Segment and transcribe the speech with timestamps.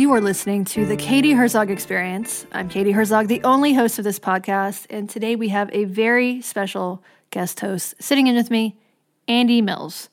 [0.00, 2.46] You are listening to the Katie Herzog Experience.
[2.52, 6.40] I'm Katie Herzog, the only host of this podcast, and today we have a very
[6.40, 8.78] special guest host sitting in with me,
[9.28, 10.08] Andy Mills.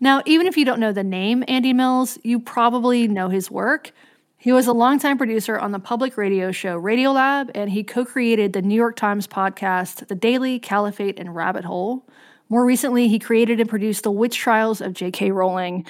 [0.00, 3.92] Now, even if you don't know the name Andy Mills, you probably know his work.
[4.36, 8.52] He was a longtime producer on the public radio show Radiolab, and he co created
[8.52, 12.04] the New York Times podcast, The Daily Caliphate and Rabbit Hole.
[12.48, 15.30] More recently, he created and produced The Witch Trials of J.K.
[15.30, 15.86] Rowling.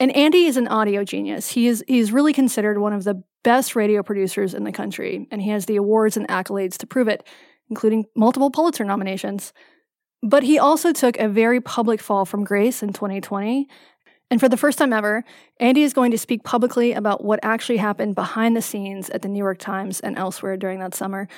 [0.00, 1.50] And Andy is an audio genius.
[1.50, 5.42] He is he's really considered one of the best radio producers in the country, and
[5.42, 7.26] he has the awards and accolades to prove it,
[7.68, 9.52] including multiple Pulitzer nominations.
[10.22, 13.68] But he also took a very public fall from grace in 2020.
[14.30, 15.24] And for the first time ever,
[15.58, 19.28] Andy is going to speak publicly about what actually happened behind the scenes at the
[19.28, 21.28] New York Times and elsewhere during that summer.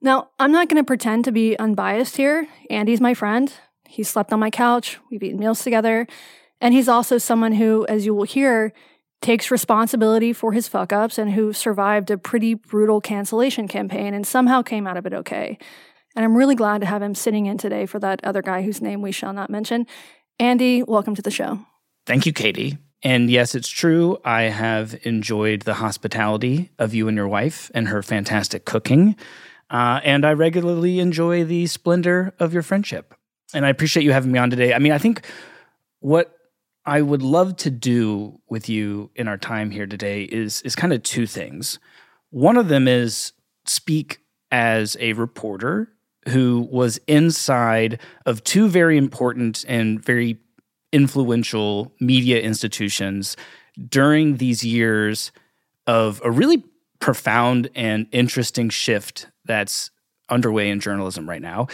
[0.00, 2.46] Now, I'm not going to pretend to be unbiased here.
[2.70, 3.52] Andy's my friend.
[3.88, 4.98] He slept on my couch.
[5.10, 6.06] We've eaten meals together.
[6.60, 8.72] And he's also someone who, as you will hear,
[9.22, 14.26] takes responsibility for his fuck ups and who survived a pretty brutal cancellation campaign and
[14.26, 15.58] somehow came out of it okay.
[16.14, 18.80] And I'm really glad to have him sitting in today for that other guy whose
[18.80, 19.86] name we shall not mention.
[20.38, 21.60] Andy, welcome to the show.
[22.06, 22.78] Thank you, Katie.
[23.02, 24.18] And yes, it's true.
[24.24, 29.16] I have enjoyed the hospitality of you and your wife and her fantastic cooking.
[29.70, 33.14] Uh, and I regularly enjoy the splendor of your friendship.
[33.52, 34.72] And I appreciate you having me on today.
[34.72, 35.24] I mean, I think
[36.00, 36.36] what
[36.86, 40.92] I would love to do with you in our time here today is is kind
[40.92, 41.80] of two things.
[42.30, 43.32] One of them is
[43.64, 44.20] speak
[44.52, 45.88] as a reporter
[46.28, 50.38] who was inside of two very important and very
[50.92, 53.36] influential media institutions
[53.88, 55.32] during these years
[55.88, 56.64] of a really
[57.00, 59.90] profound and interesting shift that's
[60.28, 61.66] underway in journalism right now.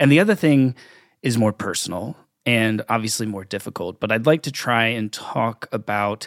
[0.00, 0.74] And the other thing
[1.22, 2.16] is more personal
[2.48, 6.26] and obviously more difficult, but I'd like to try and talk about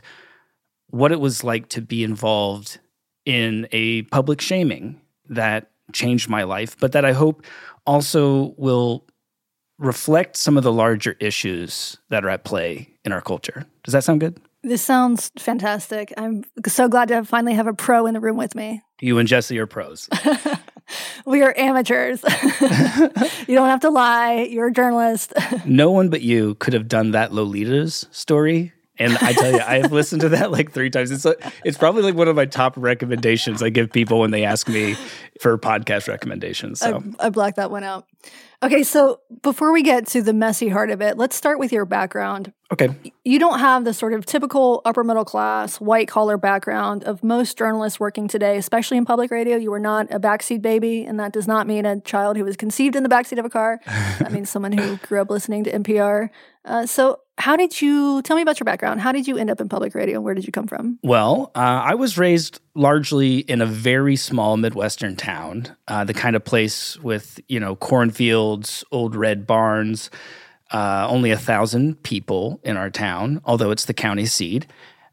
[0.92, 2.78] what it was like to be involved
[3.26, 7.44] in a public shaming that changed my life, but that I hope
[7.88, 9.08] also will
[9.80, 13.66] reflect some of the larger issues that are at play in our culture.
[13.84, 14.40] Does that sound good?
[14.62, 16.14] This sounds fantastic.
[16.18, 18.84] I'm so glad to finally have a pro in the room with me.
[19.02, 20.08] You and Jesse are pros.
[21.26, 22.24] we are amateurs.
[22.62, 24.48] you don't have to lie.
[24.50, 25.34] You're a journalist.
[25.66, 29.80] no one but you could have done that Delilah's story and I tell you, I
[29.80, 31.10] have listened to that like three times.
[31.10, 31.26] It's
[31.66, 34.96] it's probably like one of my top recommendations I give people when they ask me
[35.40, 36.80] for podcast recommendations.
[36.80, 38.06] So I, I blacked that one out.
[38.64, 41.84] Okay, so before we get to the messy heart of it, let's start with your
[41.84, 42.54] background.
[42.72, 42.90] Okay.
[43.26, 47.58] You don't have the sort of typical upper middle class, white collar background of most
[47.58, 49.58] journalists working today, especially in public radio.
[49.58, 52.56] You were not a backseat baby, and that does not mean a child who was
[52.56, 53.80] conceived in the backseat of a car.
[53.86, 56.30] that means someone who grew up listening to NPR.
[56.64, 59.02] Uh, so, how did you tell me about your background?
[59.02, 60.22] How did you end up in public radio?
[60.22, 61.00] Where did you come from?
[61.02, 66.36] Well, uh, I was raised largely in a very small Midwestern town, uh, the kind
[66.36, 70.10] of place with, you know, cornfields, old red barns,
[70.72, 74.68] uh, only a thousand people in our town, although it's the county seat.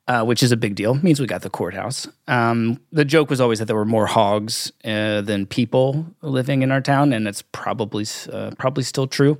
[0.06, 0.94] Uh, which is a big deal.
[0.94, 2.08] It means we got the courthouse.
[2.28, 6.72] Um, the joke was always that there were more hogs uh, than people living in
[6.72, 9.36] our town, and it's probably uh, probably still true.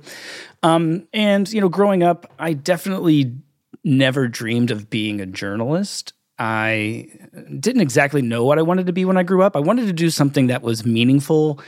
[0.61, 3.33] Um, and you know, growing up, I definitely
[3.83, 6.13] never dreamed of being a journalist.
[6.39, 7.07] I
[7.59, 9.55] didn't exactly know what I wanted to be when I grew up.
[9.55, 11.59] I wanted to do something that was meaningful.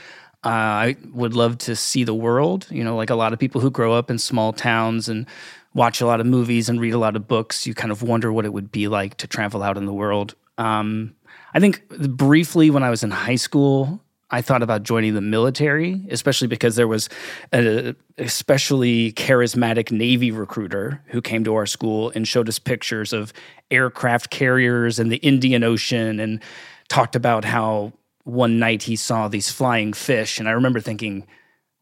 [0.44, 2.66] Uh, I would love to see the world.
[2.70, 5.26] You know, like a lot of people who grow up in small towns and
[5.74, 8.32] watch a lot of movies and read a lot of books, you kind of wonder
[8.32, 10.34] what it would be like to travel out in the world.
[10.58, 11.14] Um,
[11.54, 14.01] I think briefly when I was in high school,
[14.32, 17.10] I thought about joining the military, especially because there was
[17.52, 23.34] an especially charismatic Navy recruiter who came to our school and showed us pictures of
[23.70, 26.42] aircraft carriers and the Indian Ocean and
[26.88, 27.92] talked about how
[28.24, 30.38] one night he saw these flying fish.
[30.38, 31.26] And I remember thinking,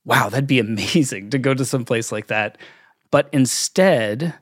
[0.05, 2.59] wow, that'd be amazing to go to some place like that.
[3.13, 4.35] But instead,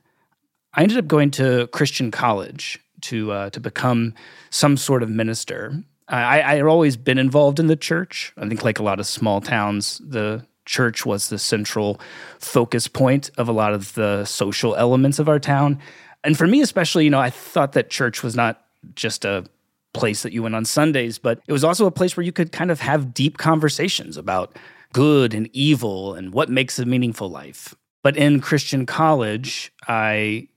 [0.73, 4.13] I ended up going to Christian college to uh, to become
[4.49, 5.83] some sort of minister.
[6.09, 8.33] I, I had always been involved in the church.
[8.37, 11.99] I think, like a lot of small towns, the church was the central
[12.39, 15.79] focus point of a lot of the social elements of our town.
[16.23, 18.65] And for me, especially, you know, I thought that church was not
[18.95, 19.45] just a
[19.93, 22.51] place that you went on Sundays, but it was also a place where you could
[22.51, 24.55] kind of have deep conversations about
[24.93, 27.75] good and evil and what makes a meaningful life.
[28.03, 30.47] But in Christian college, I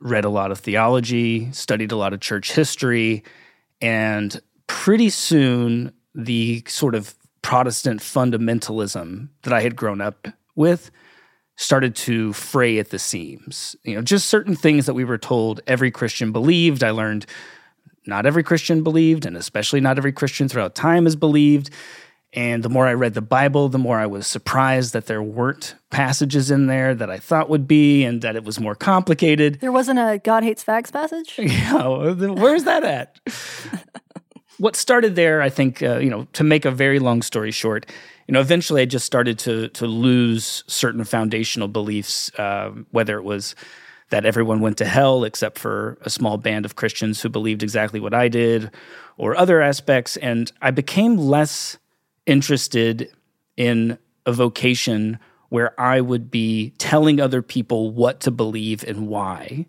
[0.00, 3.24] read a lot of theology, studied a lot of church history,
[3.80, 10.90] and pretty soon the sort of Protestant fundamentalism that I had grown up with
[11.56, 13.74] started to fray at the seams.
[13.82, 16.84] You know, just certain things that we were told every Christian believed.
[16.84, 17.26] I learned
[18.06, 21.70] not every Christian believed, and especially not every Christian throughout time has believed.
[22.32, 25.74] And the more I read the Bible, the more I was surprised that there weren't
[25.90, 29.60] passages in there that I thought would be, and that it was more complicated.
[29.60, 31.34] There wasn't a God hates fags passage?
[31.38, 33.18] Yeah, where's that at?
[34.58, 37.86] what started there, I think, uh, you know, to make a very long story short,
[38.26, 43.24] you know, eventually I just started to to lose certain foundational beliefs, uh, whether it
[43.24, 43.54] was
[44.10, 48.00] that everyone went to hell except for a small band of Christians who believed exactly
[48.00, 48.70] what I did,
[49.16, 51.78] or other aspects, and I became less
[52.26, 53.10] interested
[53.56, 55.18] in a vocation
[55.48, 59.66] where I would be telling other people what to believe and why.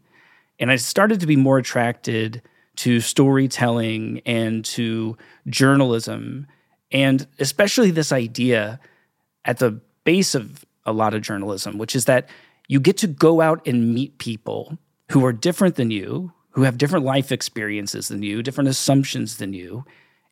[0.60, 2.42] And I started to be more attracted
[2.80, 5.18] to storytelling and to
[5.48, 6.48] journalism,
[6.92, 8.80] and especially this idea
[9.44, 12.30] at the base of a lot of journalism, which is that
[12.70, 14.78] you get to go out and meet people
[15.12, 19.52] who are different than you, who have different life experiences than you, different assumptions than
[19.52, 19.84] you,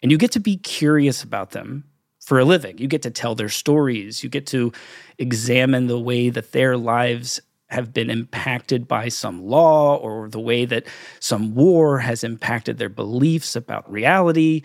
[0.01, 1.83] and you get to be curious about them
[2.21, 2.77] for a living.
[2.77, 4.71] You get to tell their stories, you get to
[5.17, 10.65] examine the way that their lives have been impacted by some law or the way
[10.65, 10.85] that
[11.19, 14.61] some war has impacted their beliefs about reality.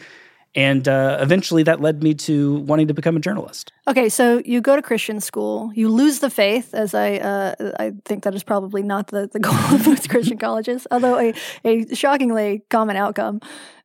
[0.55, 3.73] And uh, eventually that led me to wanting to become a journalist.
[3.89, 7.93] Okay, so you go to Christian school, you lose the faith, as I uh, I
[8.05, 11.35] think that is probably not the, the goal of most Christian colleges, although a,
[11.65, 13.41] a shockingly common outcome.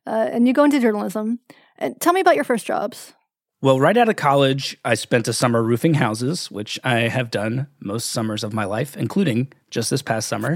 [0.06, 1.40] Uh, and you go into journalism.
[1.78, 3.14] And tell me about your first jobs.
[3.60, 7.66] Well, right out of college, I spent a summer roofing houses, which I have done
[7.80, 10.54] most summers of my life, including just this past summer.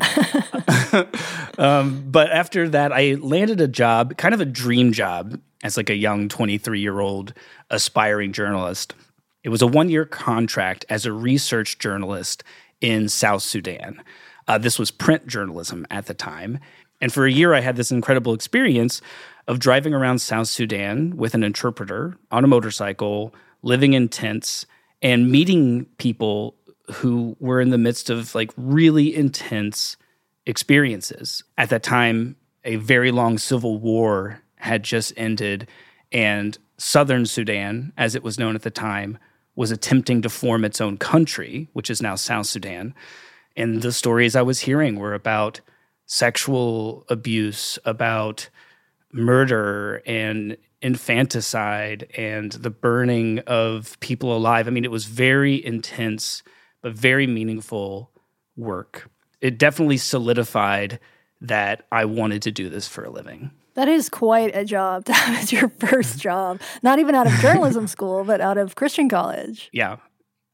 [1.59, 5.91] um, but after that, I landed a job, kind of a dream job, as like
[5.91, 7.35] a young 23 year old
[7.71, 8.95] aspiring journalist.
[9.43, 12.45] It was a one year contract as a research journalist
[12.81, 14.01] in South Sudan.
[14.47, 16.61] Uh, this was print journalism at the time.
[17.01, 19.03] And for a year, I had this incredible experience
[19.49, 24.67] of driving around South Sudan with an interpreter on a motorcycle, living in tents,
[25.01, 26.55] and meeting people
[26.91, 29.97] who were in the midst of like really intense
[30.47, 31.45] experiences.
[31.59, 35.69] At that time, a very long civil war had just ended,
[36.13, 39.19] and Southern Sudan, as it was known at the time,
[39.55, 42.95] was attempting to form its own country, which is now South Sudan.
[43.57, 45.61] And the stories I was hearing were about
[46.07, 48.49] sexual abuse, about
[49.13, 54.67] murder and infanticide and the burning of people alive.
[54.67, 56.43] I mean, it was very intense,
[56.81, 58.11] but very meaningful
[58.57, 59.09] work.
[59.41, 60.99] It definitely solidified
[61.41, 63.51] that I wanted to do this for a living.
[63.75, 67.33] That is quite a job to have as your first job, not even out of
[67.35, 69.69] journalism school, but out of Christian college.
[69.73, 69.97] Yeah.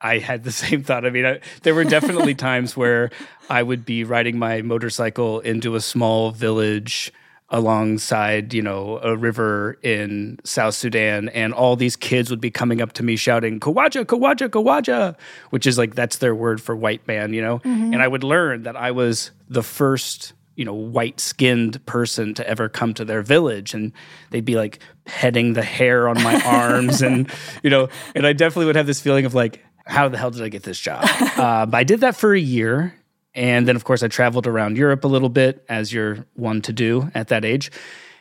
[0.00, 1.04] I had the same thought.
[1.04, 3.10] I mean, I, there were definitely times where
[3.50, 7.12] I would be riding my motorcycle into a small village
[7.50, 12.82] alongside, you know, a river in South Sudan, and all these kids would be coming
[12.82, 15.16] up to me shouting "Kawaja, Kawaja, Kawaja,"
[15.50, 17.58] which is like that's their word for white man, you know.
[17.60, 17.94] Mm-hmm.
[17.94, 22.48] And I would learn that I was the first, you know, white skinned person to
[22.48, 23.92] ever come to their village, and
[24.30, 27.30] they'd be like petting the hair on my arms, and
[27.62, 29.64] you know, and I definitely would have this feeling of like.
[29.86, 31.02] How the hell did I get this job?
[31.38, 32.94] uh, but I did that for a year,
[33.34, 36.72] and then, of course, I traveled around Europe a little bit, as you're one to
[36.72, 37.70] do at that age.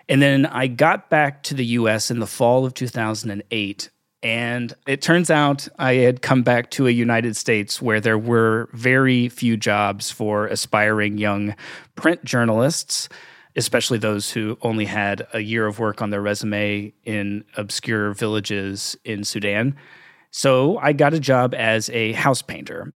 [0.09, 3.89] And then I got back to the US in the fall of 2008.
[4.23, 8.69] And it turns out I had come back to a United States where there were
[8.73, 11.55] very few jobs for aspiring young
[11.95, 13.09] print journalists,
[13.55, 18.97] especially those who only had a year of work on their resume in obscure villages
[19.03, 19.75] in Sudan.
[20.31, 22.93] So I got a job as a house painter.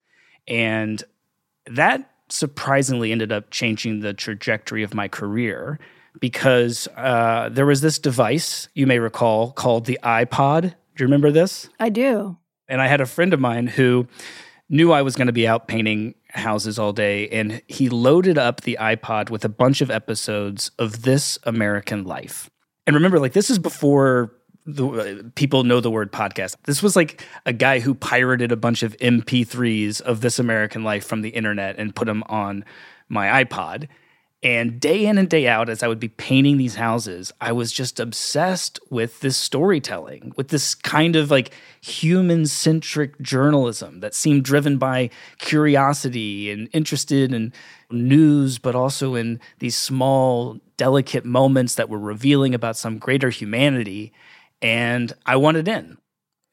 [0.47, 1.03] And
[1.67, 5.79] that surprisingly ended up changing the trajectory of my career
[6.19, 10.61] because uh, there was this device you may recall called the iPod.
[10.61, 11.69] Do you remember this?
[11.79, 12.37] I do.
[12.67, 14.07] And I had a friend of mine who
[14.69, 18.61] knew I was going to be out painting houses all day, and he loaded up
[18.61, 22.49] the iPod with a bunch of episodes of This American Life.
[22.85, 24.31] And remember, like, this is before
[24.75, 26.55] the uh, people know the word podcast.
[26.65, 31.05] This was like a guy who pirated a bunch of MP3s of This American Life
[31.05, 32.65] from the internet and put them on
[33.09, 33.88] my iPod.
[34.41, 37.73] And day in and day out, as I would be painting these houses, I was
[37.73, 44.45] just obsessed with this storytelling, with this kind of like human centric journalism that seemed
[44.45, 45.09] driven by
[45.39, 47.51] curiosity and interested in
[47.91, 54.13] news, but also in these small, delicate moments that were revealing about some greater humanity
[54.61, 55.97] and I wanted in.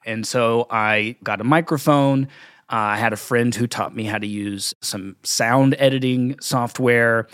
[0.05, 2.29] And so I got a microphone.
[2.71, 7.29] Uh, I had a friend who taught me how to use some sound editing software.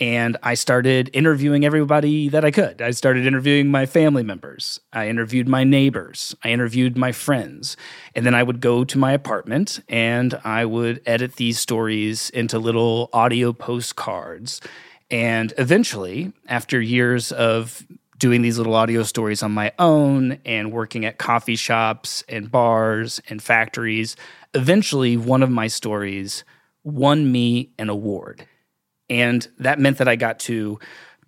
[0.00, 2.82] and I started interviewing everybody that I could.
[2.82, 4.80] I started interviewing my family members.
[4.92, 6.34] I interviewed my neighbors.
[6.42, 7.76] I interviewed my friends.
[8.16, 12.58] And then I would go to my apartment and I would edit these stories into
[12.58, 14.60] little audio postcards.
[15.08, 17.86] And eventually, after years of
[18.22, 23.20] doing these little audio stories on my own and working at coffee shops and bars
[23.28, 24.14] and factories,
[24.54, 26.44] eventually one of my stories
[26.84, 28.46] won me an award.
[29.10, 30.78] And that meant that I got to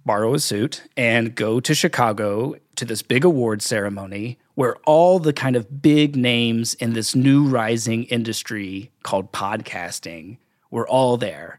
[0.06, 5.32] borrow a suit and go to Chicago to this big award ceremony where all the
[5.32, 10.38] kind of big names in this new rising industry called podcasting
[10.70, 11.58] were all there.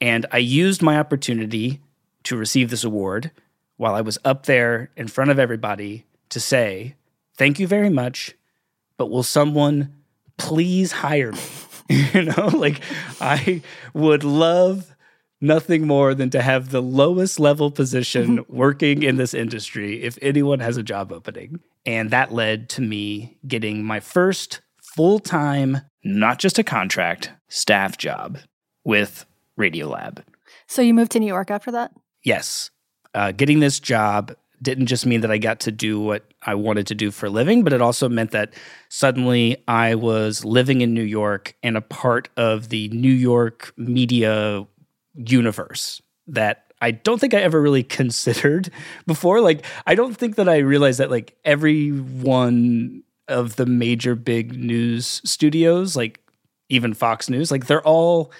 [0.00, 1.82] And I used my opportunity
[2.22, 3.32] to receive this award
[3.82, 6.94] while I was up there in front of everybody to say,
[7.36, 8.36] Thank you very much,
[8.96, 9.92] but will someone
[10.38, 11.40] please hire me?
[11.88, 12.80] you know, like
[13.20, 13.60] I
[13.92, 14.94] would love
[15.40, 20.60] nothing more than to have the lowest level position working in this industry if anyone
[20.60, 21.58] has a job opening.
[21.84, 27.98] And that led to me getting my first full time, not just a contract, staff
[27.98, 28.38] job
[28.84, 29.26] with
[29.58, 30.22] Radiolab.
[30.68, 31.90] So you moved to New York after that?
[32.22, 32.70] Yes.
[33.14, 36.86] Uh, getting this job didn't just mean that I got to do what I wanted
[36.86, 38.54] to do for a living, but it also meant that
[38.88, 44.66] suddenly I was living in New York and a part of the New York media
[45.14, 48.70] universe that I don't think I ever really considered
[49.06, 49.40] before.
[49.40, 54.56] Like, I don't think that I realized that like every one of the major big
[54.56, 56.20] news studios, like
[56.68, 58.32] even Fox News, like they're all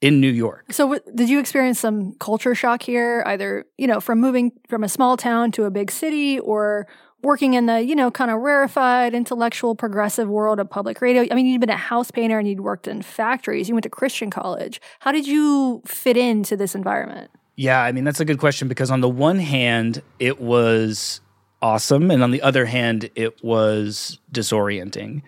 [0.00, 0.72] in New York.
[0.72, 4.84] So, w- did you experience some culture shock here, either you know from moving from
[4.84, 6.86] a small town to a big city, or
[7.22, 11.26] working in the, you know, kind of rarefied, intellectual, progressive world of public radio.
[11.30, 13.68] I mean, you'd been a house painter and you'd worked in factories.
[13.68, 14.80] You went to Christian college.
[15.00, 17.30] How did you fit into this environment?
[17.56, 21.20] Yeah, I mean, that's a good question because on the one hand, it was
[21.60, 22.10] awesome.
[22.10, 25.22] And on the other hand, it was disorienting.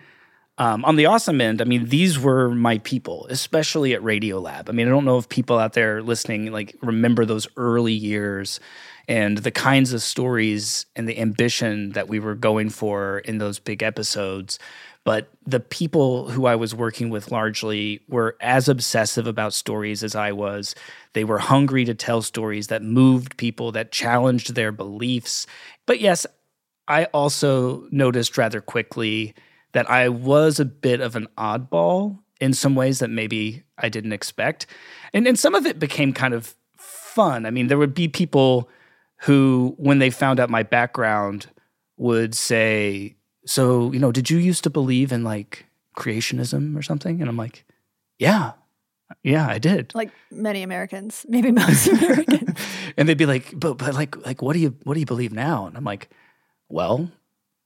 [0.59, 4.67] Um, on the awesome end, I mean, these were my people, especially at Radiolab.
[4.67, 8.59] I mean, I don't know if people out there listening like remember those early years
[9.07, 13.57] and the kinds of stories and the ambition that we were going for in those
[13.57, 14.59] big episodes.
[15.05, 20.13] But the people who I was working with largely were as obsessive about stories as
[20.13, 20.75] I was.
[21.13, 25.47] They were hungry to tell stories that moved people, that challenged their beliefs.
[25.85, 26.27] But yes,
[26.89, 29.33] I also noticed rather quickly
[29.73, 34.13] that I was a bit of an oddball in some ways that maybe I didn't
[34.13, 34.65] expect.
[35.13, 37.45] And, and some of it became kind of fun.
[37.45, 38.69] I mean, there would be people
[39.21, 41.47] who, when they found out my background,
[41.97, 45.65] would say, So, you know, did you used to believe in like
[45.97, 47.19] creationism or something?
[47.19, 47.65] And I'm like,
[48.17, 48.53] Yeah,
[49.23, 49.93] yeah, I did.
[49.95, 52.59] Like many Americans, maybe most Americans.
[52.97, 55.33] and they'd be like, but but like like what do you what do you believe
[55.33, 55.67] now?
[55.67, 56.09] And I'm like,
[56.69, 57.11] well,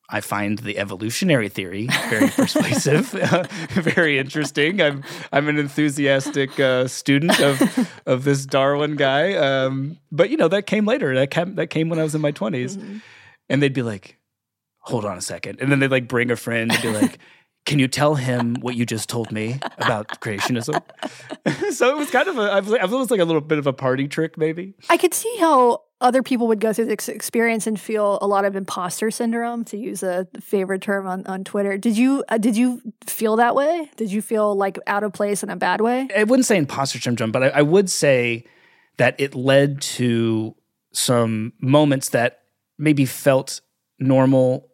[0.10, 3.08] I find the evolutionary theory very persuasive,
[3.70, 4.82] very interesting.
[4.82, 10.50] I'm I'm an enthusiastic uh, student of of this Darwin guy, um, but you know
[10.50, 11.16] that came later.
[11.16, 12.98] That came that came when I was in my 20s, mm-hmm.
[13.50, 14.18] and they'd be like,
[14.80, 15.60] "Hold on a second.
[15.62, 17.20] and then they'd like bring a friend and be like.
[17.66, 20.82] Can you tell him what you just told me about creationism?
[21.74, 24.08] so it was kind of a, I was like a little bit of a party
[24.08, 24.74] trick, maybe.
[24.90, 28.44] I could see how other people would go through this experience and feel a lot
[28.44, 32.58] of imposter syndrome to use a favorite term on, on twitter did you uh, did
[32.58, 36.10] you feel that way did you feel like out of place in a bad way
[36.16, 38.44] i wouldn't say imposter syndrome but I, I would say
[38.98, 40.56] that it led to
[40.92, 42.44] some moments that
[42.78, 43.62] maybe felt
[43.98, 44.70] normal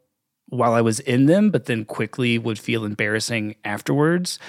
[0.50, 4.40] while i was in them but then quickly would feel embarrassing afterwards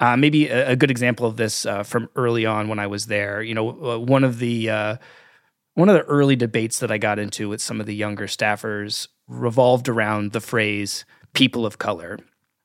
[0.00, 3.06] uh, maybe a, a, good example of this uh, from early on when I was
[3.06, 3.42] there.
[3.42, 4.96] You know, uh, one of the uh,
[5.74, 9.08] one of the early debates that I got into with some of the younger staffers
[9.28, 12.18] revolved around the phrase people of color.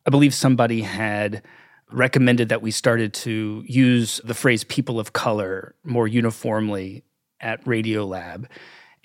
[0.06, 1.44] I believe somebody had
[1.92, 7.04] recommended that we started to use the phrase people of color more uniformly
[7.40, 8.48] at Radiolab.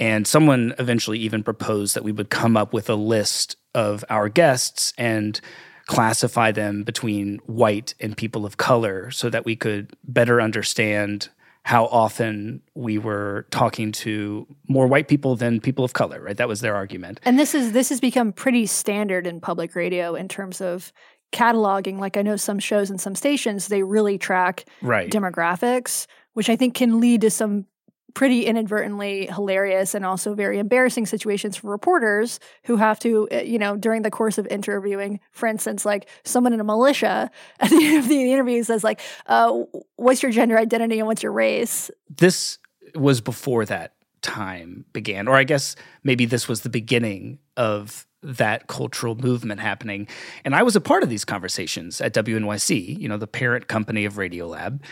[0.00, 4.28] And someone eventually even proposed that we would come up with a list of our
[4.28, 5.40] guests and
[5.86, 11.28] classify them between white and people of color so that we could better understand
[11.64, 16.38] how often we were talking to more white people than people of color, right?
[16.38, 17.20] That was their argument.
[17.24, 20.92] And this is this has become pretty standard in public radio in terms of
[21.32, 21.98] cataloging.
[21.98, 25.10] Like I know some shows and some stations, they really track right.
[25.10, 27.66] demographics, which I think can lead to some
[28.14, 33.58] pretty inadvertently hilarious and also very embarrassing situations for reporters who have to, eh, you
[33.58, 37.84] know, during the course of interviewing, for instance, like someone in a militia at the
[37.84, 39.52] end of the interview says, like, uh,
[39.96, 41.90] what's your gender identity and what's your race?
[42.08, 42.58] This
[42.94, 48.66] was before that time began, or I guess maybe this was the beginning of that
[48.66, 50.06] cultural movement happening.
[50.44, 54.04] And I was a part of these conversations at WNYC, you know, the parent company
[54.04, 54.82] of Radiolab.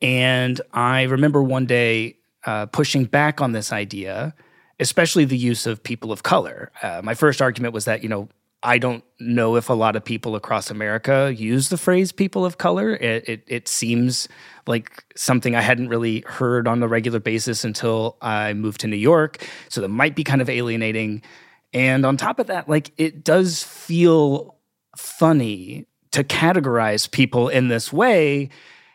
[0.00, 4.34] And I remember one day uh, pushing back on this idea,
[4.80, 6.72] especially the use of people of color.
[6.82, 8.28] Uh, my first argument was that, you know,
[8.64, 12.58] I don't know if a lot of people across America use the phrase people of
[12.58, 12.94] color.
[12.94, 14.28] It, it, it, seems
[14.68, 18.96] like something I hadn't really heard on a regular basis until I moved to New
[18.96, 19.44] York.
[19.68, 21.22] So that might be kind of alienating.
[21.72, 24.56] And on top of that, like it does feel
[24.96, 28.48] funny to categorize people in this way.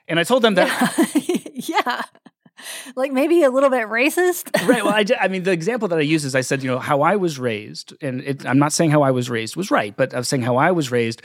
[0.07, 1.13] And I told them that.
[1.57, 2.03] Yeah.
[2.15, 2.26] yeah
[2.95, 4.49] like maybe a little bit racist.
[4.67, 4.83] right.
[4.83, 7.01] Well, I, I mean, the example that I use is I said, you know, how
[7.01, 10.13] I was raised, and it, I'm not saying how I was raised was right, but
[10.13, 11.21] I was saying how I was raised.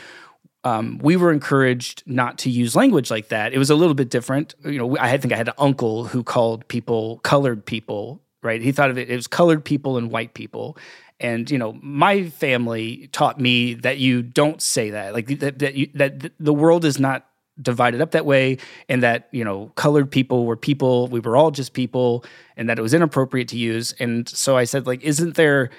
[0.64, 3.52] Um, we were encouraged not to use language like that.
[3.52, 4.54] It was a little bit different.
[4.64, 8.22] You know, I think I had an uncle who called people colored people.
[8.44, 8.60] Right.
[8.60, 9.08] He thought of it.
[9.08, 10.76] It was colored people and white people.
[11.18, 15.14] And you know, my family taught me that you don't say that.
[15.14, 17.26] Like that, that, you, that the world is not
[17.60, 18.56] divided up that way
[18.88, 22.24] and that you know colored people were people we were all just people
[22.56, 23.92] and that it was inappropriate to use.
[23.98, 25.70] And so i said like isn't there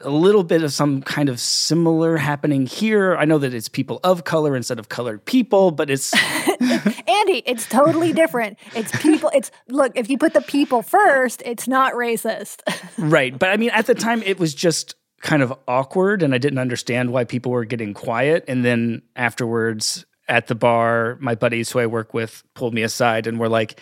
[0.00, 3.16] a little bit of some kind of similar happening here?
[3.16, 6.12] I know that it's people of color instead of colored people but it's
[6.60, 8.58] andy it's totally different.
[8.74, 12.60] It's people it's look if you put the people first it's not racist.
[12.98, 16.38] Right but i mean at the time it was just kind of awkward and i
[16.38, 21.70] didn't understand why people were getting quiet and then afterwards at the bar, my buddies
[21.70, 23.80] who I work with pulled me aside and were like,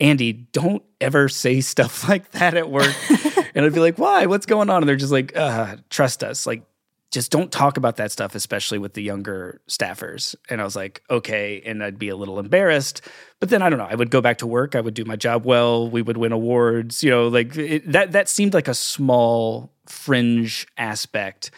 [0.00, 2.94] Andy, don't ever say stuff like that at work.
[3.54, 4.26] and I'd be like, why?
[4.26, 4.82] What's going on?
[4.82, 6.46] And they're just like, uh, trust us.
[6.46, 6.64] Like,
[7.12, 10.34] just don't talk about that stuff, especially with the younger staffers.
[10.48, 11.60] And I was like, okay.
[11.64, 13.02] And I'd be a little embarrassed.
[13.38, 13.88] But then I don't know.
[13.88, 14.74] I would go back to work.
[14.74, 15.90] I would do my job well.
[15.90, 17.04] We would win awards.
[17.04, 21.50] You know, like it, that, that seemed like a small fringe aspect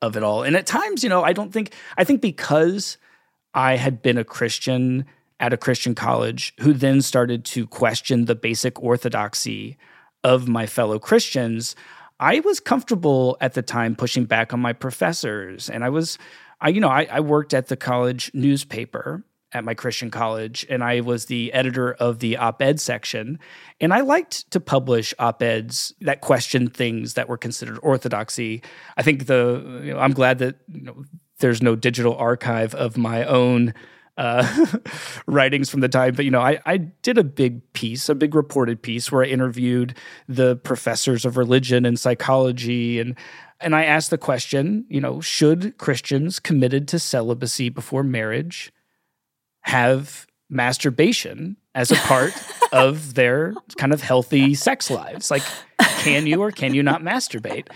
[0.00, 0.44] of it all.
[0.44, 2.96] And at times, you know, I don't think, I think because
[3.54, 5.04] I had been a Christian
[5.40, 9.76] at a Christian college who then started to question the basic orthodoxy
[10.22, 11.74] of my fellow Christians.
[12.20, 15.68] I was comfortable at the time pushing back on my professors.
[15.68, 16.16] And I was,
[16.60, 20.82] I, you know, I, I worked at the college newspaper at my Christian college, and
[20.82, 23.38] I was the editor of the op ed section.
[23.80, 28.62] And I liked to publish op eds that questioned things that were considered orthodoxy.
[28.96, 31.04] I think the, you know, I'm glad that you know,
[31.42, 33.74] there's no digital archive of my own
[34.16, 34.66] uh,
[35.26, 36.14] writings from the time.
[36.14, 39.26] But you know, I, I did a big piece, a big reported piece where I
[39.26, 39.94] interviewed
[40.28, 43.16] the professors of religion and psychology, and
[43.60, 48.72] and I asked the question, you know, should Christians committed to celibacy before marriage
[49.62, 52.32] have masturbation as a part
[52.72, 55.30] of their kind of healthy sex lives?
[55.30, 55.42] Like,
[55.78, 57.68] can you or can you not masturbate?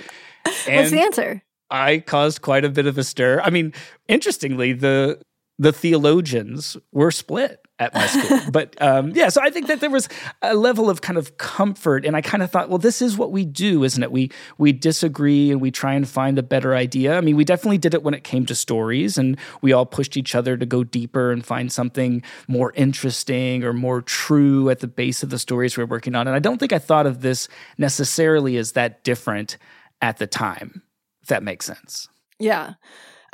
[0.69, 1.43] And What's the answer?
[1.71, 3.41] I caused quite a bit of a stir.
[3.43, 3.73] I mean,
[4.09, 5.19] interestingly, the
[5.59, 8.41] the theologians were split at my school.
[8.53, 10.09] but um, yeah, so I think that there was
[10.43, 13.33] a level of kind of comfort, and I kind of thought, well, this is what
[13.33, 14.13] we do, isn't it?
[14.13, 17.17] We we disagree and we try and find a better idea.
[17.17, 20.17] I mean, we definitely did it when it came to stories, and we all pushed
[20.17, 24.89] each other to go deeper and find something more interesting or more true at the
[24.89, 26.27] base of the stories we we're working on.
[26.27, 27.49] And I don't think I thought of this
[27.79, 29.57] necessarily as that different
[30.03, 30.83] at the time
[31.27, 32.09] if that makes sense.
[32.39, 32.75] Yeah.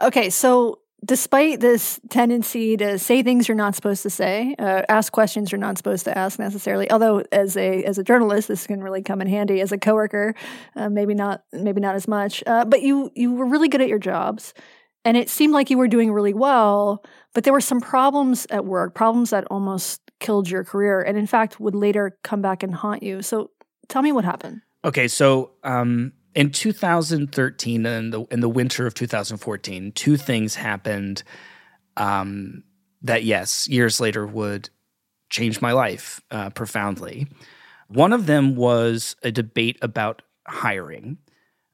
[0.01, 0.31] Okay.
[0.31, 5.53] So, despite this tendency to say things you're not supposed to say, uh, ask questions
[5.53, 9.03] you're not supposed to ask necessarily, although as a as a journalist, this can really
[9.03, 9.61] come in handy.
[9.61, 10.35] As a coworker,
[10.75, 12.43] uh, maybe not maybe not as much.
[12.47, 14.55] Uh, but you you were really good at your jobs,
[15.05, 17.05] and it seemed like you were doing really well.
[17.35, 21.27] But there were some problems at work, problems that almost killed your career, and in
[21.27, 23.21] fact would later come back and haunt you.
[23.21, 23.51] So,
[23.91, 24.63] tell me what happened.
[24.83, 31.23] Okay, so um, in 2013 and the in the winter of 2014, two things happened
[31.97, 32.65] um,
[33.03, 34.71] that yes, years later would
[35.31, 37.27] change my life uh, profoundly.
[37.89, 41.19] One of them was a debate about hiring.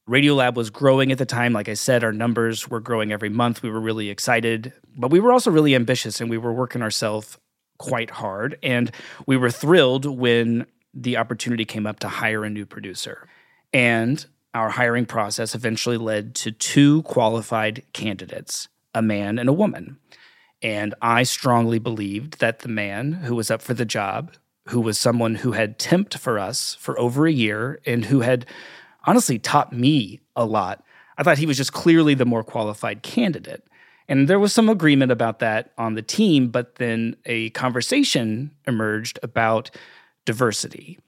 [0.08, 1.52] Radiolab was growing at the time.
[1.52, 3.62] Like I said, our numbers were growing every month.
[3.62, 7.36] We were really excited, but we were also really ambitious and we were working ourselves
[7.78, 8.58] quite hard.
[8.62, 8.90] And
[9.26, 13.28] we were thrilled when the opportunity came up to hire a new producer.
[13.72, 14.24] And
[14.58, 19.98] our hiring process eventually led to two qualified candidates, a man and a woman.
[20.60, 24.34] And I strongly believed that the man who was up for the job,
[24.66, 28.46] who was someone who had temped for us for over a year and who had
[29.04, 30.82] honestly taught me a lot,
[31.16, 33.62] I thought he was just clearly the more qualified candidate.
[34.08, 39.20] And there was some agreement about that on the team, but then a conversation emerged
[39.22, 39.70] about
[40.24, 40.98] diversity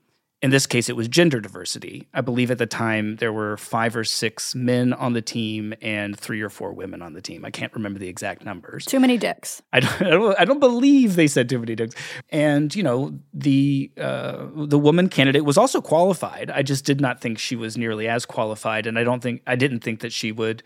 [0.43, 2.09] in this case, it was gender diversity.
[2.15, 6.19] I believe at the time there were five or six men on the team and
[6.19, 7.45] three or four women on the team.
[7.45, 8.87] I can't remember the exact numbers.
[8.87, 9.61] Too many dicks.
[9.73, 11.95] I don't, I don't, I don't believe they said too many dicks.
[12.31, 16.51] And you know, the uh, the woman candidate was also qualified.
[16.51, 19.57] I just did not think she was nearly as qualified, and I don't think I
[19.57, 20.63] didn't think that she would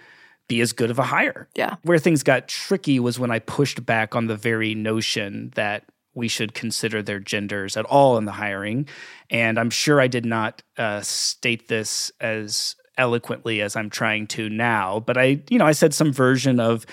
[0.47, 1.49] be as good of a hire.
[1.55, 1.77] Yeah.
[1.83, 6.29] Where things got tricky was when I pushed back on the very notion that we
[6.29, 8.89] should consider their genders at all in the hiring.
[9.31, 14.49] And I'm sure I did not uh, state this as eloquently as I'm trying to
[14.49, 16.87] now, but I, you know, I said some version of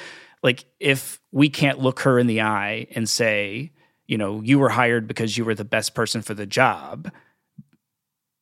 [0.43, 3.71] like, if we can't look her in the eye and say,
[4.07, 7.11] you know, you were hired because you were the best person for the job.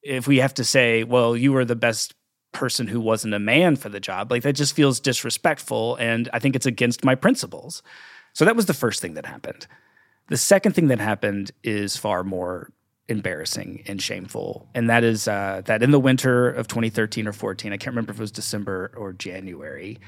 [0.01, 2.15] If we have to say, well, you were the best
[2.53, 5.97] person who wasn't a man for the job, like that just feels disrespectful.
[5.97, 7.83] And I think it's against my principles.
[8.33, 9.67] So that was the first thing that happened.
[10.29, 12.71] The second thing that happened is far more
[13.07, 17.73] embarrassing and shameful, and that is uh, that in the winter of 2013 or 14,
[17.73, 19.99] I can't remember if it was December or January,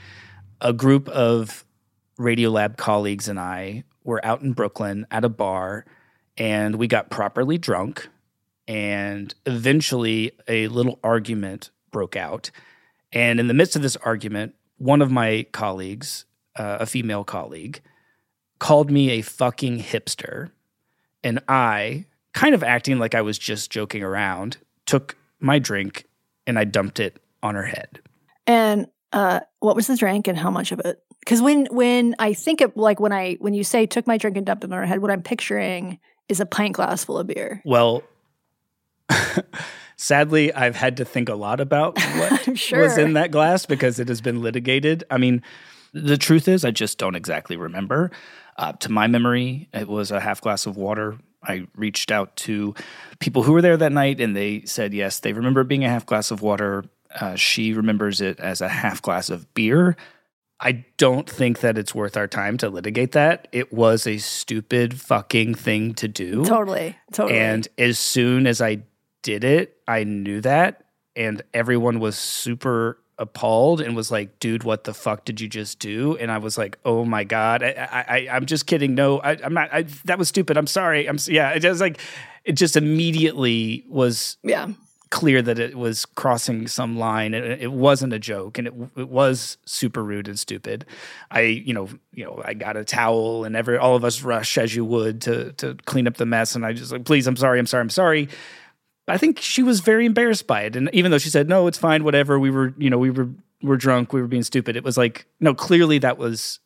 [0.61, 1.65] a group of
[2.19, 5.85] Radiolab colleagues and I were out in Brooklyn at a bar,
[6.37, 8.07] and we got properly drunk,
[8.67, 12.51] and eventually a little argument broke out,
[13.11, 17.81] and in the midst of this argument, one of my colleagues, uh, a female colleague,
[18.61, 20.51] called me a fucking hipster.
[21.23, 26.05] And I, kind of acting like I was just joking around, took my drink
[26.45, 27.99] and I dumped it on her head.
[28.45, 31.03] And uh, what was the drink and how much of it?
[31.21, 34.37] Because when when I think of like when I when you say took my drink
[34.37, 35.97] and dumped it on her head, what I'm picturing
[36.29, 37.63] is a pint glass full of beer.
[37.65, 38.03] Well,
[39.95, 42.83] sadly, I've had to think a lot about what sure.
[42.83, 45.03] was in that glass because it has been litigated.
[45.09, 45.41] I mean,
[45.93, 48.11] the truth is, I just don't exactly remember.
[48.57, 51.17] Uh, to my memory, it was a half glass of water.
[51.43, 52.75] I reached out to
[53.19, 56.05] people who were there that night, and they said yes, they remember being a half
[56.05, 56.85] glass of water.
[57.19, 59.97] Uh, she remembers it as a half glass of beer.
[60.63, 63.47] I don't think that it's worth our time to litigate that.
[63.51, 66.45] It was a stupid fucking thing to do.
[66.45, 66.95] Totally.
[67.11, 67.39] Totally.
[67.39, 68.83] And as soon as I
[69.23, 70.85] did it, I knew that.
[71.15, 75.79] And everyone was super appalled and was like, "Dude, what the fuck did you just
[75.79, 78.95] do?" And I was like, "Oh my god, I, I, am just kidding.
[78.95, 79.69] No, I, am not.
[79.73, 80.57] I, that was stupid.
[80.57, 81.07] I'm sorry.
[81.07, 81.99] I'm yeah." It just like
[82.43, 84.69] it just immediately was yeah
[85.11, 89.09] clear that it was crossing some line and it wasn't a joke and it, it
[89.09, 90.85] was super rude and stupid
[91.29, 94.57] i you know you know i got a towel and every all of us rush
[94.57, 97.35] as you would to to clean up the mess and i just like please i'm
[97.35, 98.29] sorry i'm sorry i'm sorry
[99.11, 100.75] I think she was very embarrassed by it.
[100.75, 103.29] And even though she said, no, it's fine, whatever, we were, you know, we were,
[103.61, 104.75] were drunk, we were being stupid.
[104.75, 106.59] It was like, no, clearly that was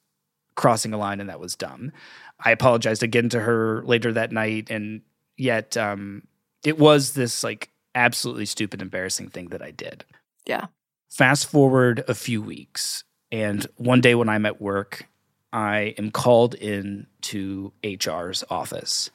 [0.56, 1.92] crossing a line and that was dumb.
[2.40, 4.70] I apologized again to her later that night.
[4.70, 5.02] And
[5.38, 6.28] yet, um,
[6.64, 10.06] it was this like absolutely stupid, embarrassing thing that I did.
[10.46, 10.68] Yeah.
[11.10, 13.04] Fast forward a few weeks.
[13.32, 15.08] And one day when I'm at work,
[15.52, 19.10] I am called in to HR's office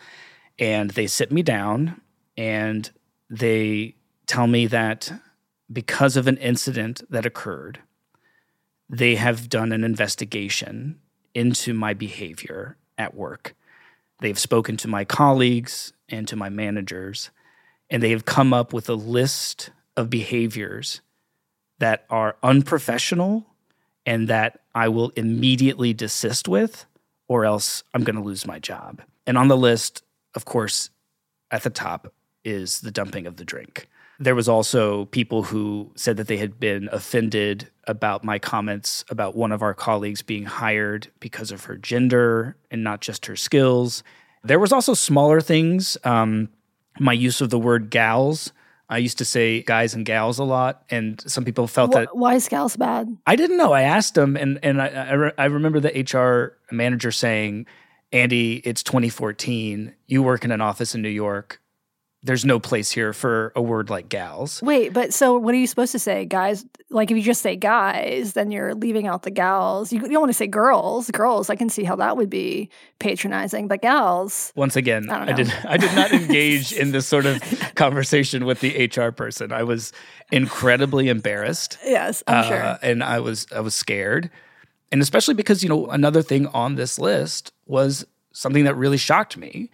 [0.59, 2.01] and they sit me down
[2.37, 2.91] and
[3.31, 3.95] they
[4.27, 5.13] tell me that
[5.73, 7.79] because of an incident that occurred,
[8.89, 10.99] they have done an investigation
[11.33, 13.55] into my behavior at work.
[14.21, 17.31] They've spoken to my colleagues and to my managers,
[17.89, 21.01] and they have come up with a list of behaviors
[21.79, 23.47] that are unprofessional
[24.05, 26.85] and that I will immediately desist with,
[27.29, 29.03] or else I'm going to lose my job.
[29.27, 30.03] And on the list,
[30.35, 30.91] of course,
[31.51, 32.13] at the top
[32.45, 33.89] is the dumping of the drink.
[34.19, 39.35] There was also people who said that they had been offended about my comments about
[39.35, 44.03] one of our colleagues being hired because of her gender and not just her skills.
[44.45, 45.97] There was also smaller things.
[46.05, 46.51] Um,
[46.99, 48.53] my use of the word gals.
[48.91, 52.17] I used to say guys and gals a lot, and some people felt Wh- that.
[52.17, 53.17] Why is gals bad?
[53.27, 53.73] I didn't know.
[53.73, 57.67] I asked them, and and I I, re- I remember the HR manager saying,
[58.13, 59.95] "Andy, it's 2014.
[60.09, 61.60] You work in an office in New York
[62.23, 64.61] there's no place here for a word like gals.
[64.63, 66.67] Wait, but so what are you supposed to say, guys?
[66.91, 69.91] Like if you just say guys, then you're leaving out the gals.
[69.91, 71.11] You, you don't want to say girls.
[71.11, 74.53] Girls, I can see how that would be patronizing, but gals.
[74.55, 77.41] Once again, I, I did I did not engage in this sort of
[77.75, 79.51] conversation with the HR person.
[79.51, 79.93] I was
[80.31, 81.79] incredibly embarrassed.
[81.85, 82.79] Yes, I'm uh, sure.
[82.83, 84.31] And I was I was scared.
[84.93, 89.37] And especially because, you know, another thing on this list was something that really shocked
[89.37, 89.71] me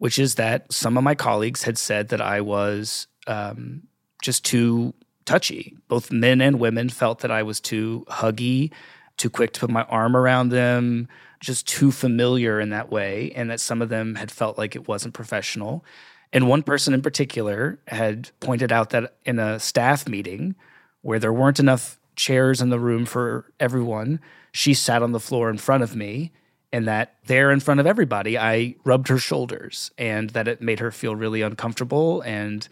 [0.00, 3.82] which is that some of my colleagues had said that I was um,
[4.22, 4.94] just too
[5.26, 5.76] touchy.
[5.88, 8.72] Both men and women felt that I was too huggy,
[9.18, 11.06] too quick to put my arm around them,
[11.40, 14.88] just too familiar in that way, and that some of them had felt like it
[14.88, 15.84] wasn't professional.
[16.32, 20.54] And one person in particular had pointed out that in a staff meeting
[21.02, 24.18] where there weren't enough chairs in the room for everyone,
[24.50, 26.32] she sat on the floor in front of me.
[26.72, 30.78] And that there in front of everybody, I rubbed her shoulders and that it made
[30.78, 32.20] her feel really uncomfortable.
[32.20, 32.66] And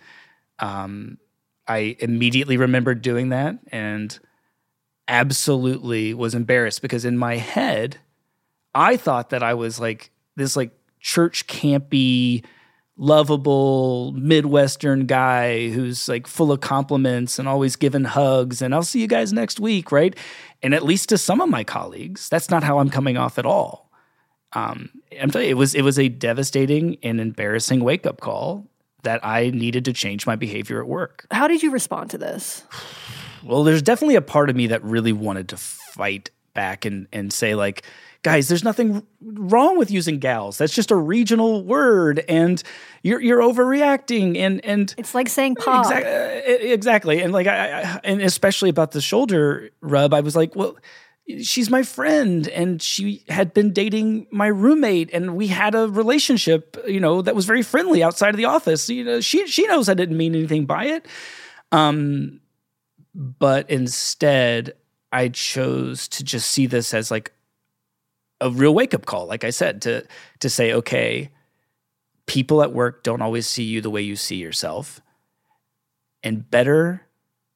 [0.60, 1.18] um,
[1.66, 4.16] I immediately remembered doing that and
[5.08, 7.98] absolutely was embarrassed because in my head,
[8.74, 12.44] I thought that I was like this like church campy
[12.96, 19.00] lovable Midwestern guy who's like full of compliments and always giving hugs and I'll see
[19.00, 20.16] you guys next week, right?
[20.62, 23.46] And at least to some of my colleagues, that's not how I'm coming off at
[23.46, 23.87] all.
[24.52, 28.66] Um, I'm telling you, it was it was a devastating and embarrassing wake up call
[29.02, 31.26] that I needed to change my behavior at work.
[31.30, 32.64] How did you respond to this?
[33.44, 37.32] Well, there's definitely a part of me that really wanted to fight back and and
[37.32, 37.84] say like
[38.22, 40.58] guys, there's nothing wrong with using gals.
[40.58, 42.62] That's just a regional word, and
[43.02, 44.36] you're you're overreacting.
[44.38, 45.86] And and it's like saying pop.
[45.86, 47.22] Exactly, exactly.
[47.22, 50.76] And like I, I and especially about the shoulder rub, I was like, well
[51.42, 56.76] she's my friend and she had been dating my roommate and we had a relationship
[56.86, 59.88] you know that was very friendly outside of the office you know she she knows
[59.88, 61.06] i didn't mean anything by it
[61.72, 62.40] um
[63.14, 64.72] but instead
[65.12, 67.32] i chose to just see this as like
[68.40, 70.06] a real wake up call, like I said, to
[70.40, 71.30] to say, okay,
[72.26, 75.00] people at work don't always see you the way you see yourself.
[76.22, 77.06] And better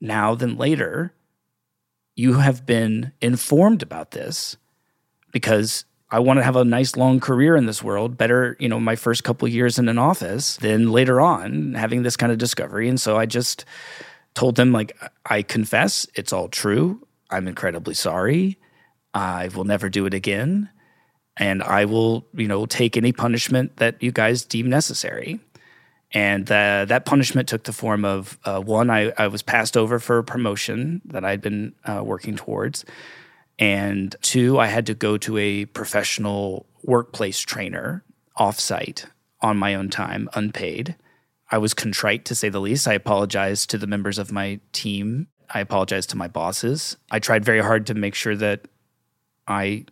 [0.01, 1.15] now than later,
[2.15, 4.57] you have been informed about this
[5.33, 8.19] because I want to have a nice long career in this world.
[8.19, 12.19] Better, you know, my first couple years in an office than later on having this
[12.19, 12.89] kind of discovery.
[12.89, 13.65] And so I just
[14.35, 17.07] told them, like, I confess it's all true.
[17.31, 18.59] I'm incredibly sorry.
[19.15, 20.69] I will never do it again.
[21.39, 25.41] And I will, you know, take any punishment that you guys deem necessary.
[26.15, 29.99] And uh, that punishment took the form of uh, one, I, I, was passed over
[29.99, 32.85] for a promotion that I'd been uh, working towards.
[33.59, 38.05] And two, I had to go to a professional workplace trainer
[38.39, 39.07] offsite
[39.41, 40.97] on my own time, unpaid.
[41.51, 42.89] I was contrite to say the least.
[42.89, 45.29] I apologized to the members of my team.
[45.49, 46.97] I apologized to my bosses.
[47.11, 48.67] I tried very hard to make sure that
[49.47, 49.87] I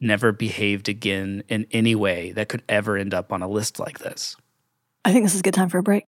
[0.00, 4.00] never behaved again in any way that could ever end up on a list like
[4.00, 4.36] this.
[5.04, 6.04] I think this is a good time for a break.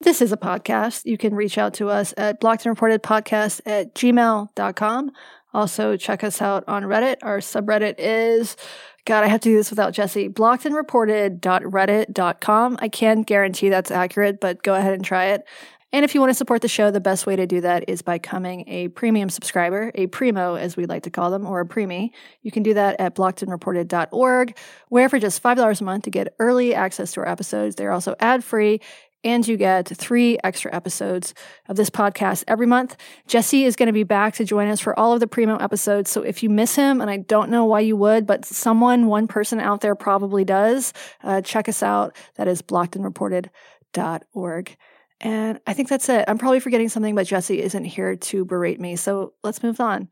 [0.00, 1.04] This is a podcast.
[1.04, 5.10] You can reach out to us at blocked and reported podcast at gmail.com.
[5.52, 7.16] Also, check us out on Reddit.
[7.22, 8.56] Our subreddit is,
[9.04, 12.78] God, I have to do this without Jesse, blockedandreported.reddit.com.
[12.80, 15.42] I can't guarantee that's accurate, but go ahead and try it.
[15.92, 18.00] And if you want to support the show, the best way to do that is
[18.00, 21.66] by becoming a premium subscriber, a primo, as we like to call them, or a
[21.66, 22.10] preemie.
[22.42, 24.56] You can do that at blockedandreported.org,
[24.88, 27.74] where for just $5 a month to get early access to our episodes.
[27.74, 28.80] They're also ad free
[29.22, 31.34] and you get three extra episodes
[31.68, 32.96] of this podcast every month.
[33.26, 36.10] Jesse is going to be back to join us for all of the primo episodes.
[36.10, 39.28] So if you miss him, and I don't know why you would, but someone, one
[39.28, 42.16] person out there probably does, uh, check us out.
[42.36, 44.76] That is blockedandreported.org.
[45.20, 46.24] And I think that's it.
[46.28, 48.96] I'm probably forgetting something, but Jesse isn't here to berate me.
[48.96, 50.08] So let's move on.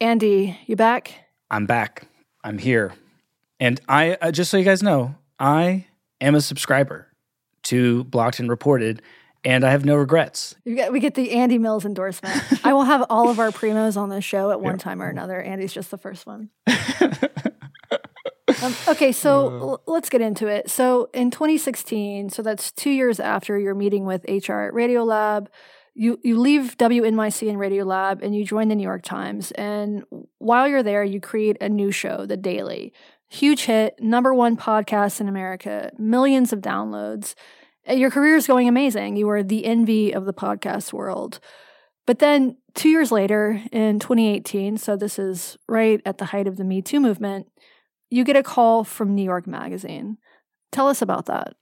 [0.00, 1.12] Andy, you back?
[1.50, 2.06] I'm back.
[2.42, 2.92] I'm here.
[3.60, 5.86] And I, uh, just so you guys know, I
[6.20, 7.06] am a subscriber
[7.64, 9.02] to Blocked and Reported,
[9.44, 10.54] and I have no regrets.
[10.66, 12.42] Get, we get the Andy Mills endorsement.
[12.64, 14.80] I will have all of our primos on the show at one yep.
[14.80, 15.40] time or another.
[15.40, 16.50] Andy's just the first one.
[18.62, 20.70] Um, okay, so uh, l- let's get into it.
[20.70, 25.48] So in 2016, so that's two years after your meeting with HR at Radiolab,
[25.94, 29.50] you you leave WNYC and Radiolab and you join the New York Times.
[29.52, 30.04] And
[30.38, 32.92] while you're there, you create a new show, The Daily.
[33.28, 37.34] Huge hit, number one podcast in America, millions of downloads.
[37.88, 39.16] Your career is going amazing.
[39.16, 41.40] You are the envy of the podcast world.
[42.06, 46.56] But then two years later, in 2018, so this is right at the height of
[46.56, 47.46] the Me Too movement,
[48.10, 50.18] you get a call from New York Magazine.
[50.72, 51.54] Tell us about that.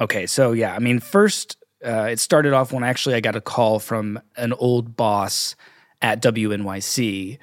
[0.00, 3.40] Okay, so yeah, I mean, first, uh, it started off when actually I got a
[3.40, 5.56] call from an old boss
[6.00, 7.38] at WNYC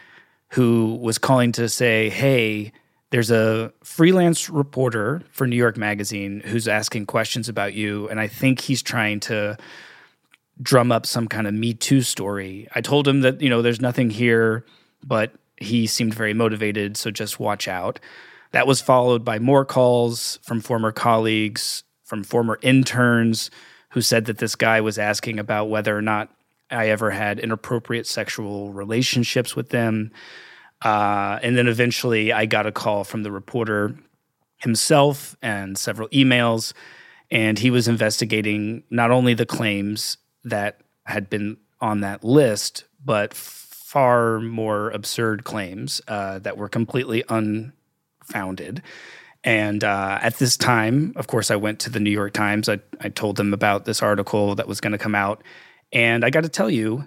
[0.51, 2.71] who was calling to say, hey,
[3.09, 8.27] there's a freelance reporter for New York Magazine who's asking questions about you, and I
[8.27, 9.57] think he's trying to
[10.61, 12.67] drum up some kind of Me Too story.
[12.73, 14.65] I told him that, you know, there's nothing here,
[15.05, 17.99] but he seemed very motivated, so just watch out.
[18.51, 23.51] That was followed by more calls from former colleagues, from former interns
[23.91, 26.29] who said that this guy was asking about whether or not
[26.69, 30.11] I ever had inappropriate sexual relationships with them.
[30.83, 33.95] Uh, and then eventually I got a call from the reporter
[34.57, 36.73] himself and several emails.
[37.31, 43.33] And he was investigating not only the claims that had been on that list, but
[43.87, 48.81] far more absurd claims uh, that were completely unfounded.
[49.45, 52.67] And uh, at this time, of course, I went to the New York Times.
[52.67, 55.41] I, I told them about this article that was going to come out.
[55.93, 57.05] And I got to tell you,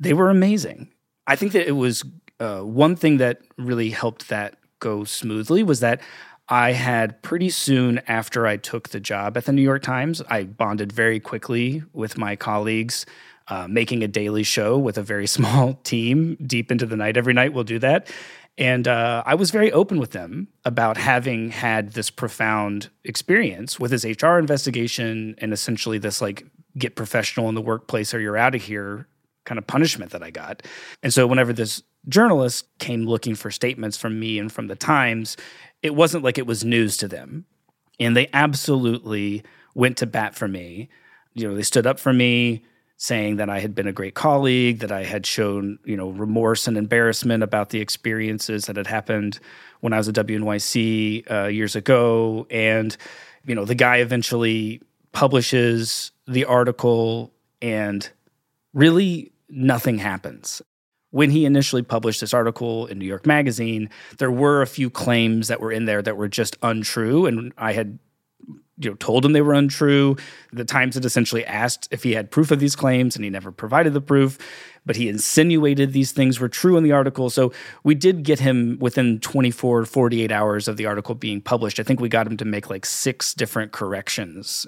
[0.00, 0.90] they were amazing.
[1.28, 2.02] I think that it was
[2.40, 6.00] uh, one thing that really helped that go smoothly was that
[6.48, 10.42] I had pretty soon after I took the job at the New York Times, I
[10.42, 13.06] bonded very quickly with my colleagues.
[13.48, 17.32] Uh, making a daily show with a very small team deep into the night every
[17.32, 17.52] night.
[17.52, 18.10] We'll do that.
[18.58, 23.92] And uh, I was very open with them about having had this profound experience with
[23.92, 26.46] his HR investigation and essentially this like
[26.78, 29.06] get professional in the workplace or you're out of here
[29.44, 30.62] kind of punishment that I got.
[31.02, 35.36] And so whenever this journalist came looking for statements from me and from the Times,
[35.82, 37.44] it wasn't like it was news to them.
[37.98, 39.42] And they absolutely
[39.74, 40.88] went to bat for me.
[41.34, 42.64] You know, they stood up for me
[42.98, 46.66] saying that I had been a great colleague, that I had shown, you know, remorse
[46.66, 49.38] and embarrassment about the experiences that had happened
[49.80, 52.46] when I was at WNYC uh, years ago.
[52.50, 52.96] And,
[53.44, 54.80] you know, the guy eventually
[55.12, 58.08] publishes the article and
[58.72, 60.62] really nothing happens.
[61.10, 65.48] When he initially published this article in New York Magazine, there were a few claims
[65.48, 67.26] that were in there that were just untrue.
[67.26, 67.98] And I had
[68.78, 70.16] you know told him they were untrue.
[70.52, 73.50] The Times had essentially asked if he had proof of these claims, and he never
[73.50, 74.38] provided the proof.
[74.84, 77.28] But he insinuated these things were true in the article.
[77.28, 81.80] So we did get him within 24, 48 hours of the article being published.
[81.80, 84.64] I think we got him to make like six different corrections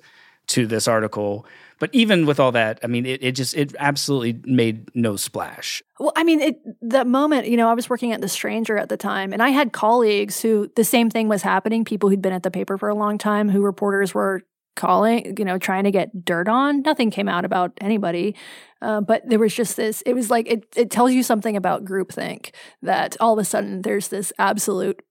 [0.49, 1.47] to this article.
[1.79, 5.83] But even with all that, I mean, it, it just it absolutely made no splash.
[5.99, 8.89] Well, I mean, it, that moment, you know, I was working at The Stranger at
[8.89, 11.85] the time, and I had colleagues who the same thing was happening.
[11.85, 14.43] People who'd been at the paper for a long time, who reporters were
[14.77, 16.83] calling, you know, trying to get dirt on.
[16.83, 18.35] Nothing came out about anybody,
[18.81, 20.03] uh, but there was just this.
[20.03, 20.67] It was like it.
[20.77, 25.03] It tells you something about groupthink that all of a sudden there's this absolute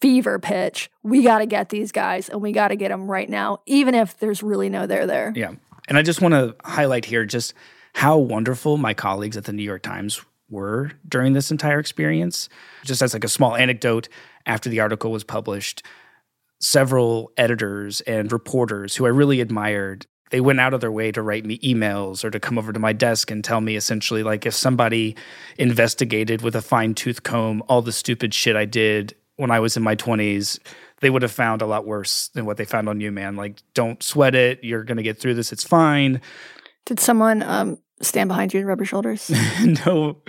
[0.00, 0.90] fever pitch.
[1.02, 3.94] We got to get these guys and we got to get them right now, even
[3.94, 5.32] if there's really no there there.
[5.34, 5.52] Yeah.
[5.88, 7.54] And I just want to highlight here just
[7.94, 12.48] how wonderful my colleagues at the New York Times were during this entire experience.
[12.84, 14.08] Just as like a small anecdote,
[14.46, 15.82] after the article was published,
[16.60, 21.22] several editors and reporters who I really admired they went out of their way to
[21.22, 24.46] write me emails or to come over to my desk and tell me essentially like
[24.46, 25.14] if somebody
[25.58, 29.76] investigated with a fine tooth comb all the stupid shit I did when I was
[29.76, 30.58] in my 20s,
[31.04, 33.36] they would have found a lot worse than what they found on you, man.
[33.36, 34.64] Like, don't sweat it.
[34.64, 35.52] You're going to get through this.
[35.52, 36.22] It's fine.
[36.86, 39.30] Did someone um, stand behind you and rub your shoulders?
[39.84, 40.22] no,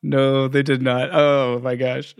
[0.00, 1.10] no, they did not.
[1.12, 2.14] Oh my gosh.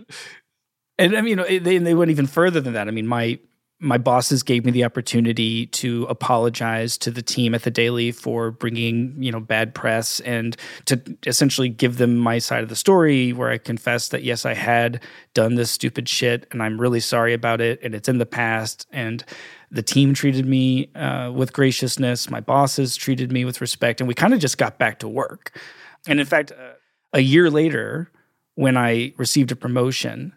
[0.97, 2.89] And I mean, they, they went even further than that.
[2.89, 3.39] I mean, my
[3.81, 8.51] my bosses gave me the opportunity to apologize to the team at the Daily for
[8.51, 13.31] bringing, you know, bad press and to essentially give them my side of the story
[13.31, 15.01] where I confessed that yes, I had
[15.33, 18.85] done this stupid shit and I'm really sorry about it and it's in the past
[18.91, 19.23] and
[19.71, 24.13] the team treated me uh, with graciousness, my bosses treated me with respect and we
[24.13, 25.57] kind of just got back to work.
[26.05, 26.73] And in fact, uh,
[27.13, 28.11] a year later
[28.55, 30.33] when I received a promotion,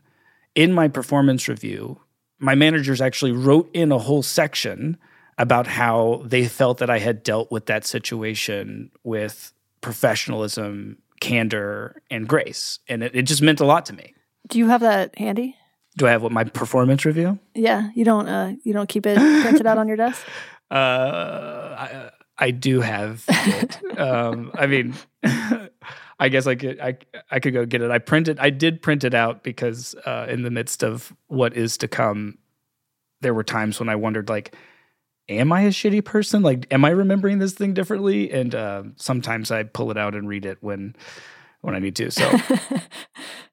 [0.55, 1.99] in my performance review,
[2.43, 4.99] my managers actually wrote in a whole section
[5.39, 12.29] about how they felt that I had dealt with that situation with professionalism, candor, and
[12.29, 12.81] grace.
[12.89, 14.15] And it, it just meant a lot to me.
[14.49, 15.57] Do you have that handy?
[15.97, 17.39] Do I have what my performance review?
[17.55, 18.29] Yeah, you don't.
[18.29, 20.27] Uh, you don't keep it printed out on your desk.
[20.71, 22.11] Uh, I,
[22.47, 23.79] I do have it.
[23.99, 24.95] um, I mean,
[26.23, 26.97] I guess I could I
[27.33, 27.91] I could go get it.
[27.91, 31.77] I printed I did print it out because uh, in the midst of what is
[31.79, 32.39] to come,
[33.23, 34.55] there were times when I wondered like,
[35.29, 36.43] am I a shitty person?
[36.43, 38.31] Like, am I remembering this thing differently?
[38.31, 40.95] And uh, sometimes I pull it out and read it when
[41.63, 42.13] when I need to.
[42.13, 42.25] So,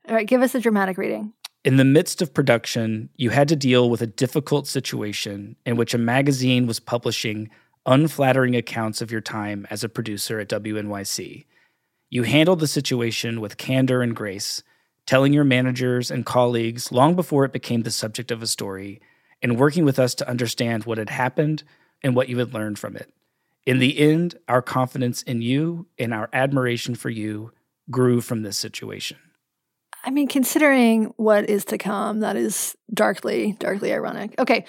[0.07, 1.33] all right, give us a dramatic reading.
[1.63, 5.95] In the midst of production, you had to deal with a difficult situation in which
[5.95, 7.49] a magazine was publishing
[7.87, 11.45] unflattering accounts of your time as a producer at WNYC.
[12.09, 14.63] You handled the situation with candor and grace,
[15.05, 18.99] telling your managers and colleagues long before it became the subject of a story,
[19.41, 21.63] and working with us to understand what had happened
[22.03, 23.13] and what you had learned from it.
[23.65, 27.51] In the end, our confidence in you and our admiration for you
[27.91, 29.17] grew from this situation.
[30.03, 34.33] I mean, considering what is to come, that is darkly, darkly ironic.
[34.39, 34.65] Okay,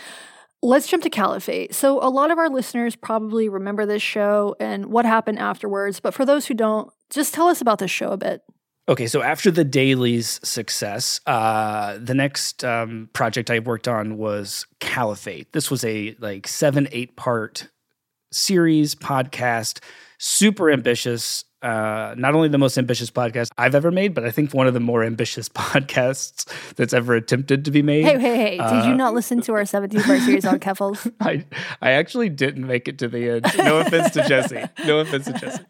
[0.61, 1.75] let's jump to Caliphate.
[1.75, 6.15] So, a lot of our listeners probably remember this show and what happened afterwards, but
[6.15, 8.43] for those who don't, just tell us about this show a bit.
[8.89, 14.67] Okay, so after the Daily's success, uh, the next um, project I worked on was
[14.81, 15.53] Caliphate.
[15.53, 17.69] This was a like seven, eight part
[18.33, 19.81] series podcast,
[20.19, 21.45] super ambitious.
[21.63, 24.73] Uh, not only the most ambitious podcast I've ever made, but I think one of
[24.73, 28.05] the more ambitious podcasts that's ever attempted to be made.
[28.05, 28.59] Hey, hey, hey!
[28.59, 31.13] Uh, Did you not listen to our 17th part series on Keffals?
[31.21, 31.45] I
[31.83, 33.47] I actually didn't make it to the end.
[33.59, 34.65] No offense to Jesse.
[34.87, 35.65] No offense to Jesse.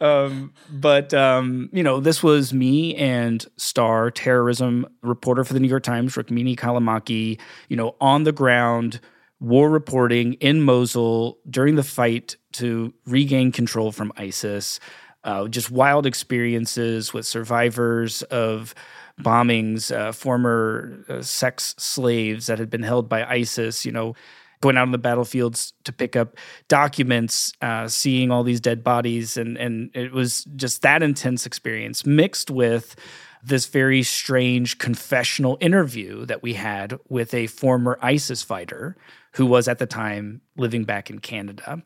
[0.00, 5.68] Um, but um, you know, this was me and star terrorism reporter for the New
[5.68, 7.40] York Times, Rukmini Callimachi.
[7.68, 9.00] You know, on the ground
[9.40, 14.80] war reporting in Mosul during the fight to regain control from ISIS.
[15.24, 18.74] Uh, just wild experiences with survivors of
[19.20, 24.14] bombings, uh, former uh, sex slaves that had been held by ISIS, you know,
[24.60, 26.36] going out on the battlefields to pick up
[26.68, 29.36] documents, uh, seeing all these dead bodies.
[29.36, 32.96] And, and it was just that intense experience mixed with
[33.42, 38.96] this very strange confessional interview that we had with a former ISIS fighter
[39.32, 41.82] who was at the time living back in Canada.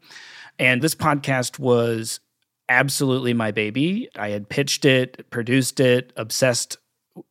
[0.58, 2.20] And this podcast was
[2.68, 4.08] absolutely my baby.
[4.16, 6.78] I had pitched it, produced it, obsessed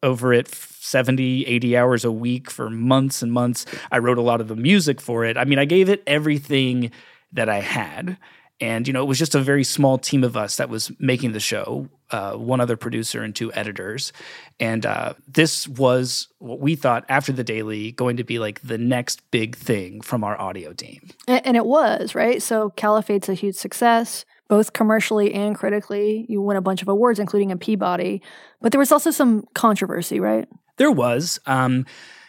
[0.03, 3.65] over it 70, 80 hours a week for months and months.
[3.91, 5.38] I wrote a lot of the music for it.
[5.38, 6.91] I mean, I gave it everything
[7.32, 8.17] that I had.
[8.59, 11.32] And, you know, it was just a very small team of us that was making
[11.32, 14.13] the show uh, one other producer and two editors.
[14.59, 18.77] And uh, this was what we thought after the daily going to be like the
[18.77, 21.09] next big thing from our audio team.
[21.27, 22.41] And, and it was, right?
[22.41, 24.25] So Caliphate's a huge success.
[24.52, 28.22] Both commercially and critically, you won a bunch of awards, including a Peabody.
[28.60, 30.45] But there was also some controversy, right?
[30.76, 31.39] There was.
[31.45, 31.86] Um,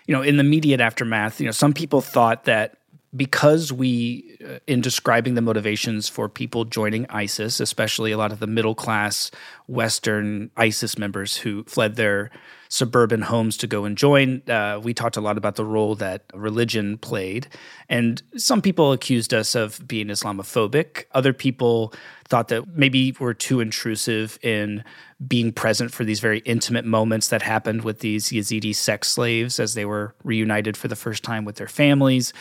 [0.06, 2.76] you know, in the immediate aftermath, you know, some people thought that
[3.16, 8.38] because we, uh, in describing the motivations for people joining ISIS, especially a lot of
[8.38, 9.32] the middle class
[9.66, 12.30] Western ISIS members who fled their
[12.72, 16.24] suburban homes to go and join, uh, we talked a lot about the role that
[16.32, 17.46] religion played.
[17.90, 21.04] And some people accused us of being Islamophobic.
[21.12, 21.92] Other people
[22.28, 24.82] thought that maybe we're too intrusive in
[25.28, 29.74] being present for these very intimate moments that happened with these Yazidi sex slaves as
[29.74, 32.32] they were reunited for the first time with their families.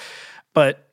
[0.53, 0.87] But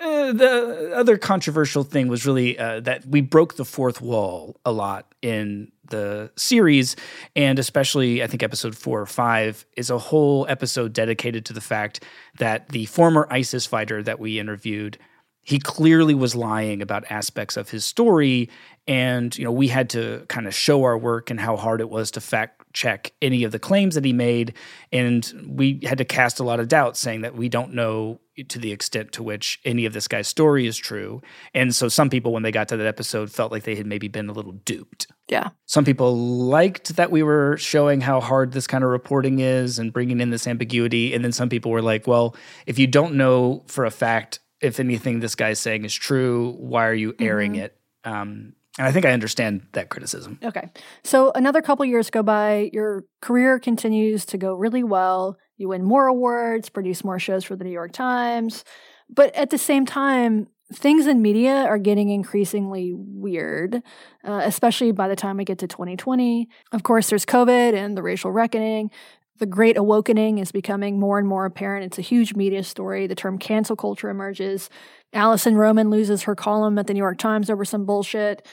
[0.00, 4.70] uh, the other controversial thing was really uh, that we broke the fourth wall a
[4.70, 6.96] lot in the series,
[7.36, 11.60] and especially I think episode four or five is a whole episode dedicated to the
[11.60, 12.02] fact
[12.38, 14.98] that the former ISIS fighter that we interviewed
[15.44, 18.48] he clearly was lying about aspects of his story.
[18.88, 21.88] And you know we had to kind of show our work and how hard it
[21.88, 24.54] was to fact check any of the claims that he made.
[24.90, 28.58] And we had to cast a lot of doubt saying that we don't know to
[28.58, 31.22] the extent to which any of this guy's story is true
[31.54, 34.08] and so some people when they got to that episode felt like they had maybe
[34.08, 38.66] been a little duped yeah some people liked that we were showing how hard this
[38.66, 42.06] kind of reporting is and bringing in this ambiguity and then some people were like
[42.06, 42.34] well
[42.66, 46.86] if you don't know for a fact if anything this guy's saying is true, why
[46.86, 47.64] are you airing mm-hmm.
[47.64, 47.78] it?
[48.02, 50.38] Um, and I think I understand that criticism.
[50.42, 50.68] Okay.
[51.04, 55.38] So another couple years go by, your career continues to go really well.
[55.56, 58.64] You win more awards, produce more shows for the New York Times.
[59.08, 63.82] But at the same time, things in media are getting increasingly weird,
[64.24, 66.48] uh, especially by the time we get to 2020.
[66.72, 68.90] Of course, there's COVID and the racial reckoning.
[69.38, 71.86] The Great Awakening is becoming more and more apparent.
[71.86, 73.06] It's a huge media story.
[73.06, 74.70] The term cancel culture emerges.
[75.12, 78.46] Alison Roman loses her column at the New York Times over some bullshit.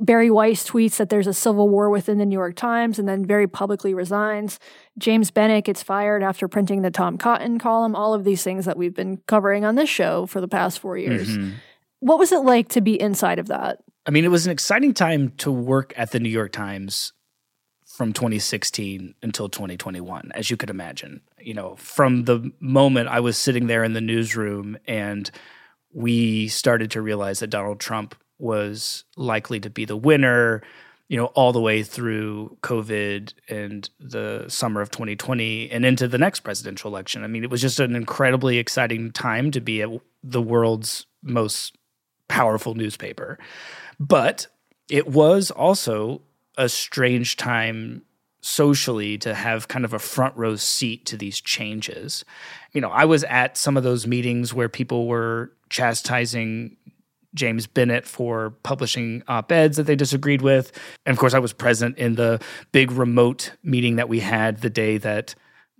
[0.00, 3.24] Bari Weiss tweets that there's a civil war within the New York Times and then
[3.24, 4.58] very publicly resigns.
[4.98, 7.94] James Bennet gets fired after printing the Tom Cotton column.
[7.94, 10.98] All of these things that we've been covering on this show for the past four
[10.98, 11.28] years.
[11.28, 11.50] Mm-hmm.
[12.00, 13.78] What was it like to be inside of that?
[14.06, 17.12] I mean, it was an exciting time to work at the New York Times
[17.96, 21.22] from 2016 until 2021, as you could imagine.
[21.40, 25.30] You know, from the moment I was sitting there in the newsroom and
[25.94, 30.62] we started to realize that Donald Trump was likely to be the winner,
[31.08, 36.18] you know, all the way through COVID and the summer of 2020 and into the
[36.18, 37.24] next presidential election.
[37.24, 39.88] I mean, it was just an incredibly exciting time to be at
[40.22, 41.78] the world's most
[42.28, 43.38] powerful newspaper.
[43.98, 44.48] But
[44.90, 46.20] it was also
[46.56, 48.02] a strange time
[48.40, 52.24] socially to have kind of a front row seat to these changes.
[52.72, 56.76] You know, I was at some of those meetings where people were chastising
[57.34, 60.72] James Bennet for publishing op eds that they disagreed with.
[61.04, 62.40] And of course, I was present in the
[62.72, 65.34] big remote meeting that we had the day that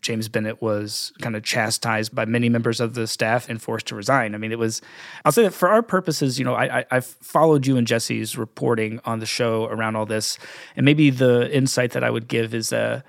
[0.07, 3.97] James Bennet was kind of chastised by many members of the staff and forced to
[3.97, 4.37] resign.
[4.37, 4.81] I mean, it was,
[5.25, 8.39] I'll say that for our purposes, you know, I, I, have followed you and Jesse's
[8.39, 10.39] reporting on the show around all this.
[10.77, 13.01] And maybe the insight that I would give is uh,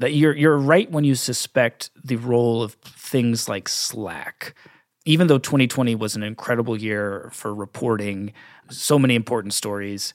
[0.00, 4.56] that you're, you're right when you suspect the role of things like Slack.
[5.04, 8.32] Even though 2020 was an incredible year for reporting
[8.68, 10.14] so many important stories,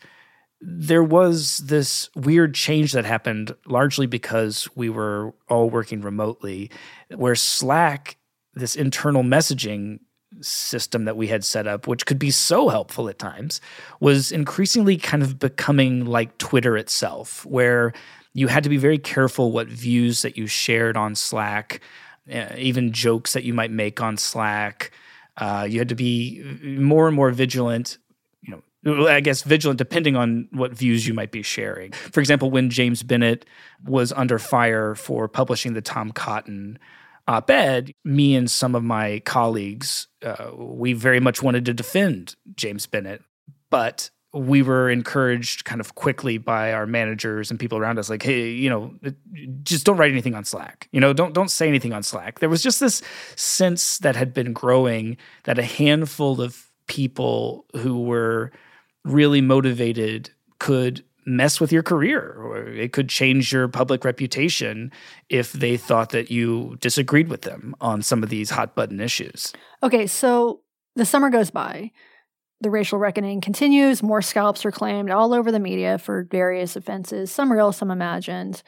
[0.67, 6.71] there was this weird change that happened largely because we were all working remotely,
[7.15, 8.17] where Slack,
[8.55, 9.99] this internal messaging
[10.41, 13.61] system that we had set up, which could be so helpful at times,
[13.99, 17.93] was increasingly kind of becoming like Twitter itself, where
[18.33, 21.79] you had to be very careful what views that you shared on Slack,
[22.33, 24.91] uh, even jokes that you might make on Slack.
[25.37, 27.99] Uh, you had to be more and more vigilant
[28.85, 31.91] I guess vigilant depending on what views you might be sharing.
[31.91, 33.45] For example, when James Bennet
[33.83, 36.77] was under fire for publishing the Tom Cotton
[37.27, 42.35] op ed, me and some of my colleagues, uh, we very much wanted to defend
[42.55, 43.23] James Bennet,
[43.71, 48.21] but we were encouraged kind of quickly by our managers and people around us like
[48.21, 48.93] hey you know
[49.63, 52.49] just don't write anything on slack you know don't don't say anything on slack there
[52.49, 53.01] was just this
[53.37, 55.15] sense that had been growing
[55.45, 58.51] that a handful of people who were
[59.05, 64.91] really motivated could mess with your career or it could change your public reputation
[65.29, 69.51] if they thought that you disagreed with them on some of these hot button issues.
[69.81, 70.61] Okay, so
[70.95, 71.91] the summer goes by.
[72.61, 74.01] The racial reckoning continues.
[74.01, 78.63] More scalps are claimed all over the media for various offenses, some real, some imagined.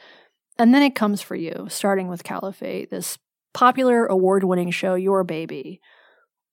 [0.58, 3.18] And then it comes for you, starting with Caliphate, this
[3.54, 5.80] popular award winning show, Your Baby.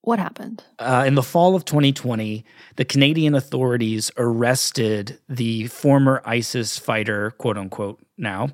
[0.06, 0.62] What happened?
[0.78, 2.44] Uh, in the fall of 2020,
[2.76, 8.50] the Canadian authorities arrested the former ISIS fighter, quote unquote, now,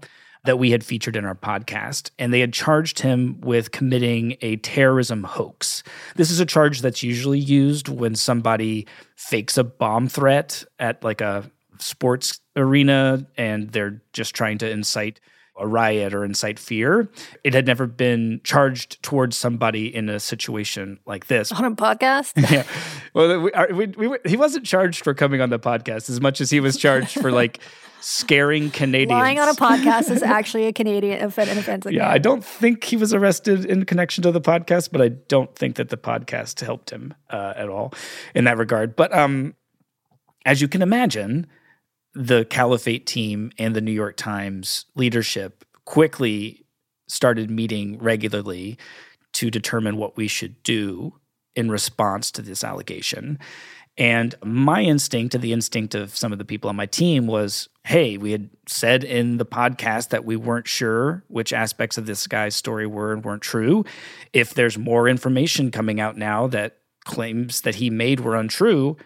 [0.46, 4.56] that we had featured in our podcast, and they had charged him with committing a
[4.56, 5.82] terrorism hoax.
[6.16, 8.86] This is a charge that's usually used when somebody
[9.16, 15.20] fakes a bomb threat at like a sports arena and they're just trying to incite
[15.58, 17.08] a riot or incite fear.
[17.44, 21.52] It had never been charged towards somebody in a situation like this.
[21.52, 22.32] On a podcast?
[22.50, 22.64] yeah.
[23.14, 26.50] Well, we, we, we, he wasn't charged for coming on the podcast as much as
[26.50, 27.60] he was charged for like
[28.00, 29.18] scaring Canadians.
[29.18, 31.86] Lying on a podcast is actually a Canadian an offense.
[31.88, 35.54] Yeah, I don't think he was arrested in connection to the podcast, but I don't
[35.54, 37.92] think that the podcast helped him uh, at all
[38.34, 38.96] in that regard.
[38.96, 39.54] But um,
[40.44, 41.46] as you can imagine,
[42.14, 46.64] the Caliphate team and the New York Times leadership quickly
[47.08, 48.78] started meeting regularly
[49.32, 51.14] to determine what we should do
[51.54, 53.38] in response to this allegation.
[53.98, 57.68] And my instinct and the instinct of some of the people on my team was
[57.84, 62.28] hey, we had said in the podcast that we weren't sure which aspects of this
[62.28, 63.84] guy's story were and weren't true.
[64.32, 68.96] If there's more information coming out now that claims that he made were untrue,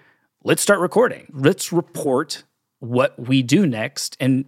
[0.44, 1.26] let's start recording.
[1.32, 2.44] Let's report
[2.80, 4.44] what we do next and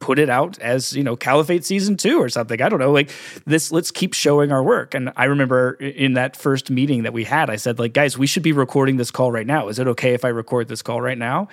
[0.00, 2.60] put it out as you know caliphate season two or something.
[2.60, 3.10] I don't know like
[3.44, 4.94] this let's keep showing our work.
[4.94, 8.26] And i remember in that first meeting that we had i said like guys we
[8.26, 9.68] should be recording this call right now.
[9.68, 11.48] Is it okay if i record this call right now?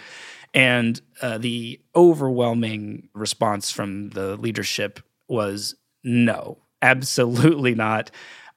[0.53, 8.11] And uh, the overwhelming response from the leadership was no absolutely not.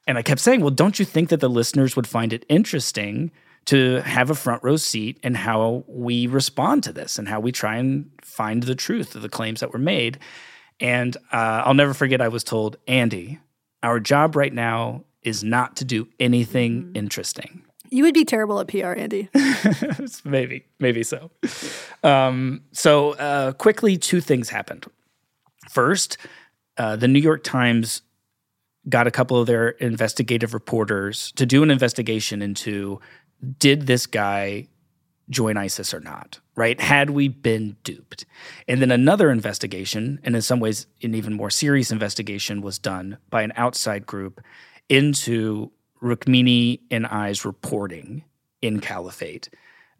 [0.07, 3.31] And i kept saying well don't you think that the listeners would find it interesting
[3.65, 7.51] to have a front row seat in how we respond to this and how we
[7.51, 10.19] try and find the truth of the claims that were made.
[10.79, 13.39] And uh, I'll never forget, I was told, Andy,
[13.83, 16.97] our job right now is not to do anything mm-hmm.
[16.97, 17.61] interesting.
[17.89, 19.29] You would be terrible at PR, Andy.
[20.23, 21.29] maybe, maybe so.
[22.03, 24.85] Um, so, uh, quickly, two things happened.
[25.69, 26.17] First,
[26.77, 28.01] uh, the New York Times
[28.89, 32.99] got a couple of their investigative reporters to do an investigation into
[33.59, 34.67] did this guy
[35.29, 36.79] join ISIS or not, right?
[36.79, 38.25] Had we been duped?
[38.67, 43.17] And then another investigation, and in some ways, an even more serious investigation, was done
[43.29, 44.41] by an outside group
[44.89, 45.71] into
[46.01, 48.23] Rukmini and I's reporting
[48.61, 49.49] in Caliphate,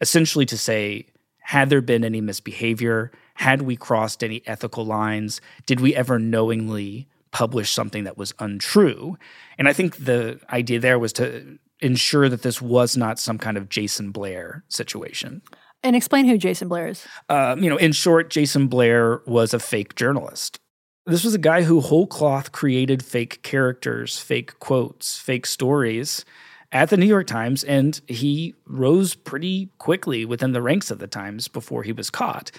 [0.00, 1.06] essentially to say,
[1.40, 3.10] had there been any misbehavior?
[3.34, 5.40] Had we crossed any ethical lines?
[5.66, 9.16] Did we ever knowingly publish something that was untrue?
[9.58, 13.56] And I think the idea there was to ensure that this was not some kind
[13.56, 15.42] of Jason Blair situation.
[15.82, 17.04] And explain who Jason Blair is.
[17.28, 20.58] Um, you know, in short, Jason Blair was a fake journalist.
[21.06, 26.24] This was a guy who whole cloth created fake characters, fake quotes, fake stories
[26.70, 31.08] at the New York Times, and he rose pretty quickly within the ranks of the
[31.08, 32.52] Times before he was caught.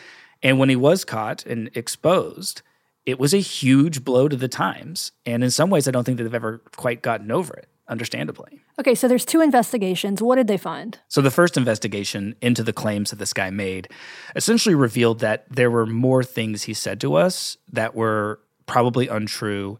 [0.44, 2.62] And when he was caught and exposed,
[3.06, 5.14] it was a huge blow to the Times.
[5.26, 8.62] And in some ways, I don't think that they've ever quite gotten over it, understandably.
[8.80, 10.22] Okay, so there's two investigations.
[10.22, 10.98] What did they find?
[11.08, 13.90] So the first investigation into the claims that this guy made
[14.36, 19.78] essentially revealed that there were more things he said to us that were probably untrue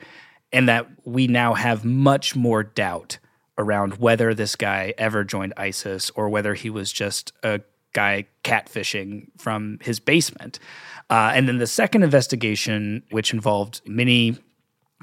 [0.52, 3.18] and that we now have much more doubt
[3.58, 7.62] around whether this guy ever joined ISIS or whether he was just a
[7.94, 10.60] guy catfishing from his basement.
[11.10, 14.38] Uh, and then the second investigation, which involved many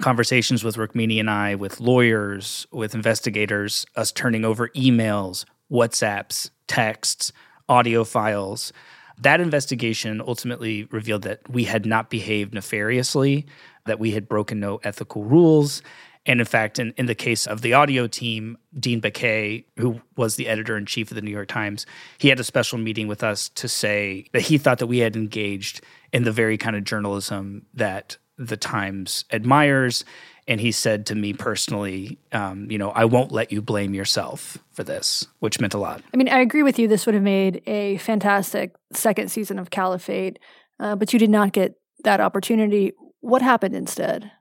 [0.00, 7.32] conversations with Rukmini and I, with lawyers, with investigators, us turning over emails, WhatsApps, texts,
[7.68, 8.72] audio files.
[9.18, 13.46] That investigation ultimately revealed that we had not behaved nefariously,
[13.86, 15.82] that we had broken no ethical rules,
[16.26, 20.36] and in fact, in, in the case of the audio team, Dean Baquet, who was
[20.36, 21.86] the editor in chief of the New York Times,
[22.18, 25.16] he had a special meeting with us to say that he thought that we had
[25.16, 25.80] engaged
[26.12, 30.04] in the very kind of journalism that the Times admires.
[30.48, 34.58] And he said to me personally, um, you know, I won't let you blame yourself
[34.72, 36.02] for this, which meant a lot.
[36.12, 36.88] I mean, I agree with you.
[36.88, 40.38] This would have made a fantastic second season of Caliphate,
[40.80, 42.92] uh, but you did not get that opportunity.
[43.20, 44.32] What happened instead?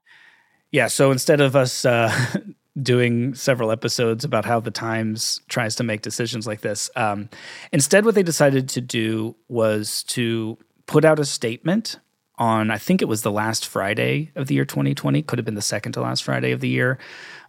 [0.71, 0.87] Yeah.
[0.87, 2.11] So instead of us uh,
[2.81, 7.29] doing several episodes about how the Times tries to make decisions like this, um,
[7.73, 11.99] instead, what they decided to do was to put out a statement
[12.39, 15.55] on, I think it was the last Friday of the year 2020, could have been
[15.55, 16.97] the second to last Friday of the year,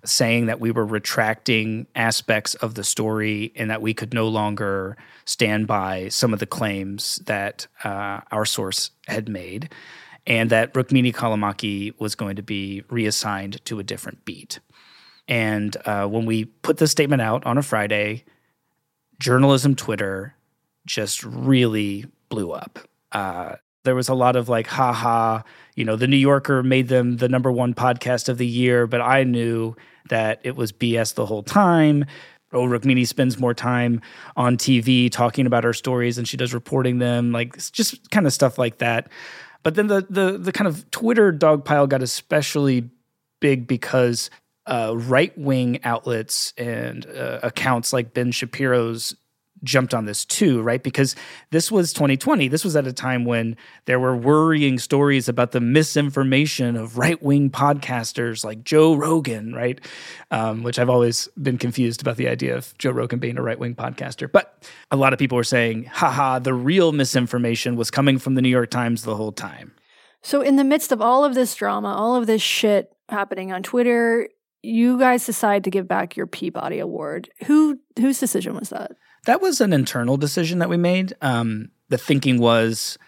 [0.05, 4.97] saying that we were retracting aspects of the story and that we could no longer
[5.24, 9.70] stand by some of the claims that uh, our source had made
[10.26, 14.61] and that Rukmini Callimachi was going to be reassigned to a different beat.
[15.28, 18.24] And uh, when we put the statement out on a Friday,
[19.18, 20.34] journalism Twitter
[20.86, 22.80] just really blew up.
[23.12, 25.43] Uh, there was a lot of like, ha ha,
[25.74, 29.01] you know, the New Yorker made them the number one podcast of the year, but
[29.01, 29.74] I knew
[30.09, 32.05] that it was BS the whole time.
[32.53, 34.01] Oh, Rukmini spends more time
[34.37, 38.33] on TV talking about her stories and she does reporting them, like just kind of
[38.33, 39.09] stuff like that.
[39.62, 42.91] But then the the the kind of Twitter dogpile got especially
[43.41, 44.31] big because
[44.66, 49.14] uh, right wing outlets and uh, accounts like Ben Shapiro's
[49.65, 50.83] jumped on this too, right?
[50.83, 51.15] Because
[51.51, 52.49] this was 2020.
[52.49, 57.23] This was at a time when there were worrying stories about the misinformation of right
[57.23, 59.81] wing podcasters like Joe Rogan, right?
[60.31, 63.59] Um, which I've always been confused about the idea of Joe Rogan being a right
[63.59, 64.31] wing podcaster.
[64.31, 68.43] But a lot of people were saying, haha, the real misinformation was coming from the
[68.43, 69.73] New York Times the whole time.
[70.23, 73.63] So, in the midst of all of this drama, all of this shit happening on
[73.63, 74.29] Twitter,
[74.63, 77.31] you guys decide to give back your Peabody Award.
[77.47, 78.93] Who whose decision was that?
[79.27, 81.14] That was an internal decision that we made.
[81.21, 82.99] Um, the thinking was,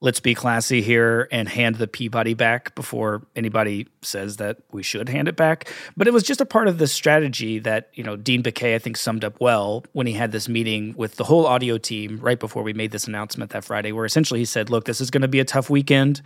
[0.00, 5.08] let's be classy here and hand the Peabody back before anybody says that we should
[5.08, 5.72] hand it back.
[5.96, 8.80] But it was just a part of the strategy that, you know, Dean Baquet, I
[8.80, 12.40] think, summed up well when he had this meeting with the whole audio team right
[12.40, 15.22] before we made this announcement that Friday, where essentially he said, look, this is going
[15.22, 16.20] to be a tough weekend.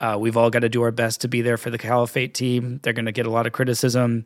[0.00, 2.80] Uh, we've all got to do our best to be there for the Caliphate team.
[2.82, 4.24] They're going to get a lot of criticism,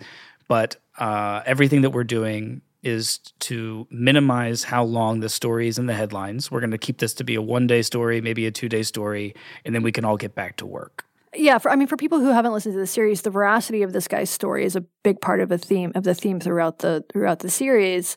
[0.48, 5.86] but uh, everything that we're doing is to minimize how long the story is in
[5.86, 6.50] the headlines.
[6.50, 8.84] We're going to keep this to be a one day story, maybe a two day
[8.84, 9.34] story,
[9.64, 11.04] and then we can all get back to work.
[11.34, 13.92] Yeah, for, I mean, for people who haven't listened to the series, the veracity of
[13.92, 17.04] this guy's story is a big part of a theme of the theme throughout the
[17.12, 18.16] throughout the series.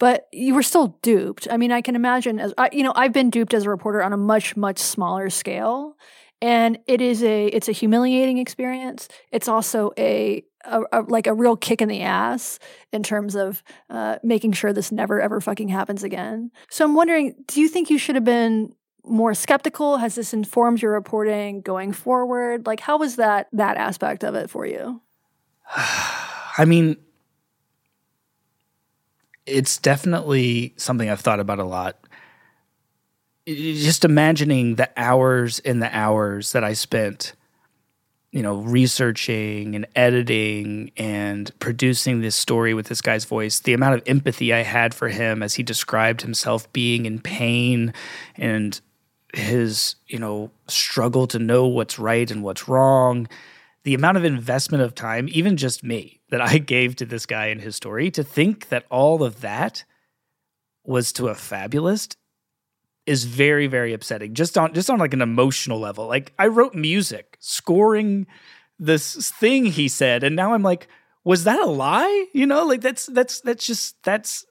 [0.00, 1.46] But you were still duped.
[1.50, 4.02] I mean, I can imagine as I, you know, I've been duped as a reporter
[4.02, 5.94] on a much much smaller scale,
[6.42, 9.08] and it is a it's a humiliating experience.
[9.30, 12.58] It's also a a, a, like a real kick in the ass
[12.92, 16.50] in terms of uh, making sure this never ever fucking happens again.
[16.70, 19.96] So I'm wondering, do you think you should have been more skeptical?
[19.98, 22.66] Has this informed your reporting going forward?
[22.66, 25.00] Like, how was that that aspect of it for you?
[25.76, 26.96] I mean,
[29.46, 31.98] it's definitely something I've thought about a lot.
[33.46, 37.34] Just imagining the hours and the hours that I spent
[38.32, 43.94] you know, researching and editing and producing this story with this guy's voice, the amount
[43.94, 47.92] of empathy I had for him as he described himself being in pain
[48.36, 48.80] and
[49.34, 53.28] his, you know, struggle to know what's right and what's wrong,
[53.82, 57.46] the amount of investment of time, even just me, that I gave to this guy
[57.46, 59.84] and his story, to think that all of that
[60.84, 62.16] was to a fabulist
[63.06, 66.06] is very very upsetting just on just on like an emotional level.
[66.06, 68.26] Like i wrote music scoring
[68.78, 70.88] this thing he said and now i'm like
[71.22, 72.26] was that a lie?
[72.32, 74.44] You know like that's that's that's just that's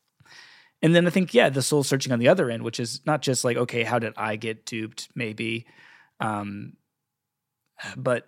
[0.82, 3.22] and then i think yeah the soul searching on the other end which is not
[3.22, 5.10] just like okay how did i get duped?
[5.16, 5.66] Maybe
[6.20, 6.74] um
[7.96, 8.28] but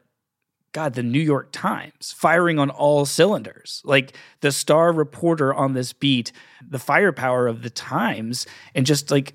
[0.73, 3.81] God, the New York Times firing on all cylinders.
[3.83, 6.31] Like the star reporter on this beat,
[6.67, 9.33] the firepower of the Times, and just like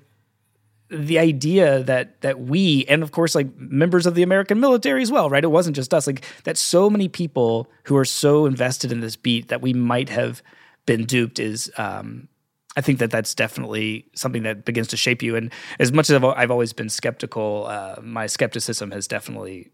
[0.89, 5.11] the idea that that we and of course like members of the American military as
[5.11, 5.43] well, right?
[5.43, 6.07] It wasn't just us.
[6.07, 10.09] Like that so many people who are so invested in this beat that we might
[10.09, 10.41] have
[10.85, 12.29] been duped is um
[12.77, 15.35] I think that that's definitely something that begins to shape you.
[15.35, 19.71] And as much as I've, I've always been skeptical, uh, my skepticism has definitely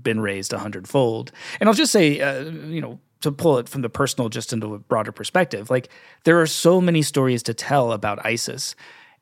[0.00, 1.32] been raised a hundredfold.
[1.58, 4.74] And I'll just say, uh, you know, to pull it from the personal just into
[4.74, 5.88] a broader perspective, like
[6.22, 8.76] there are so many stories to tell about ISIS,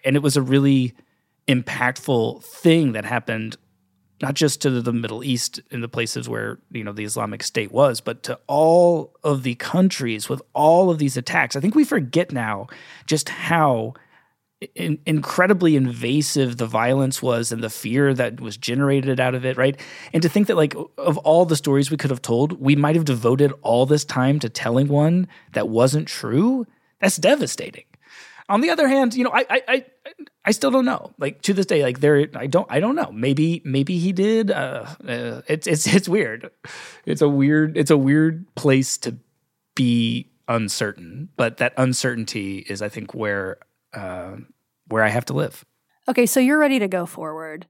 [0.04, 0.94] and it was a really
[1.48, 3.56] impactful thing that happened
[4.22, 7.72] not just to the Middle East in the places where you know the Islamic State
[7.72, 11.56] was, but to all of the countries with all of these attacks.
[11.56, 12.68] I think we forget now
[13.06, 13.94] just how
[14.74, 19.56] in, incredibly invasive the violence was and the fear that was generated out of it,
[19.56, 19.78] right?
[20.12, 22.96] And to think that, like, of all the stories we could have told, we might
[22.96, 26.66] have devoted all this time to telling one that wasn't true.
[27.00, 27.84] That's devastating.
[28.48, 29.84] On the other hand, you know, I, I, I,
[30.44, 31.14] I still don't know.
[31.18, 33.10] Like to this day, like there, I don't, I don't know.
[33.12, 34.50] Maybe, maybe he did.
[34.50, 36.50] Uh, uh, it's, it's, it's weird.
[37.06, 39.16] It's a weird, it's a weird place to
[39.74, 41.30] be uncertain.
[41.36, 43.58] But that uncertainty is, I think, where
[43.94, 44.36] uh,
[44.88, 45.64] where I have to live.
[46.08, 47.66] Okay, so you're ready to go forward,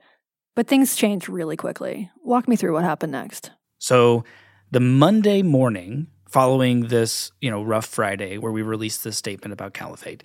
[0.56, 2.10] but things change really quickly.
[2.24, 3.50] Walk me through what happened next.
[3.78, 4.24] So
[4.70, 9.74] the Monday morning following this, you know, rough Friday where we released this statement about
[9.74, 10.24] caliphate,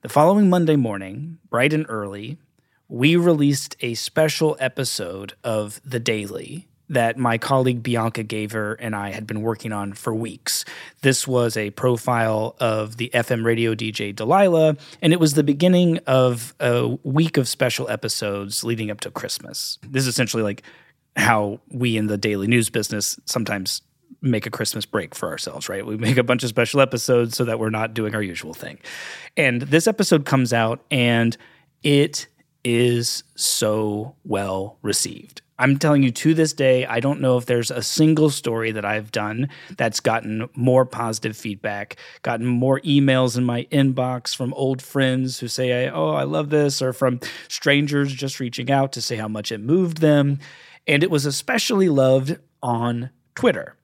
[0.00, 2.38] the following Monday morning, bright and early,
[2.86, 9.10] we released a special episode of The Daily that my colleague Bianca Giaever and I
[9.10, 10.64] had been working on for weeks.
[11.02, 15.98] This was a profile of the FM radio DJ Delilah, and it was the beginning
[16.06, 19.78] of a week of special episodes leading up to Christmas.
[19.82, 20.62] This is essentially like
[21.16, 23.82] how we in the daily news business sometimes
[24.20, 25.84] make a Christmas break for ourselves, right?
[25.84, 28.78] We make a bunch of special episodes so that we're not doing our usual thing.
[29.36, 31.36] And this episode comes out and
[31.82, 32.26] it
[32.64, 35.42] is so well received.
[35.60, 38.84] I'm telling you to this day, I don't know if there's a single story that
[38.84, 44.80] I've done that's gotten more positive feedback, gotten more emails in my inbox from old
[44.80, 49.16] friends who say, Oh, I love this, or from strangers just reaching out to say
[49.16, 50.38] how much it moved them.
[50.86, 53.74] And it was especially loved on Twitter.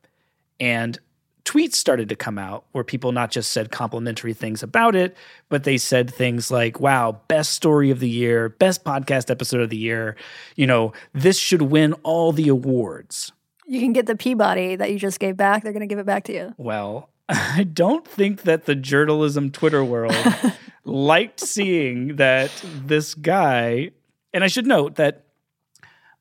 [0.60, 0.98] And
[1.44, 5.16] tweets started to come out where people not just said complimentary things about it,
[5.48, 9.70] but they said things like, wow, best story of the year, best podcast episode of
[9.70, 10.16] the year.
[10.56, 13.32] You know, this should win all the awards.
[13.66, 15.62] You can get the Peabody that you just gave back.
[15.62, 16.54] They're going to give it back to you.
[16.56, 20.16] Well, I don't think that the journalism Twitter world
[20.84, 22.50] liked seeing that
[22.84, 23.90] this guy,
[24.32, 25.23] and I should note that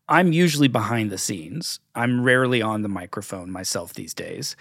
[0.07, 1.79] I'm usually behind the scenes.
[1.95, 4.55] I'm rarely on the microphone myself these days.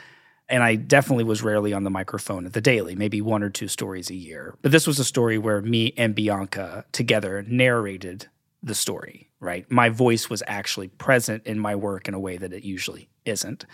[0.49, 3.69] And I definitely was rarely on the microphone at the Daily, maybe one or two
[3.69, 4.57] stories a year.
[4.63, 8.29] But this was a story where me and Bianca together narrated
[8.63, 9.69] the story, right?
[9.71, 13.67] My voice was actually present in my work in a way that it usually isn't.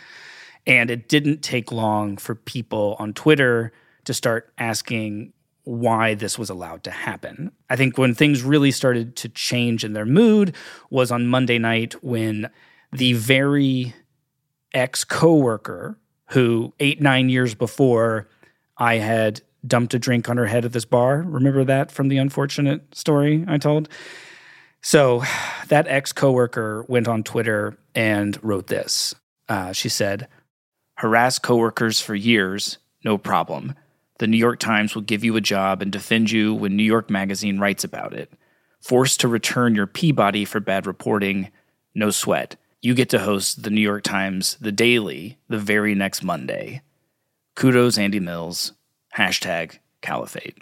[0.66, 3.72] And it didn't take long for people on Twitter
[4.04, 5.32] to start asking
[5.68, 7.52] why this was allowed to happen.
[7.68, 10.54] I think when things really started to change in their mood
[10.88, 12.48] was on Monday night when
[12.90, 13.94] the very
[14.72, 15.98] ex coworker
[16.28, 18.28] who eight, nine years before
[18.78, 21.20] I had dumped a drink on her head at this bar.
[21.20, 23.90] Remember that from the unfortunate story I told?
[24.80, 25.22] So
[25.66, 29.14] that ex coworker went on Twitter and wrote this.
[29.50, 30.28] Uh, she said,
[30.94, 33.74] Harass coworkers for years, no problem.
[34.18, 37.08] The New York Times will give you a job and defend you when New York
[37.10, 38.32] Magazine writes about it.
[38.80, 41.50] Forced to return your Peabody for bad reporting,
[41.94, 46.22] no sweat you get to host the New York Times, The Daily, the very next
[46.22, 46.82] Monday.
[47.56, 48.72] Kudos, Andy Mills.
[49.16, 50.58] Hashtag Caliphate.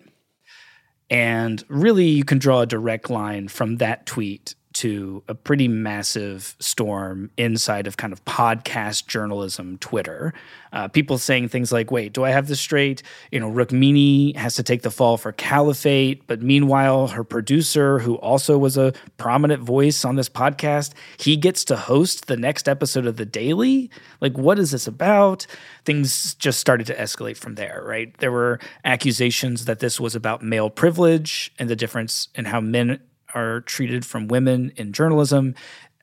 [1.11, 6.55] And really, you can draw a direct line from that tweet to a pretty massive
[6.59, 10.35] storm inside of kind of podcast journalism Twitter.
[10.72, 13.03] Uh, people saying things like, wait, do I have this straight?
[13.31, 18.16] You know, Rukmini has to take the fall for Caliphate, but meanwhile, her producer, who
[18.16, 23.07] also was a prominent voice on this podcast, he gets to host the next episode
[23.07, 23.91] of The Daily?
[24.20, 25.47] Like, what is this about?
[25.87, 28.14] Things just started to escalate from there, right?
[28.18, 33.01] There were accusations that this was about male privilege and the difference in how men
[33.37, 35.55] are treated from women in journalism.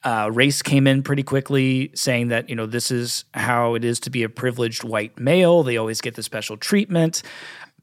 [0.03, 3.99] Uh, race came in pretty quickly, saying that you know this is how it is
[4.01, 5.63] to be a privileged white male.
[5.63, 7.23] They always get the special treatment.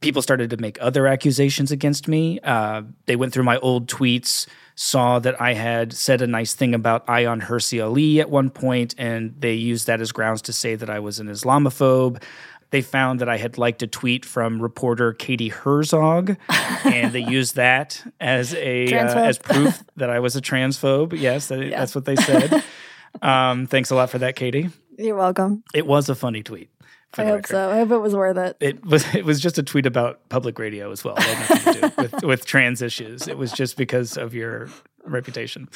[0.01, 2.41] people started to make other accusations against me.
[2.41, 6.75] Uh, they went through my old tweets, saw that I had said a nice thing
[6.75, 10.75] about Ayaan Hirsi Ali at one point, and they used that as grounds to say
[10.75, 12.23] that I was an Islamophobe.
[12.71, 16.37] They found that I had liked a tweet from reporter Katie Herzog,
[16.85, 21.19] and they used that as a uh, as proof that I was a transphobe.
[21.19, 21.79] Yes, that, yeah.
[21.79, 22.63] that's what they said.
[23.23, 24.71] um, thanks a lot for that, Katie.
[24.97, 25.65] You're welcome.
[25.75, 26.71] It was a funny tweet.
[27.19, 27.47] I hope record.
[27.49, 27.71] so.
[27.71, 28.57] I hope it was worth it.
[28.61, 29.05] It was.
[29.15, 31.17] It was just a tweet about public radio as well.
[31.99, 33.27] with, with trans issues.
[33.27, 34.69] It was just because of your
[35.05, 35.69] reputation.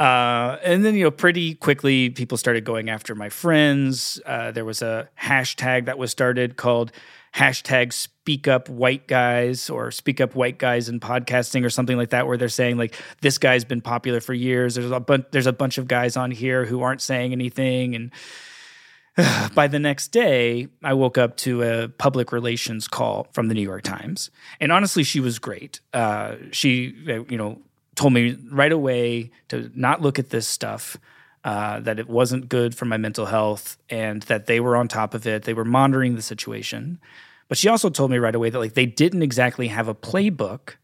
[0.00, 4.18] Uh, and then, you know, pretty quickly, people started going after my friends.
[4.24, 6.90] Uh, there was a hashtag that was started called
[7.34, 12.10] hashtag speak up white guys or speak up white guys in podcasting or something like
[12.10, 14.74] that, where they're saying, like, this guy's been popular for years.
[14.74, 17.94] There's a, bu- there's a bunch of guys on here who aren't saying anything.
[17.94, 18.10] And
[19.54, 23.60] by the next day, I woke up to a public relations call from the New
[23.60, 24.30] York Times.
[24.60, 25.80] And honestly, she was great.
[25.92, 27.60] Uh, she, uh, you know,
[28.00, 30.96] told me right away to not look at this stuff.
[31.42, 35.14] Uh, that it wasn't good for my mental health and that they were on top
[35.14, 35.44] of it.
[35.44, 37.00] They were monitoring the situation.
[37.48, 40.74] But she also told me right away that like they didn't exactly have a playbook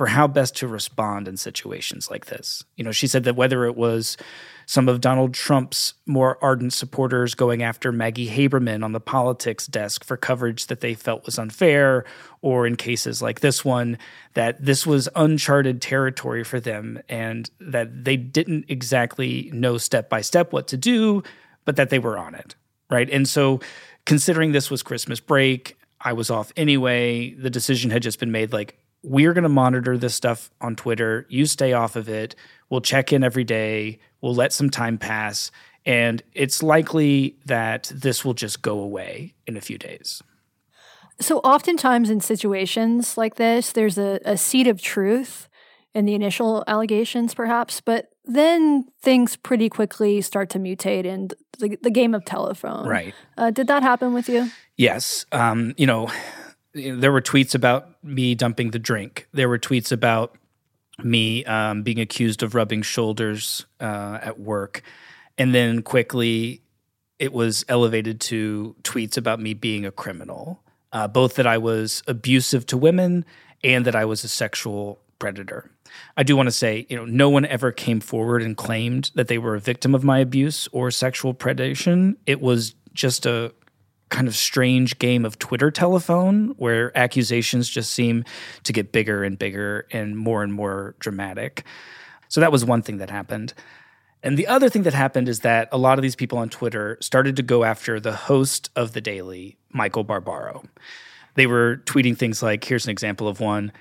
[0.00, 2.64] for how best to respond in situations like this.
[2.74, 4.16] You know, she said that whether it was
[4.64, 10.02] some of Donald Trump's more ardent supporters going after Maggie Haberman on the politics desk
[10.02, 12.06] for coverage that they felt was unfair,
[12.40, 13.98] or in cases like this one,
[14.32, 20.22] that this was uncharted territory for them and that they didn't exactly know step by
[20.22, 21.22] step what to do,
[21.66, 22.54] but that they were on it.
[22.88, 23.10] Right.
[23.10, 23.60] And so,
[24.06, 27.34] considering this was Christmas break, I was off anyway.
[27.34, 31.26] The decision had just been made like, we're going to monitor this stuff on Twitter.
[31.28, 32.34] You stay off of it.
[32.68, 33.98] We'll check in every day.
[34.20, 35.50] We'll let some time pass.
[35.86, 40.22] And it's likely that this will just go away in a few days.
[41.20, 45.48] So, oftentimes in situations like this, there's a, a seed of truth
[45.94, 51.76] in the initial allegations, perhaps, but then things pretty quickly start to mutate and the,
[51.82, 52.86] the game of telephone.
[52.86, 53.14] Right.
[53.36, 54.50] Uh, did that happen with you?
[54.76, 55.26] Yes.
[55.32, 56.10] Um, you know,
[56.74, 59.26] there were tweets about me dumping the drink.
[59.32, 60.36] There were tweets about
[61.02, 64.82] me um, being accused of rubbing shoulders uh, at work.
[65.38, 66.62] And then quickly,
[67.18, 70.62] it was elevated to tweets about me being a criminal,
[70.92, 73.24] uh, both that I was abusive to women
[73.62, 75.70] and that I was a sexual predator.
[76.16, 79.28] I do want to say, you know, no one ever came forward and claimed that
[79.28, 82.16] they were a victim of my abuse or sexual predation.
[82.26, 83.52] It was just a
[84.10, 88.24] kind of strange game of Twitter telephone where accusations just seem
[88.64, 91.64] to get bigger and bigger and more and more dramatic.
[92.28, 93.54] So that was one thing that happened.
[94.22, 96.98] And the other thing that happened is that a lot of these people on Twitter
[97.00, 100.64] started to go after the host of the Daily, Michael Barbaro.
[101.36, 103.72] They were tweeting things like here's an example of one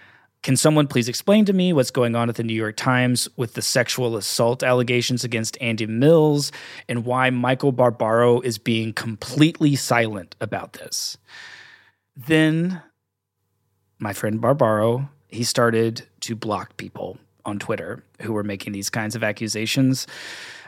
[0.42, 3.54] can someone please explain to me what's going on at the New York Times with
[3.54, 6.52] the sexual assault allegations against Andy Mills
[6.88, 11.18] and why Michael Barbaro is being completely silent about this?
[12.16, 12.82] Then
[14.00, 19.16] my friend Barbaro, he started to block people on Twitter who were making these kinds
[19.16, 20.08] of accusations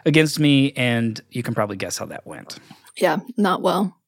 [0.06, 2.60] against me and you can probably guess how that went.
[2.98, 4.01] Yeah, not well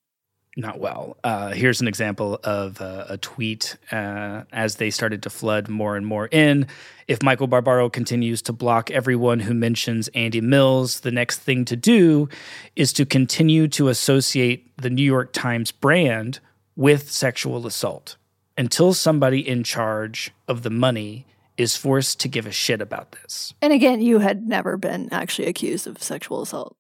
[0.55, 1.17] not well.
[1.23, 5.95] Uh, here's an example of uh, a tweet uh, as they started to flood more
[5.95, 6.67] and more in.
[7.07, 11.75] If Michael Barbaro continues to block everyone who mentions Andy Mills, the next thing to
[11.75, 12.29] do
[12.75, 16.39] is to continue to associate the New York Times brand
[16.75, 18.17] with sexual assault
[18.57, 21.25] until somebody in charge of the money
[21.57, 23.53] is forced to give a shit about this.
[23.61, 26.75] And again, you had never been actually accused of sexual assault.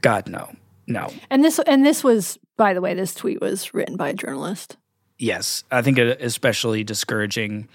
[0.00, 0.50] God, no.
[0.86, 1.10] No.
[1.30, 4.76] And this and this was by the way, this tweet was written by a journalist.
[5.18, 7.68] Yes, I think an especially discouraging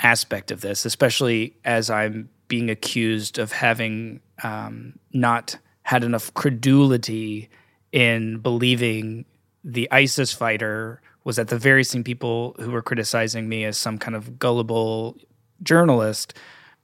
[0.00, 7.48] aspect of this, especially as I'm being accused of having um, not had enough credulity
[7.92, 9.24] in believing
[9.62, 13.98] the ISIS fighter was at the very same people who were criticizing me as some
[13.98, 15.16] kind of gullible
[15.62, 16.34] journalist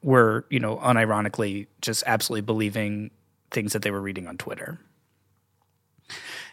[0.02, 3.10] were, you know, unironically just absolutely believing
[3.50, 4.78] things that they were reading on Twitter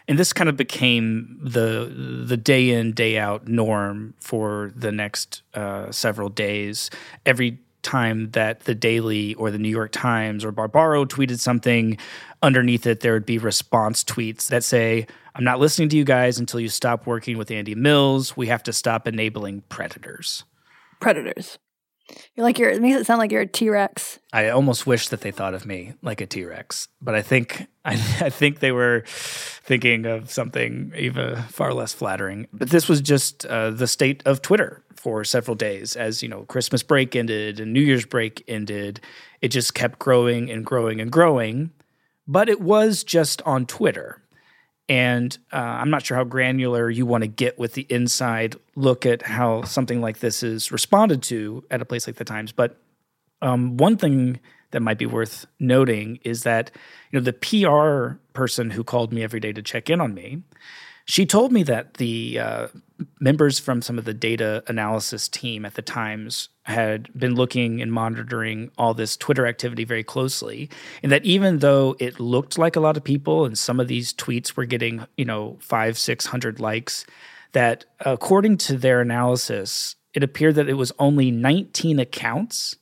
[0.08, 5.42] and this kind of became the the day in day out norm for the next
[5.54, 6.90] uh, several days.
[7.26, 11.96] Every time that the Daily or the New York Times or Barbaro tweeted something,
[12.42, 16.38] underneath it there would be response tweets that say, "I'm not listening to you guys
[16.38, 18.36] until you stop working with Andy Mills.
[18.36, 20.44] We have to stop enabling predators."
[21.00, 21.58] Predators.
[22.34, 22.70] You're like you're.
[22.70, 24.18] It makes it sound like you're a T Rex.
[24.32, 27.66] I almost wish that they thought of me like a T Rex, but I think
[27.88, 32.46] I, I think they were thinking of something even far less flattering.
[32.52, 36.42] But this was just uh, the state of Twitter for several days, as you know,
[36.44, 39.00] Christmas break ended and New Year's break ended.
[39.40, 41.70] It just kept growing and growing and growing,
[42.26, 44.22] but it was just on Twitter.
[44.90, 49.04] And uh, I'm not sure how granular you want to get with the inside look
[49.04, 52.52] at how something like this is responded to at a place like the Times.
[52.52, 52.80] But
[53.42, 54.40] um, one thing
[54.70, 56.70] that might be worth noting is that
[57.10, 60.42] you know the PR person who called me every day to check in on me,
[61.04, 62.68] she told me that the uh,
[63.18, 67.90] members from some of the data analysis team at the Times had been looking and
[67.90, 70.68] monitoring all this Twitter activity very closely,
[71.02, 74.12] and that even though it looked like a lot of people and some of these
[74.12, 77.06] tweets were getting, you know, five, six hundred likes,
[77.52, 82.76] that according to their analysis, it appeared that it was only 19 accounts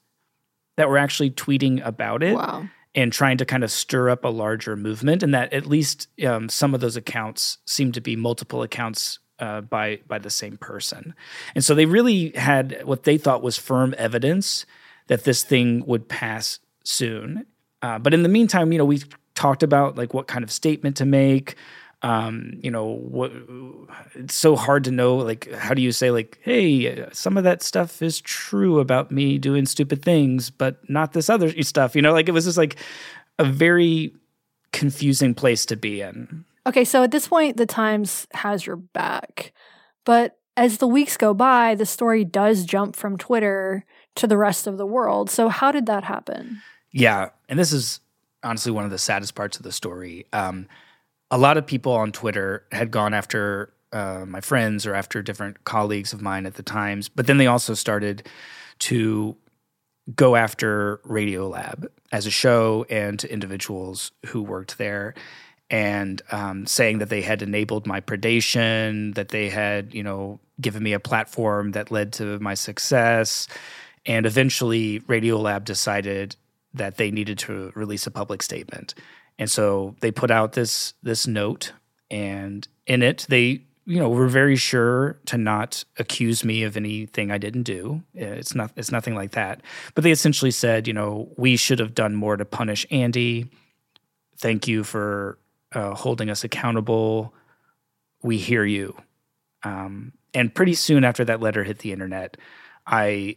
[0.76, 2.34] that were actually tweeting about it.
[2.34, 2.68] Wow.
[2.94, 6.48] And trying to kind of stir up a larger movement, and that at least um,
[6.48, 11.14] some of those accounts seem to be multiple accounts uh, by by the same person.
[11.54, 14.64] And so they really had what they thought was firm evidence
[15.08, 17.44] that this thing would pass soon.
[17.82, 19.02] Uh, but in the meantime, you know, we
[19.34, 21.54] talked about like what kind of statement to make.
[22.06, 23.32] Um, you know, what
[24.14, 25.16] it's so hard to know.
[25.16, 29.38] Like, how do you say like, hey, some of that stuff is true about me
[29.38, 31.96] doing stupid things, but not this other stuff.
[31.96, 32.76] You know, like it was just like
[33.40, 34.14] a very
[34.72, 36.44] confusing place to be in.
[36.64, 39.52] Okay, so at this point, the Times has your back.
[40.04, 43.84] But as the weeks go by, the story does jump from Twitter
[44.14, 45.28] to the rest of the world.
[45.28, 46.62] So, how did that happen?
[46.92, 47.30] Yeah.
[47.48, 47.98] And this is
[48.44, 50.26] honestly one of the saddest parts of the story.
[50.32, 50.68] Um,
[51.30, 55.64] a lot of people on Twitter had gone after uh, my friends or after different
[55.64, 58.28] colleagues of mine at the Times, but then they also started
[58.78, 59.36] to
[60.14, 65.14] go after Radiolab as a show and to individuals who worked there
[65.68, 70.82] and um, saying that they had enabled my predation, that they had, you know, given
[70.82, 73.48] me a platform that led to my success.
[74.04, 76.36] And eventually, Radiolab decided
[76.72, 78.94] that they needed to release a public statement.
[79.38, 81.72] And so they put out this this note,
[82.10, 87.30] and in it, they you know were very sure to not accuse me of anything
[87.30, 88.02] I didn't do.
[88.14, 89.60] It's not it's nothing like that.
[89.94, 93.50] But they essentially said, you know, we should have done more to punish Andy.
[94.38, 95.38] Thank you for
[95.72, 97.34] uh, holding us accountable.
[98.22, 98.96] We hear you.
[99.62, 102.36] Um, and pretty soon after that letter hit the internet,
[102.86, 103.36] I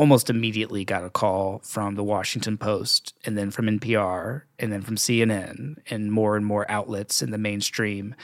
[0.00, 4.80] almost immediately got a call from the Washington Post and then from NPR and then
[4.80, 8.14] from CNN and more and more outlets in the mainstream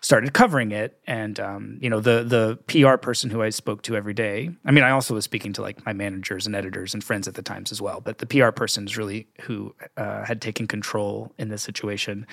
[0.00, 0.98] started covering it.
[1.06, 4.50] And um, you know, the the PR person who I spoke to every day.
[4.64, 7.34] I mean, I also was speaking to like my managers and editors and friends at
[7.34, 8.00] the Times as well.
[8.00, 12.26] But the PR person is really who uh, had taken control in this situation.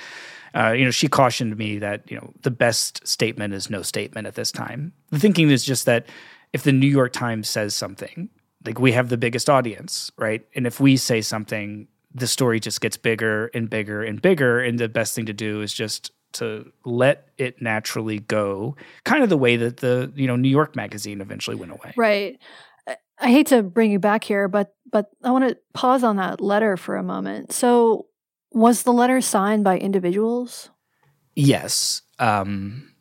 [0.56, 4.26] Uh, you know, she cautioned me that you know the best statement is no statement
[4.26, 4.92] at this time.
[5.12, 6.08] The thinking is just that
[6.52, 8.30] if the New York Times says something,
[8.68, 10.46] like we have the biggest audience, right?
[10.54, 14.60] And if we say something, the story just gets bigger and bigger and bigger.
[14.60, 19.30] And the best thing to do is just to let it naturally go, kind of
[19.30, 21.94] the way that the you know New York Magazine eventually went away.
[21.96, 22.40] Right.
[23.20, 26.42] I hate to bring you back here, but but I want to pause on that
[26.42, 27.54] letter for a moment.
[27.54, 28.08] So,
[28.52, 30.70] was the letter signed by individuals?
[31.36, 32.94] Yes, um,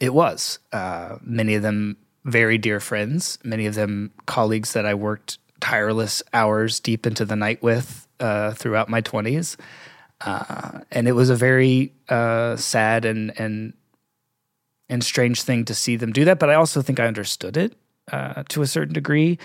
[0.00, 0.58] it was.
[0.72, 1.98] Uh, many of them
[2.30, 3.38] very dear friends.
[3.44, 8.52] Many of them colleagues that I worked tireless hours deep into the night with uh,
[8.52, 9.56] throughout my twenties.
[10.20, 13.74] Uh, and it was a very uh, sad and and
[14.88, 16.38] and strange thing to see them do that.
[16.38, 17.74] But I also think I understood it
[18.12, 19.38] uh, to a certain degree.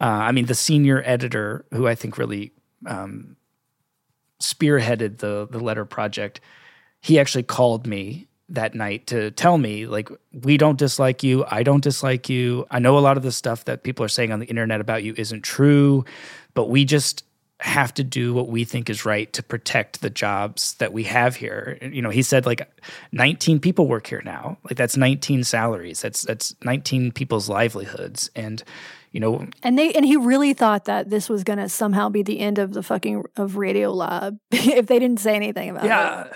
[0.00, 2.52] Uh, I mean, the senior editor, who I think really
[2.86, 3.36] um,
[4.40, 6.40] spearheaded the the letter project,
[7.00, 11.62] he actually called me that night to tell me like we don't dislike you i
[11.62, 14.38] don't dislike you i know a lot of the stuff that people are saying on
[14.38, 16.04] the internet about you isn't true
[16.54, 17.24] but we just
[17.62, 21.36] have to do what we think is right to protect the jobs that we have
[21.36, 21.78] here.
[21.80, 22.68] You know, he said like
[23.12, 24.58] 19 people work here now.
[24.64, 26.00] Like that's 19 salaries.
[26.00, 28.64] That's that's 19 people's livelihoods and
[29.12, 32.22] you know and they and he really thought that this was going to somehow be
[32.22, 36.24] the end of the fucking of Radiolab if they didn't say anything about yeah.
[36.24, 36.32] it.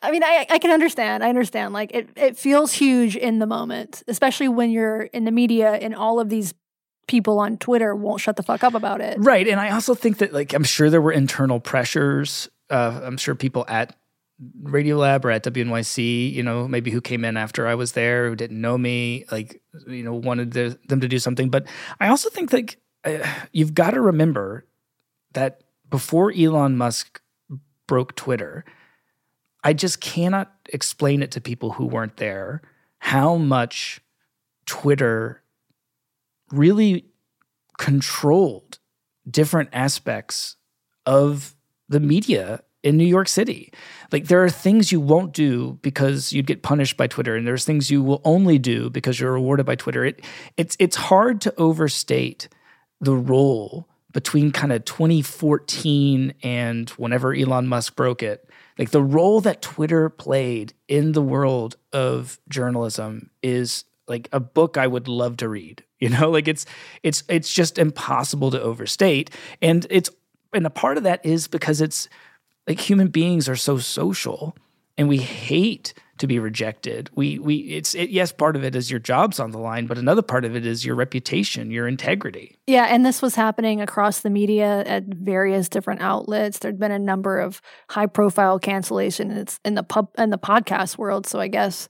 [0.00, 1.24] I mean, I, I can understand.
[1.24, 1.74] I understand.
[1.74, 5.94] Like it, it feels huge in the moment, especially when you're in the media and
[5.94, 6.54] all of these
[7.08, 9.16] people on Twitter won't shut the fuck up about it.
[9.18, 9.48] Right.
[9.48, 12.48] And I also think that, like, I'm sure there were internal pressures.
[12.70, 13.96] Uh, I'm sure people at
[14.62, 18.36] Radiolab or at WNYC, you know, maybe who came in after I was there, who
[18.36, 21.48] didn't know me, like, you know, wanted them to do something.
[21.48, 21.66] But
[21.98, 24.66] I also think, like, uh, you've got to remember
[25.32, 27.20] that before Elon Musk
[27.86, 28.64] broke Twitter,
[29.64, 32.62] I just cannot explain it to people who weren't there
[33.00, 34.00] how much
[34.66, 35.42] Twitter
[36.50, 37.06] really
[37.78, 38.78] controlled
[39.30, 40.56] different aspects
[41.06, 41.54] of
[41.88, 43.72] the media in New York City.
[44.12, 47.64] Like there are things you won't do because you'd get punished by Twitter, and there's
[47.64, 50.04] things you will only do because you're rewarded by Twitter.
[50.04, 50.24] It
[50.56, 52.48] it's it's hard to overstate
[53.00, 58.48] the role between kind of 2014 and whenever Elon Musk broke it.
[58.78, 64.76] Like the role that Twitter played in the world of journalism is like a book
[64.76, 65.84] I would love to read.
[66.00, 66.64] You know, like it's
[67.02, 69.30] it's it's just impossible to overstate.
[69.60, 70.08] And it's
[70.52, 72.08] and a part of that is because it's
[72.68, 74.56] like human beings are so social
[74.96, 77.10] and we hate to be rejected.
[77.14, 79.98] We we it's it, yes, part of it is your job's on the line, but
[79.98, 82.56] another part of it is your reputation, your integrity.
[82.66, 86.58] Yeah, and this was happening across the media at various different outlets.
[86.58, 87.60] There'd been a number of
[87.90, 91.26] high profile cancellations in the pub in the podcast world.
[91.26, 91.88] So I guess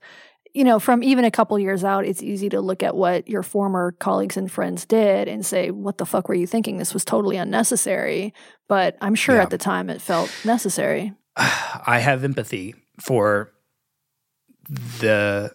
[0.55, 3.43] you know, from even a couple years out, it's easy to look at what your
[3.43, 6.79] former colleagues and friends did and say, what the fuck were you thinking?
[6.79, 8.33] This was totally unnecessary.
[8.67, 9.43] But I'm sure yeah.
[9.43, 11.13] at the time it felt necessary.
[11.37, 13.53] I have empathy for
[14.69, 15.55] the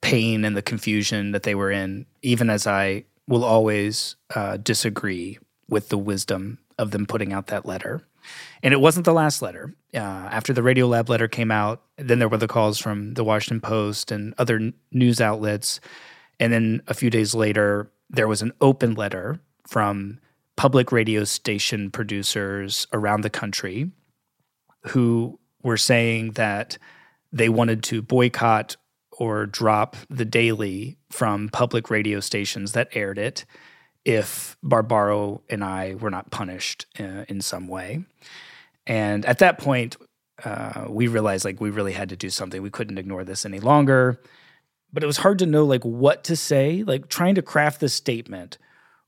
[0.00, 5.38] pain and the confusion that they were in, even as I will always uh, disagree
[5.68, 8.02] with the wisdom of them putting out that letter.
[8.62, 9.74] And it wasn't the last letter.
[9.94, 13.60] Uh, after the Radiolab letter came out, then there were the calls from the Washington
[13.60, 15.80] Post and other n- news outlets.
[16.38, 20.20] And then a few days later, there was an open letter from
[20.56, 23.90] public radio station producers around the country
[24.88, 26.78] who were saying that
[27.32, 28.76] they wanted to boycott
[29.12, 33.44] or drop the daily from public radio stations that aired it
[34.04, 38.04] if Barbaro and I were not punished uh, in some way.
[38.86, 39.96] And at that point,
[40.44, 42.60] uh, we realized like we really had to do something.
[42.62, 44.20] We couldn't ignore this any longer.
[44.92, 47.94] But it was hard to know like what to say, like trying to craft this
[47.94, 48.58] statement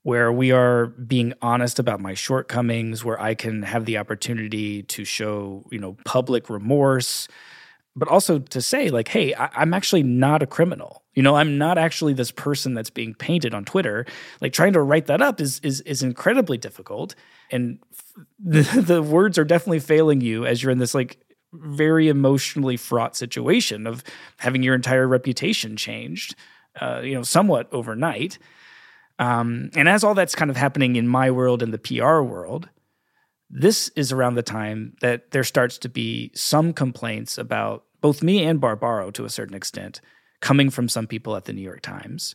[0.02, 5.04] where we are being honest about my shortcomings, where I can have the opportunity to
[5.04, 7.26] show, you know, public remorse,
[7.96, 11.02] but also to say like, hey, I- I'm actually not a criminal.
[11.14, 14.04] You know, I'm not actually this person that's being painted on Twitter.
[14.40, 17.14] Like trying to write that up is is is incredibly difficult,
[17.50, 17.78] and
[18.44, 21.18] the the words are definitely failing you as you're in this like
[21.52, 24.02] very emotionally fraught situation of
[24.38, 26.34] having your entire reputation changed,
[26.80, 28.38] uh, you know, somewhat overnight.
[29.20, 32.68] Um, and as all that's kind of happening in my world and the PR world,
[33.50, 38.42] this is around the time that there starts to be some complaints about both me
[38.44, 40.00] and Barbaro to a certain extent
[40.40, 42.34] coming from some people at the New York Times.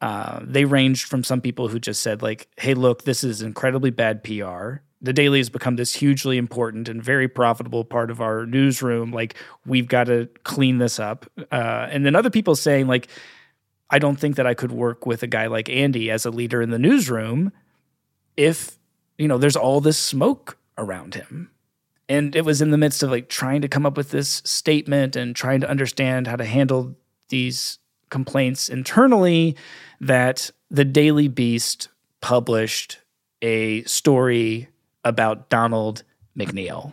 [0.00, 3.90] Uh, they ranged from some people who just said, like, hey, look, this is incredibly
[3.90, 4.76] bad PR.
[5.00, 9.10] The Daily has become this hugely important and very profitable part of our newsroom.
[9.10, 9.34] Like,
[9.66, 11.26] we've got to clean this up.
[11.50, 13.08] Uh, and then other people saying, like,
[13.90, 16.62] I don't think that I could work with a guy like Andy as a leader
[16.62, 17.52] in the newsroom
[18.36, 18.77] if,
[19.18, 21.50] you know, there's all this smoke around him.
[22.08, 25.16] And it was in the midst of like trying to come up with this statement
[25.16, 26.94] and trying to understand how to handle
[27.28, 29.56] these complaints internally
[30.00, 31.88] that the Daily Beast
[32.20, 33.00] published
[33.42, 34.68] a story
[35.04, 36.04] about Donald
[36.36, 36.92] McNeil.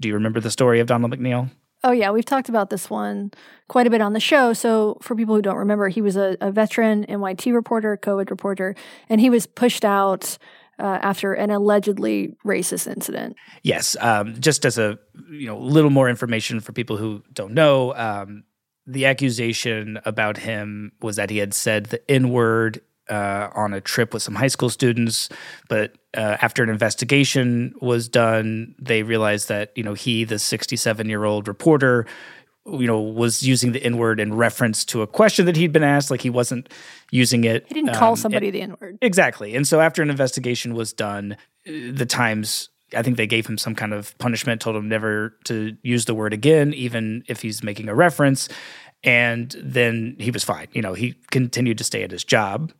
[0.00, 1.50] Do you remember the story of Donald McNeil?
[1.82, 2.10] Oh, yeah.
[2.10, 3.32] We've talked about this one
[3.68, 4.52] quite a bit on the show.
[4.52, 8.74] So, for people who don't remember, he was a, a veteran NYT reporter, COVID reporter,
[9.08, 10.36] and he was pushed out
[10.80, 13.36] uh, after an allegedly racist incident.
[13.62, 13.96] Yes.
[14.00, 14.98] Um, just as a
[15.30, 18.44] you know little more information for people who don't know, um,
[18.86, 23.80] the accusation about him was that he had said the N word uh, on a
[23.80, 25.28] trip with some high school students,
[25.68, 31.08] but uh, after an investigation was done, they realized that you know he, the 67
[31.08, 32.06] year old reporter,
[32.72, 35.82] you know, was using the N word in reference to a question that he'd been
[35.82, 36.10] asked.
[36.10, 36.68] Like he wasn't
[37.10, 37.66] using it.
[37.68, 38.98] He didn't call um, somebody it, the N word.
[39.02, 39.54] Exactly.
[39.54, 43.74] And so after an investigation was done, the Times I think they gave him some
[43.74, 47.88] kind of punishment, told him never to use the word again, even if he's making
[47.88, 48.48] a reference.
[49.02, 50.68] And then he was fine.
[50.72, 52.72] You know, he continued to stay at his job.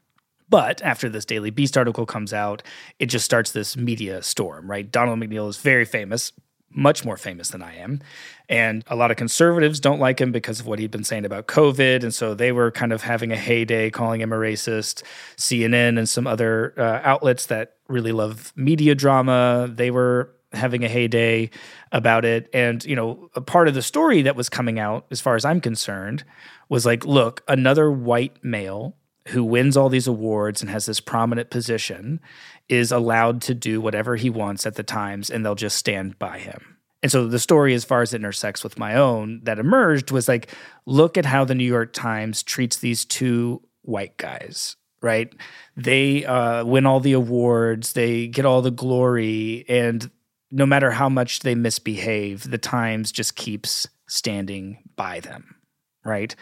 [0.49, 2.63] But after this Daily Beast article comes out,
[2.99, 4.91] it just starts this media storm, right?
[4.91, 6.33] Donald McNeil is very famous,
[6.73, 8.01] much more famous than I am.
[8.49, 11.47] And a lot of conservatives don't like him because of what he'd been saying about
[11.47, 12.03] COVID.
[12.03, 15.03] And so they were kind of having a heyday calling him a racist.
[15.37, 20.89] CNN and some other uh, outlets that really love media drama, they were having a
[20.89, 21.51] heyday
[21.93, 22.49] about it.
[22.53, 25.45] And, you know, a part of the story that was coming out, as far as
[25.45, 26.25] I'm concerned,
[26.69, 28.97] was like, look, another white male
[29.31, 32.21] who wins all these awards and has this prominent position
[32.69, 36.39] is allowed to do whatever he wants at the Times and they'll just stand by
[36.39, 36.77] him.
[37.03, 40.29] And so the story, as far as it intersects with my own, that emerged was
[40.29, 40.55] like,
[40.85, 45.33] look at how the New York Times treats these two white guys, right?
[45.77, 50.11] They uh, win all the awards, they get all the glory, and
[50.51, 55.57] no matter how much they misbehave, the Times just keeps standing by them,
[56.05, 56.35] right?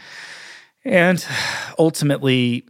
[0.85, 1.25] And
[1.79, 2.67] ultimately,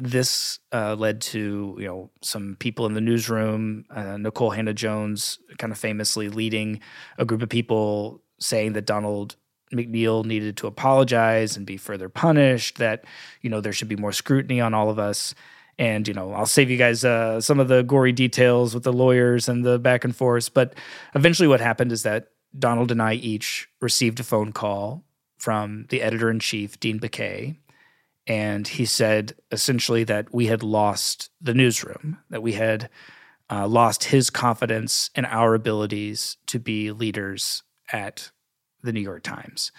[0.00, 5.38] this uh, led to you know some people in the newsroom, uh, Nikole Hannah Jones,
[5.58, 6.80] kind of famously leading
[7.18, 9.36] a group of people saying that Donald
[9.72, 12.78] McNeil needed to apologize and be further punished.
[12.78, 13.04] That
[13.40, 15.34] you know there should be more scrutiny on all of us.
[15.76, 18.92] And you know I'll save you guys uh, some of the gory details with the
[18.92, 20.54] lawyers and the back and forth.
[20.54, 20.74] But
[21.14, 25.04] eventually, what happened is that Donald and I each received a phone call
[25.36, 27.56] from the editor in chief, Dean Baquet
[28.26, 32.88] and he said essentially that we had lost the newsroom, that we had
[33.50, 38.30] uh, lost his confidence in our abilities to be leaders at
[38.82, 39.72] the New York Times.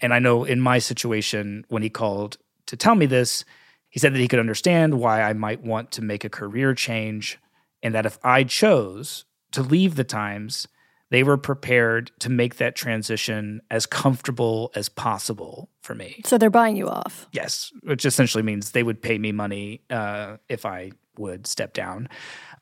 [0.00, 2.36] And I know in my situation, when he called
[2.66, 3.44] to tell me this,
[3.88, 7.38] he said that he could understand why I might want to make a career change,
[7.82, 10.68] and that if I chose to leave the Times,
[11.10, 16.20] they were prepared to make that transition as comfortable as possible for me.
[16.24, 17.26] So they're buying you off.
[17.32, 22.08] Yes, which essentially means they would pay me money uh, if I would step down.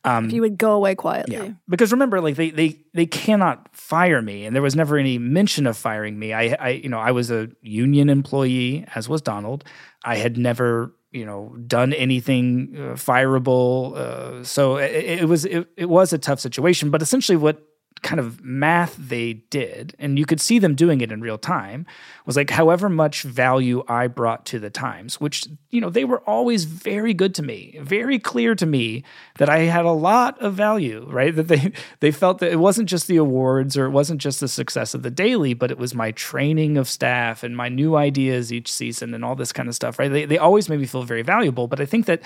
[0.05, 1.35] Um, if you would go away quietly.
[1.35, 5.19] Yeah, because remember, like they they they cannot fire me, and there was never any
[5.19, 6.33] mention of firing me.
[6.33, 9.65] I, I you know I was a union employee, as was Donald.
[10.05, 15.67] I had never you know done anything uh, fireable, uh, so it, it was it,
[15.77, 16.91] it was a tough situation.
[16.91, 17.61] But essentially, what
[18.03, 21.87] kind of math they did, and you could see them doing it in real time,
[22.25, 26.21] was like however much value I brought to the Times, which, you know, they were
[26.21, 29.05] always very good to me, very clear to me
[29.39, 31.35] that I had a lot of value, right?
[31.35, 34.49] That they they felt that it wasn't just the awards or it wasn't just the
[34.49, 38.53] success of the daily, but it was my training of staff and my new ideas
[38.53, 40.13] each season and all this kind of stuff, right?
[40.13, 42.23] They they always made me feel very valuable, but I think that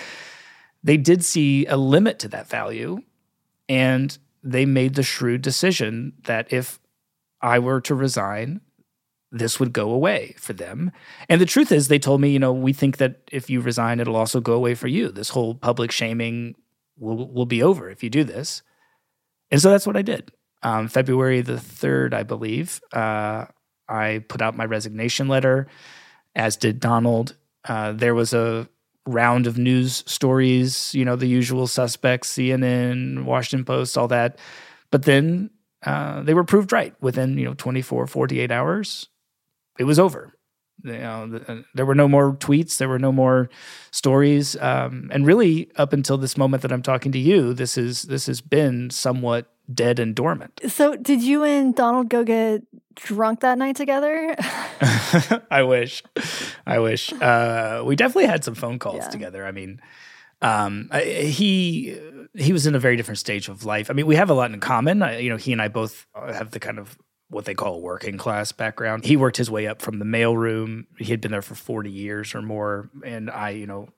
[0.82, 3.02] they did see a limit to that value.
[3.68, 6.78] And they made the shrewd decision that if
[7.42, 8.60] I were to resign,
[9.32, 10.90] this would go away for them.
[11.28, 14.00] And the truth is, they told me, you know, we think that if you resign,
[14.00, 15.10] it'll also go away for you.
[15.10, 16.56] This whole public shaming
[16.98, 18.62] will will be over if you do this.
[19.50, 20.32] And so that's what I did.
[20.62, 23.46] Um, February the third, I believe, uh,
[23.88, 25.68] I put out my resignation letter,
[26.34, 27.36] as did Donald.
[27.64, 28.68] Uh, there was a
[29.06, 34.38] round of news stories, you know, the usual suspects, CNN, Washington Post, all that.
[34.90, 35.50] But then
[35.84, 39.08] uh, they were proved right within, you know, 24, 48 hours.
[39.78, 40.34] It was over.
[40.82, 43.50] You know, uh, there were no more tweets, there were no more
[43.90, 48.04] stories, um, and really, up until this moment that I'm talking to you, this is
[48.04, 50.60] this has been somewhat dead and dormant.
[50.68, 52.62] So, did you and Donald go get
[52.94, 54.34] drunk that night together?
[55.50, 56.02] I wish.
[56.66, 57.12] I wish.
[57.12, 59.08] Uh, we definitely had some phone calls yeah.
[59.08, 59.46] together.
[59.46, 59.80] I mean,
[60.42, 61.98] um, I, he
[62.34, 63.90] he was in a very different stage of life.
[63.90, 65.02] I mean, we have a lot in common.
[65.02, 66.96] I, you know, he and I both have the kind of
[67.28, 69.04] what they call a working class background.
[69.04, 70.86] He worked his way up from the mailroom.
[70.98, 72.90] He had been there for 40 years or more.
[73.04, 73.88] And I, you know,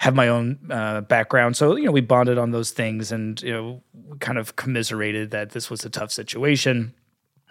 [0.00, 1.56] have my own uh, background.
[1.56, 3.82] So, you know, we bonded on those things and, you know,
[4.20, 6.94] kind of commiserated that this was a tough situation.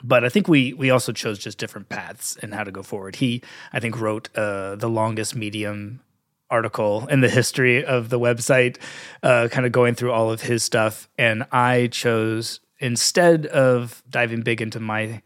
[0.04, 3.16] But I think we we also chose just different paths and how to go forward.
[3.16, 3.42] He,
[3.72, 6.02] I think, wrote uh, the longest medium
[6.50, 8.78] article in the history of the website,
[9.24, 11.10] uh, kind of going through all of his stuff.
[11.18, 15.22] And I chose, instead of diving big into my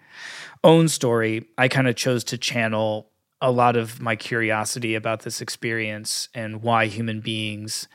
[0.64, 3.09] own story, I kind of chose to channel
[3.42, 7.88] a lot of my curiosity about this experience and why human beings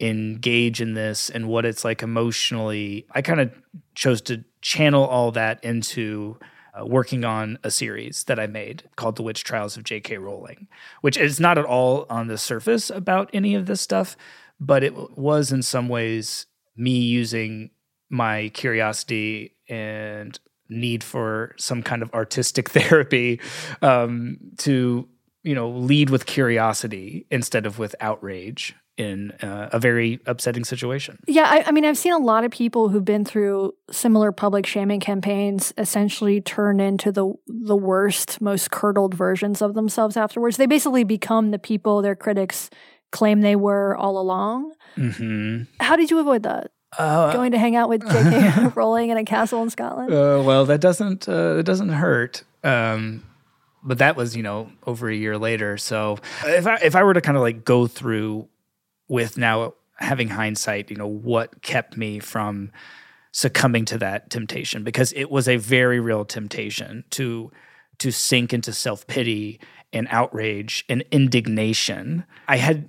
[0.00, 3.06] engage in this and what it's like emotionally.
[3.12, 3.52] I kind of
[3.94, 6.38] chose to channel all that into
[6.78, 10.18] uh, working on a series that I made called The Witch Trials of J.K.
[10.18, 10.68] Rowling,
[11.00, 14.16] which is not at all on the surface about any of this stuff,
[14.58, 16.46] but it was in some ways
[16.76, 17.70] me using
[18.08, 20.38] my curiosity and
[20.72, 23.40] need for some kind of artistic therapy
[23.80, 25.08] um, to
[25.42, 31.18] you know lead with curiosity instead of with outrage in uh, a very upsetting situation.
[31.26, 34.66] Yeah, I, I, mean, I've seen a lot of people who've been through similar public
[34.66, 40.56] shaming campaigns essentially turn into the the worst, most curdled versions of themselves afterwards.
[40.56, 42.70] They basically become the people their critics
[43.12, 44.72] claim they were all along.
[44.96, 45.64] Mm-hmm.
[45.80, 46.70] How did you avoid that?
[46.98, 48.68] Uh, Going to hang out with J.K.
[48.74, 50.12] Rowling in a castle in Scotland.
[50.12, 52.44] Uh, well, that doesn't uh, that doesn't hurt.
[52.62, 53.24] Um,
[53.82, 55.76] but that was you know over a year later.
[55.76, 58.48] So if I if I were to kind of like go through
[59.08, 62.70] with now having hindsight, you know what kept me from
[63.32, 67.50] succumbing to that temptation because it was a very real temptation to
[67.98, 69.60] to sink into self-pity
[69.92, 72.24] and outrage and indignation.
[72.48, 72.88] I had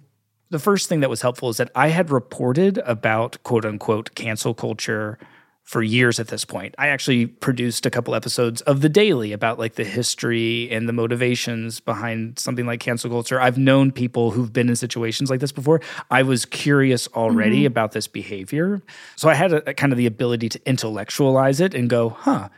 [0.53, 4.53] the first thing that was helpful is that I had reported about quote unquote cancel
[4.53, 5.17] culture
[5.63, 6.75] for years at this point.
[6.77, 10.93] I actually produced a couple episodes of The Daily about like the history and the
[10.93, 13.41] motivations behind something like cancel culture.
[13.41, 15.81] I've known people who've been in situations like this before.
[16.11, 17.67] I was curious already mm-hmm.
[17.67, 18.83] about this behavior.
[19.15, 22.49] So I had a, a kind of the ability to intellectualize it and go, huh,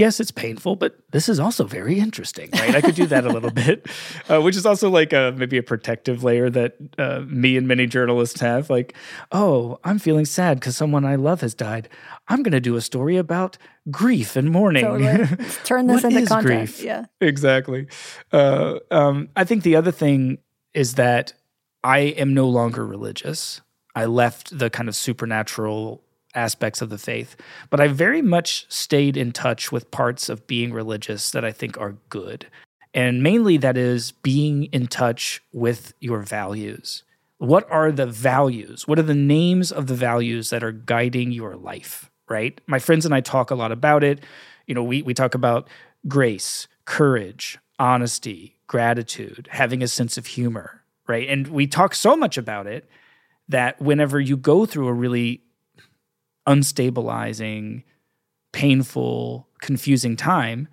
[0.00, 2.74] yes, it's painful, but this is also very interesting, right?
[2.74, 3.86] I could do that a little bit,
[4.30, 7.86] uh, which is also like a, maybe a protective layer that uh, me and many
[7.86, 8.70] journalists have.
[8.70, 8.94] Like,
[9.30, 11.88] oh, I'm feeling sad because someone I love has died.
[12.28, 13.58] I'm going to do a story about
[13.90, 14.84] grief and mourning.
[14.84, 15.36] Totally.
[15.64, 16.46] turn this into content.
[16.46, 16.82] Grief?
[16.82, 17.86] Yeah, exactly.
[18.32, 20.38] Uh, um, I think the other thing
[20.72, 21.34] is that
[21.84, 23.60] I am no longer religious.
[23.94, 26.02] I left the kind of supernatural
[26.34, 27.36] aspects of the faith,
[27.70, 31.78] but I very much stayed in touch with parts of being religious that I think
[31.78, 32.46] are good.
[32.92, 37.04] And mainly that is being in touch with your values.
[37.38, 38.86] What are the values?
[38.86, 42.60] What are the names of the values that are guiding your life, right?
[42.66, 44.22] My friends and I talk a lot about it.
[44.66, 45.68] You know, we, we talk about
[46.06, 51.28] grace, courage, honesty, gratitude, having a sense of humor, right?
[51.28, 52.88] And we talk so much about it
[53.48, 55.42] that whenever you go through a really
[56.46, 57.82] unstabilizing,
[58.52, 60.68] painful, confusing time,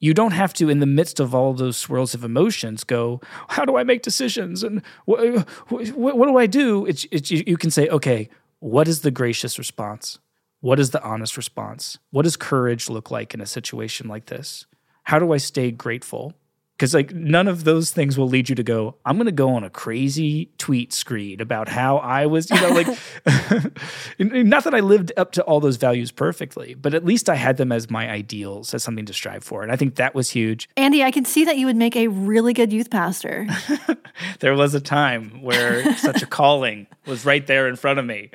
[0.00, 3.64] you don't have to, in the midst of all those swirls of emotions, go, How
[3.64, 4.62] do I make decisions?
[4.62, 6.86] And what, what, what do I do?
[6.86, 8.28] It's, it's, you can say, Okay,
[8.60, 10.18] what is the gracious response?
[10.60, 11.98] What is the honest response?
[12.10, 14.66] What does courage look like in a situation like this?
[15.04, 16.34] How do I stay grateful?
[16.78, 19.50] Because like none of those things will lead you to go i'm going to go
[19.50, 22.86] on a crazy tweet screed about how i was you know like
[24.18, 27.56] not that i lived up to all those values perfectly but at least i had
[27.56, 30.68] them as my ideals as something to strive for and i think that was huge
[30.76, 33.46] andy i can see that you would make a really good youth pastor
[34.40, 38.30] there was a time where such a calling was right there in front of me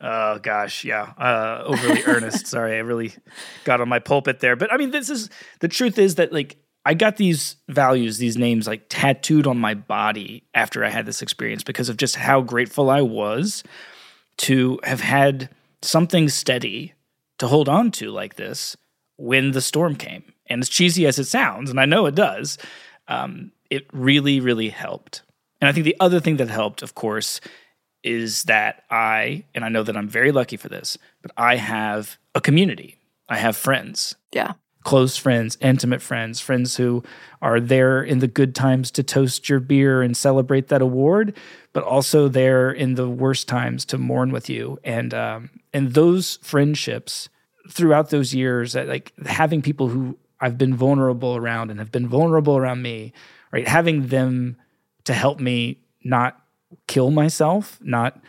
[0.00, 1.14] Oh gosh, yeah.
[1.16, 2.46] Uh, overly earnest.
[2.46, 3.14] Sorry, I really
[3.62, 4.54] got on my pulpit there.
[4.54, 5.30] But I mean, this is
[5.60, 9.74] the truth is that like I got these values, these names like tattooed on my
[9.74, 13.64] body after I had this experience because of just how grateful I was
[14.38, 15.48] to have had
[15.80, 16.92] something steady
[17.38, 18.76] to hold on to like this
[19.16, 20.24] when the storm came.
[20.46, 22.58] And as cheesy as it sounds, and I know it does,
[23.08, 25.22] um, it really, really helped.
[25.60, 27.40] And I think the other thing that helped, of course,
[28.02, 32.18] is that I, and I know that I'm very lucky for this, but I have
[32.34, 32.98] a community.
[33.26, 34.16] I have friends.
[34.34, 34.52] Yeah
[34.84, 37.02] close friends, intimate friends, friends who
[37.42, 41.36] are there in the good times to toast your beer and celebrate that award,
[41.72, 44.78] but also there in the worst times to mourn with you.
[44.84, 47.28] And um, and those friendships
[47.68, 52.56] throughout those years, like having people who I've been vulnerable around and have been vulnerable
[52.56, 53.12] around me,
[53.50, 53.66] right?
[53.66, 54.56] Having them
[55.04, 56.40] to help me not
[56.86, 58.20] kill myself, not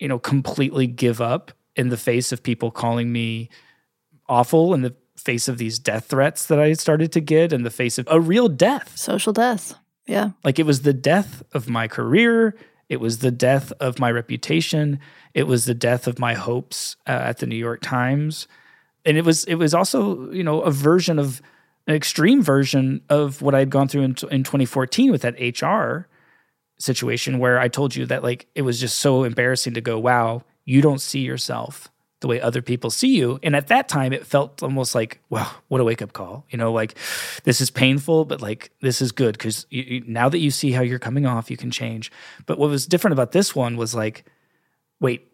[0.00, 3.48] you know completely give up in the face of people calling me
[4.28, 7.70] awful in the face of these death threats that I started to get in the
[7.70, 8.96] face of a real death.
[8.96, 9.74] Social death.
[10.06, 10.30] Yeah.
[10.44, 12.56] Like it was the death of my career.
[12.88, 15.00] It was the death of my reputation.
[15.34, 18.48] It was the death of my hopes uh, at the New York Times.
[19.04, 21.40] And it was it was also, you know, a version of
[21.86, 26.08] an extreme version of what I had gone through in, in 2014 with that HR
[26.78, 30.42] situation where I told you that like it was just so embarrassing to go, wow,
[30.64, 31.91] you don't see yourself
[32.22, 33.38] the way other people see you.
[33.42, 36.46] And at that time, it felt almost like, wow, what a wake up call.
[36.48, 36.96] You know, like
[37.44, 40.98] this is painful, but like this is good because now that you see how you're
[40.98, 42.10] coming off, you can change.
[42.46, 44.24] But what was different about this one was like,
[45.00, 45.28] wait,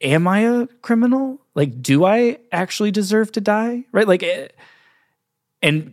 [0.00, 1.40] am I a criminal?
[1.54, 3.84] Like, do I actually deserve to die?
[3.92, 4.08] Right?
[4.08, 4.48] Like, eh,
[5.62, 5.92] and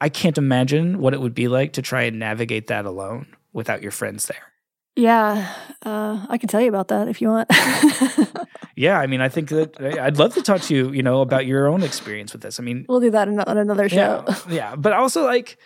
[0.00, 3.82] I can't imagine what it would be like to try and navigate that alone without
[3.82, 4.52] your friends there.
[4.96, 5.54] Yeah,
[5.84, 7.50] uh, I can tell you about that if you want.
[8.76, 11.44] yeah, I mean, I think that I'd love to talk to you, you know, about
[11.44, 12.58] your own experience with this.
[12.58, 14.24] I mean, we'll do that on another show.
[14.26, 15.58] Yeah, yeah, but also like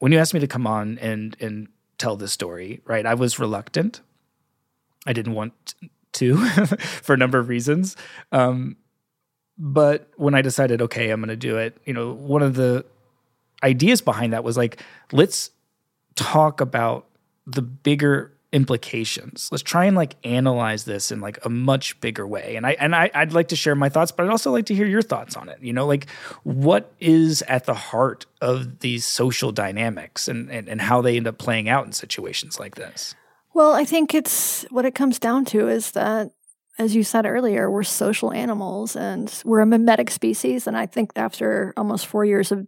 [0.00, 3.06] when you asked me to come on and and tell this story, right?
[3.06, 4.02] I was reluctant.
[5.06, 5.74] I didn't want
[6.14, 6.36] to
[6.76, 7.96] for a number of reasons.
[8.32, 8.76] Um,
[9.56, 12.84] but when I decided, okay, I'm going to do it, you know, one of the
[13.62, 14.82] ideas behind that was like,
[15.12, 15.50] let's
[16.16, 17.06] talk about
[17.46, 19.48] the bigger implications.
[19.50, 22.54] Let's try and like analyze this in like a much bigger way.
[22.54, 24.74] And I and I, I'd like to share my thoughts, but I'd also like to
[24.74, 25.58] hear your thoughts on it.
[25.60, 26.08] You know, like
[26.44, 31.26] what is at the heart of these social dynamics and, and, and how they end
[31.26, 33.16] up playing out in situations like this?
[33.54, 36.30] Well, I think it's what it comes down to is that
[36.78, 40.68] as you said earlier, we're social animals and we're a mimetic species.
[40.68, 42.66] And I think after almost four years of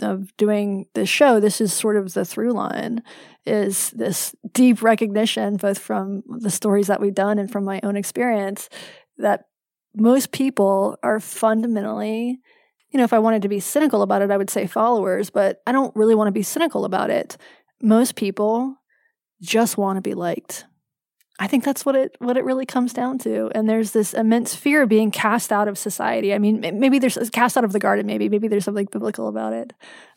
[0.00, 3.02] of doing this show, this is sort of the through line
[3.44, 7.96] is this deep recognition, both from the stories that we've done and from my own
[7.96, 8.68] experience,
[9.18, 9.46] that
[9.94, 12.40] most people are fundamentally,
[12.90, 15.60] you know, if I wanted to be cynical about it, I would say followers, but
[15.66, 17.36] I don't really want to be cynical about it.
[17.82, 18.76] Most people
[19.40, 20.64] just want to be liked.
[21.38, 23.50] I think that's what it what it really comes down to.
[23.54, 26.34] And there's this immense fear of being cast out of society.
[26.34, 28.06] I mean, maybe there's cast out of the garden.
[28.06, 29.72] Maybe maybe there's something biblical about it.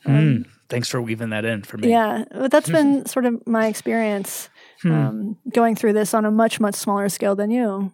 [0.05, 1.89] Um, mm, thanks for weaving that in for me.
[1.89, 4.49] Yeah, but that's been sort of my experience
[4.81, 4.91] hmm.
[4.91, 7.91] um, going through this on a much much smaller scale than you.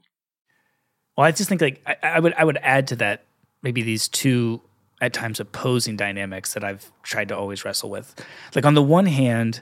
[1.15, 3.26] Well, I just think like I, I would I would add to that
[3.61, 4.61] maybe these two
[4.99, 8.15] at times opposing dynamics that I've tried to always wrestle with.
[8.56, 9.61] Like on the one hand,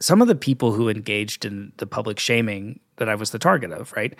[0.00, 3.72] some of the people who engaged in the public shaming that I was the target
[3.72, 4.14] of, right?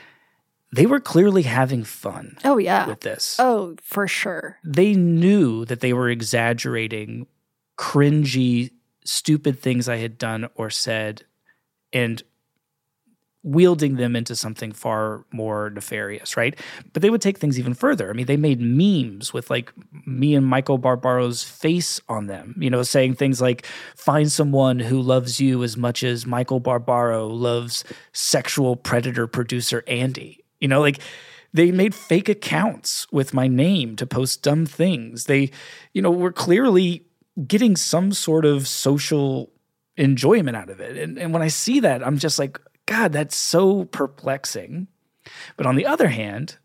[0.73, 2.37] They were clearly having fun.
[2.45, 2.87] Oh, yeah.
[2.87, 3.37] With this.
[3.39, 4.59] Oh, for sure.
[4.65, 7.27] They knew that they were exaggerating
[7.79, 8.71] cringy,
[9.05, 11.25] stupid things I had done or said
[11.93, 12.23] and
[13.45, 16.59] wielding them into something far more nefarious, right?
[16.93, 18.09] But they would take things even further.
[18.09, 19.71] I mean, they made memes with like
[20.07, 25.01] me and Michael Barbaro's face on them, you know, saying things like, find someone who
[25.01, 30.43] loves you as much as Michael Barbaro loves sexual predator producer Andy.
[30.61, 31.01] You know, like
[31.53, 35.27] they made fake accounts with my name to post dumb things.
[35.27, 35.51] They,
[35.93, 37.05] you know, were clearly
[37.47, 39.51] getting some sort of social
[39.97, 40.97] enjoyment out of it.
[40.97, 44.89] And, and when I see that, I'm just like, God, that's so perplexing.
[45.57, 46.59] But on the other hand,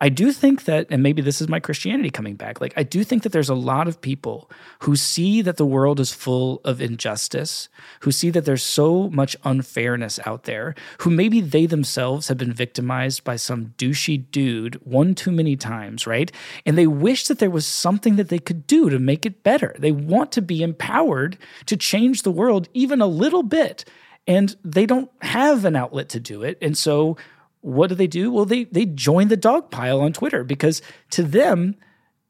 [0.00, 3.04] I do think that, and maybe this is my Christianity coming back, like I do
[3.04, 4.50] think that there's a lot of people
[4.80, 7.68] who see that the world is full of injustice,
[8.00, 12.52] who see that there's so much unfairness out there, who maybe they themselves have been
[12.52, 16.30] victimized by some douchey dude one too many times, right?
[16.66, 19.74] And they wish that there was something that they could do to make it better.
[19.78, 23.84] They want to be empowered to change the world even a little bit
[24.26, 26.58] and they don't have an outlet to do it.
[26.62, 27.16] And so
[27.60, 28.30] what do they do?
[28.30, 31.76] Well, they they join the dog pile on Twitter because to them,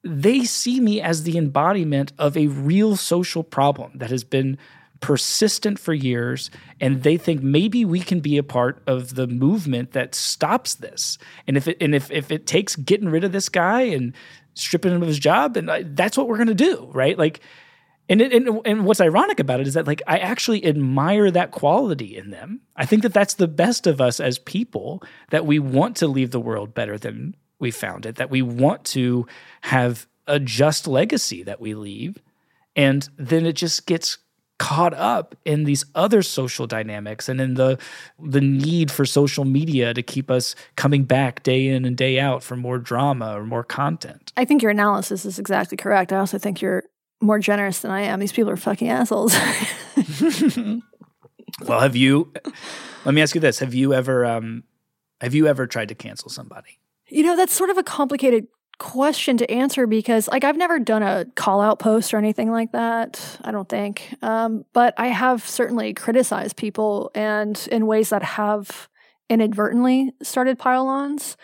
[0.04, 4.58] they see me as the embodiment of a real social problem that has been
[5.00, 6.50] persistent for years
[6.80, 11.18] and they think maybe we can be a part of the movement that stops this
[11.46, 14.14] and if it and if, if it takes getting rid of this guy and
[14.54, 17.40] stripping him of his job and uh, that's what we're going to do right like
[18.08, 21.52] and, it, and and what's ironic about it is that like I actually admire that
[21.52, 22.60] quality in them.
[22.76, 26.30] I think that that's the best of us as people that we want to leave
[26.30, 28.16] the world better than we found it.
[28.16, 29.26] That we want to
[29.62, 32.22] have a just legacy that we leave,
[32.76, 34.18] and then it just gets
[34.58, 37.78] caught up in these other social dynamics and in the
[38.20, 42.42] the need for social media to keep us coming back day in and day out
[42.42, 44.32] for more drama or more content.
[44.36, 46.12] I think your analysis is exactly correct.
[46.12, 46.84] I also think you're
[47.20, 48.20] more generous than I am.
[48.20, 49.34] These people are fucking assholes.
[51.66, 52.32] well, have you?
[53.04, 54.64] Let me ask you this: Have you ever, um,
[55.20, 56.78] have you ever tried to cancel somebody?
[57.08, 58.46] You know, that's sort of a complicated
[58.78, 62.72] question to answer because, like, I've never done a call out post or anything like
[62.72, 63.38] that.
[63.44, 68.88] I don't think, um, but I have certainly criticized people and in ways that have
[69.30, 71.36] inadvertently started pile-ons.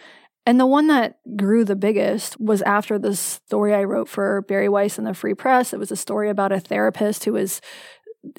[0.50, 4.68] And the one that grew the biggest was after the story I wrote for Bari
[4.68, 5.72] Weiss in the Free Press.
[5.72, 7.60] It was a story about a therapist who was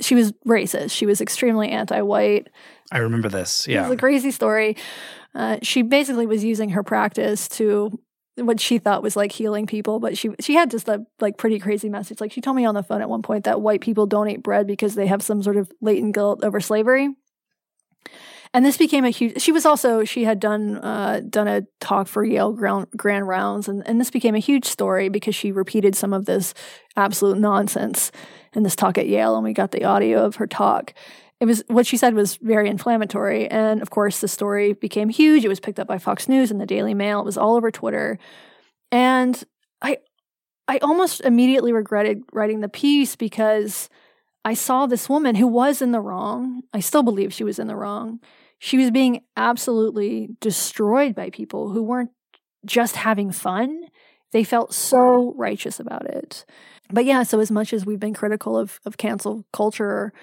[0.02, 0.92] she was racist.
[0.92, 2.50] She was extremely anti-white.
[2.92, 3.66] I remember this.
[3.66, 4.76] Yeah, it was a crazy story.
[5.34, 7.98] Uh, she basically was using her practice to
[8.36, 11.60] what she thought was like healing people, but she she had just a like pretty
[11.60, 12.20] crazy message.
[12.20, 14.44] Like she told me on the phone at one point that white people don't eat
[14.44, 17.16] bread because they have some sort of latent guilt over slavery
[18.54, 22.08] and this became a huge she was also she had done uh, done a talk
[22.08, 25.96] for yale grand, grand rounds and, and this became a huge story because she repeated
[25.96, 26.54] some of this
[26.96, 28.12] absolute nonsense
[28.54, 30.94] in this talk at yale and we got the audio of her talk
[31.40, 35.46] it was what she said was very inflammatory and of course the story became huge
[35.46, 37.72] it was picked up by fox news and the daily mail it was all over
[37.72, 38.20] twitter
[38.92, 39.44] and
[39.82, 39.98] i
[40.68, 43.90] i almost immediately regretted writing the piece because
[44.44, 46.64] I saw this woman who was in the wrong.
[46.74, 48.20] I still believe she was in the wrong.
[48.64, 52.12] She was being absolutely destroyed by people who weren't
[52.64, 53.86] just having fun.
[54.34, 56.46] They felt so righteous about it.
[56.92, 60.14] But yeah, so as much as we've been critical of, of cancel culture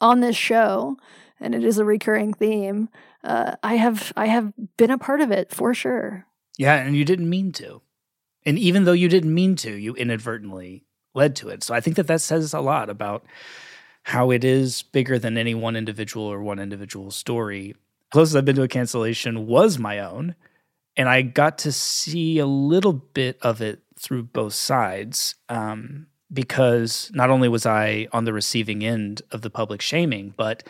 [0.00, 0.96] on this show,
[1.38, 2.88] and it is a recurring theme.
[3.22, 6.24] Uh, I have I have been a part of it for sure.
[6.56, 7.82] Yeah, and you didn't mean to.
[8.46, 11.62] And even though you didn't mean to, you inadvertently led to it.
[11.62, 13.26] So I think that that says a lot about
[14.04, 17.74] how it is bigger than any one individual or one individual story.
[18.10, 20.34] Closest I've been to a cancellation was my own,
[20.96, 25.34] and I got to see a little bit of it through both sides.
[25.48, 30.64] Um, because not only was I on the receiving end of the public shaming, but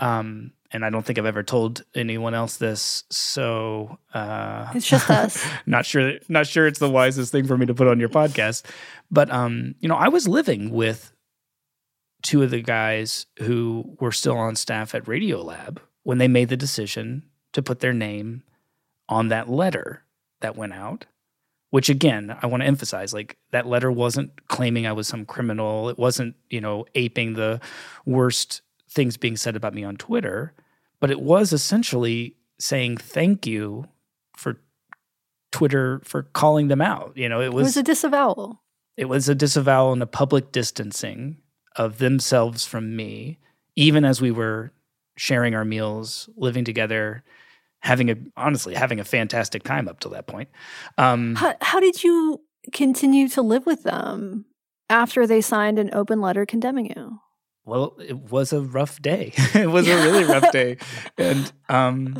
[0.00, 5.10] um, and I don't think I've ever told anyone else this, so uh, it's just
[5.10, 5.44] us.
[5.66, 8.64] not sure, not sure it's the wisest thing for me to put on your podcast,
[9.10, 11.10] but um, you know, I was living with
[12.22, 16.56] two of the guys who were still on staff at Radiolab when they made the
[16.56, 18.42] decision to put their name
[19.08, 20.04] on that letter
[20.40, 21.06] that went out
[21.70, 25.88] which again i want to emphasize like that letter wasn't claiming i was some criminal.
[25.88, 27.60] It wasn't you know aping the
[28.04, 30.52] worst things being said about me on twitter
[31.00, 33.86] but it was essentially saying thank you
[34.36, 34.60] for
[35.52, 37.40] twitter for calling them out you know?
[37.40, 38.62] It was, it was a disavowal.
[38.96, 41.38] It was a disavowal and a public distancing
[41.78, 43.38] of themselves from me
[43.76, 44.72] even as we were
[45.16, 47.24] sharing our meals living together
[47.80, 50.48] having a honestly having a fantastic time up to that point.
[50.96, 52.40] Um, how, how did you
[52.72, 54.46] continue to live with them
[54.90, 57.20] after they signed an open letter condemning you?
[57.64, 59.32] Well, it was a rough day.
[59.54, 60.78] it was a really rough day,
[61.18, 62.16] and um,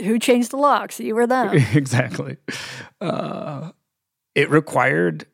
[0.00, 1.00] who changed the locks?
[1.00, 1.54] You were them.
[1.74, 2.36] exactly.
[3.00, 3.70] Uh,
[4.34, 5.26] it required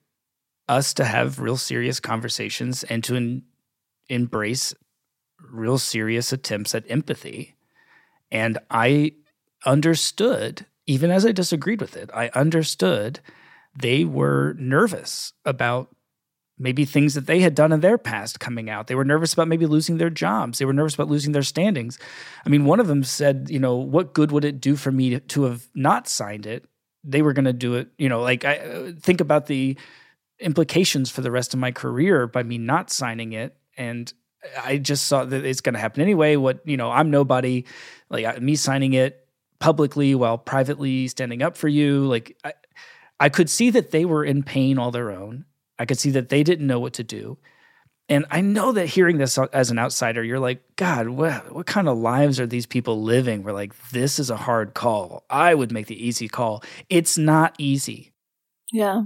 [0.69, 3.43] us to have real serious conversations and to en-
[4.09, 4.75] embrace
[5.51, 7.55] real serious attempts at empathy
[8.33, 9.13] and I
[9.67, 13.21] understood, even as I disagreed with it, I understood
[13.79, 15.95] they were nervous about
[16.59, 18.87] maybe things that they had done in their past coming out.
[18.87, 20.59] They were nervous about maybe losing their jobs.
[20.59, 21.99] They were nervous about losing their standings.
[22.47, 25.11] I mean, one of them said, you know, what good would it do for me
[25.11, 26.65] to, to have not signed it?
[27.05, 29.77] They were going to do it, you know, like I uh, think about the
[30.43, 34.13] implications for the rest of my career by me not signing it and
[34.63, 36.37] I just saw that it's going to happen anyway.
[36.37, 37.65] What you know, I'm nobody.
[38.11, 39.27] Like me signing it
[39.61, 42.05] publicly while privately standing up for you.
[42.07, 42.53] Like I,
[43.21, 45.45] I could see that they were in pain all their own.
[45.79, 47.39] I could see that they didn't know what to do.
[48.09, 51.89] And I know that hearing this as an outsider, you're like, God, what, what kind
[51.89, 53.43] of lives are these people living?
[53.43, 55.25] We're like, this is a hard call.
[55.31, 56.63] I would make the easy call.
[56.91, 58.13] It's not easy.
[58.73, 59.05] Yeah.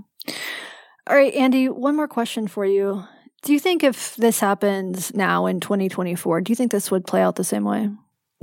[1.08, 3.04] All right, Andy, one more question for you.
[3.42, 7.22] Do you think if this happens now in 2024, do you think this would play
[7.22, 7.90] out the same way?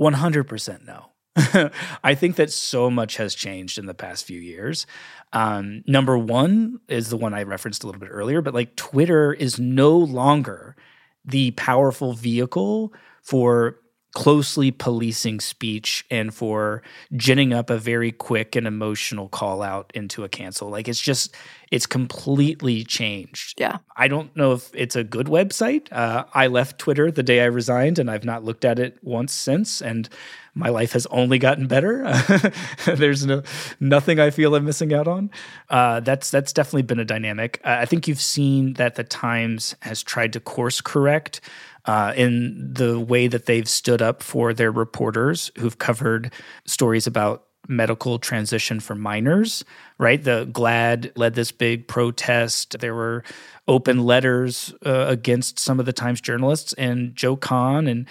[0.00, 1.10] 100% no.
[2.04, 4.86] I think that so much has changed in the past few years.
[5.32, 9.32] Um, number one is the one I referenced a little bit earlier, but like Twitter
[9.32, 10.76] is no longer
[11.24, 13.78] the powerful vehicle for
[14.14, 16.82] closely policing speech and for
[17.16, 20.70] ginning up a very quick and emotional call out into a cancel.
[20.70, 21.34] Like it's just,
[21.74, 23.60] it's completely changed.
[23.60, 23.78] Yeah.
[23.96, 25.92] I don't know if it's a good website.
[25.92, 29.32] Uh, I left Twitter the day I resigned and I've not looked at it once
[29.32, 29.82] since.
[29.82, 30.08] And
[30.54, 32.04] my life has only gotten better.
[32.86, 33.42] There's no
[33.80, 35.32] nothing I feel I'm missing out on.
[35.68, 37.60] Uh, that's that's definitely been a dynamic.
[37.64, 41.40] Uh, I think you've seen that the Times has tried to course correct
[41.86, 46.32] uh, in the way that they've stood up for their reporters who've covered
[46.66, 49.64] stories about medical transition for minors,
[49.98, 50.22] right?
[50.22, 52.78] The GLAAD led this big protest.
[52.80, 53.24] There were
[53.66, 58.06] open letters uh, against some of the Times journalists and Joe Kahn and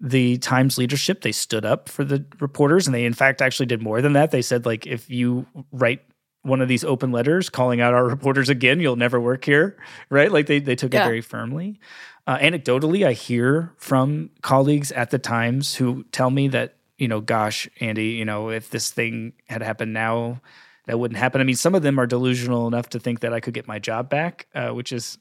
[0.00, 1.22] the Times leadership.
[1.22, 4.30] They stood up for the reporters and they, in fact, actually did more than that.
[4.30, 6.02] They said, like, if you write
[6.42, 9.76] one of these open letters calling out our reporters again, you'll never work here,
[10.10, 10.30] right?
[10.30, 11.02] Like they, they took yeah.
[11.02, 11.80] it very firmly.
[12.26, 17.20] Uh, anecdotally, I hear from colleagues at the Times who tell me that, you know,
[17.20, 20.40] gosh, Andy, you know, if this thing had happened now,
[20.86, 21.40] that wouldn't happen.
[21.40, 23.78] I mean, some of them are delusional enough to think that I could get my
[23.78, 25.18] job back, uh, which is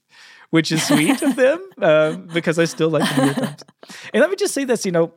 [0.51, 3.63] which is sweet of them uh, because I still like to New York Times.
[4.13, 5.11] And let me just say this, you know,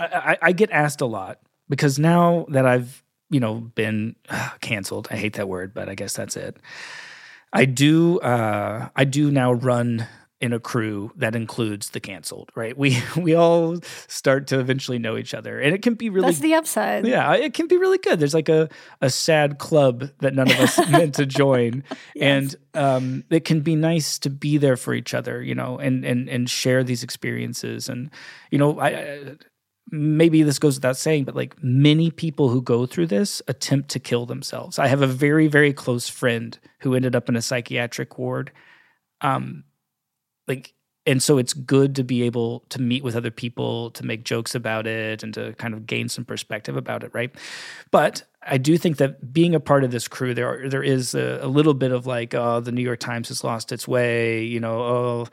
[0.00, 1.38] I, I, I get asked a lot
[1.68, 5.94] because now that I've you know been uh, canceled, I hate that word, but I
[5.94, 6.56] guess that's it.
[7.52, 10.06] I do uh, I do now run
[10.40, 12.76] in a crew that includes the canceled, right?
[12.76, 13.78] We we all
[14.08, 17.06] start to eventually know each other, and it can be really that's the upside.
[17.06, 18.20] Yeah, it can be really good.
[18.20, 18.68] There's like a
[19.00, 21.84] a sad club that none of us meant to join,
[22.14, 22.54] yes.
[22.54, 26.04] and um, it can be nice to be there for each other, you know, and
[26.04, 27.88] and and share these experiences.
[27.88, 28.10] And
[28.50, 29.36] you know, I, I
[29.90, 34.00] maybe this goes without saying, but like many people who go through this attempt to
[34.00, 34.78] kill themselves.
[34.78, 38.50] I have a very very close friend who ended up in a psychiatric ward.
[39.20, 39.64] Um,
[40.46, 40.74] like
[41.06, 44.54] and so it's good to be able to meet with other people to make jokes
[44.54, 47.34] about it and to kind of gain some perspective about it right
[47.90, 51.14] but i do think that being a part of this crew there are, there is
[51.14, 54.42] a, a, little bit of like oh the new york times has lost its way
[54.42, 55.26] you know oh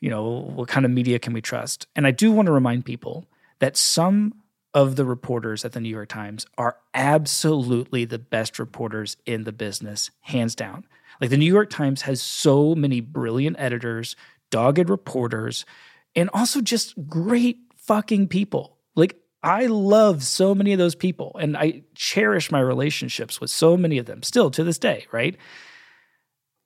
[0.00, 2.84] you know what kind of media can we trust and i do want to remind
[2.84, 3.26] people
[3.60, 4.34] that some
[4.74, 9.52] of the reporters at the New York Times are absolutely the best reporters in the
[9.52, 10.84] business, hands down.
[11.20, 14.16] Like the New York Times has so many brilliant editors,
[14.52, 15.66] dogged reporters,
[16.14, 18.78] and also just great fucking people.
[18.94, 23.76] Like I love so many of those people and I cherish my relationships with so
[23.76, 25.36] many of them still to this day, right?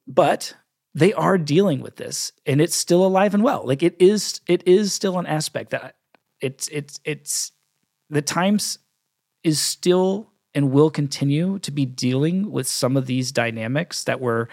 [0.07, 0.55] But
[0.95, 3.63] they are dealing with this and it's still alive and well.
[3.65, 5.97] Like it is it is still an aspect that
[6.41, 7.53] it's it's it's
[8.11, 8.79] the Times
[9.43, 14.49] is still and will continue to be dealing with some of these dynamics that were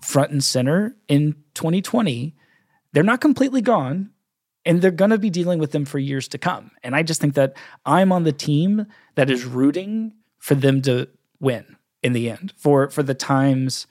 [0.00, 2.34] front and center in 2020.
[2.92, 4.10] They're not completely gone,
[4.64, 6.70] and they're going to be dealing with them for years to come.
[6.82, 11.08] And I just think that I'm on the team that is rooting for them to
[11.40, 13.86] win in the end, for for the Times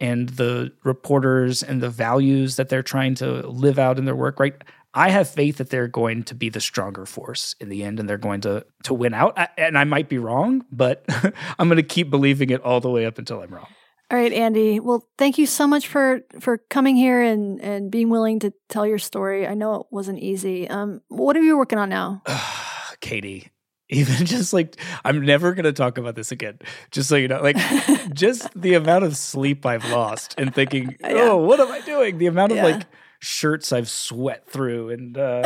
[0.00, 4.40] and the reporters and the values that they're trying to live out in their work,
[4.40, 4.54] right?
[4.94, 8.08] I have faith that they're going to be the stronger force in the end and
[8.08, 9.38] they're going to to win out.
[9.56, 11.04] And I might be wrong, but
[11.58, 13.68] I'm going to keep believing it all the way up until I'm wrong.
[14.10, 14.80] All right, Andy.
[14.80, 18.84] Well, thank you so much for for coming here and and being willing to tell
[18.84, 19.46] your story.
[19.46, 20.68] I know it wasn't easy.
[20.68, 22.22] Um, what are you working on now?
[23.00, 23.52] Katie,
[23.88, 26.58] even just like I'm never gonna talk about this again.
[26.90, 27.56] Just so you know, like
[28.12, 32.18] just the amount of sleep I've lost and thinking, oh, what am I doing?
[32.18, 32.64] The amount of yeah.
[32.64, 32.82] like
[33.20, 35.42] shirts I've sweat through and uh,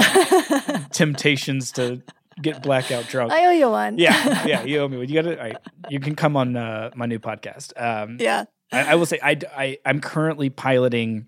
[0.91, 2.03] temptations to
[2.41, 3.31] get blackout drunk.
[3.31, 3.99] I owe you one.
[3.99, 5.09] yeah, yeah, you owe me one.
[5.09, 5.61] You got to.
[5.91, 7.73] You can come on uh, my new podcast.
[7.81, 11.27] Um, yeah, I, I, will say I, I I'm currently piloting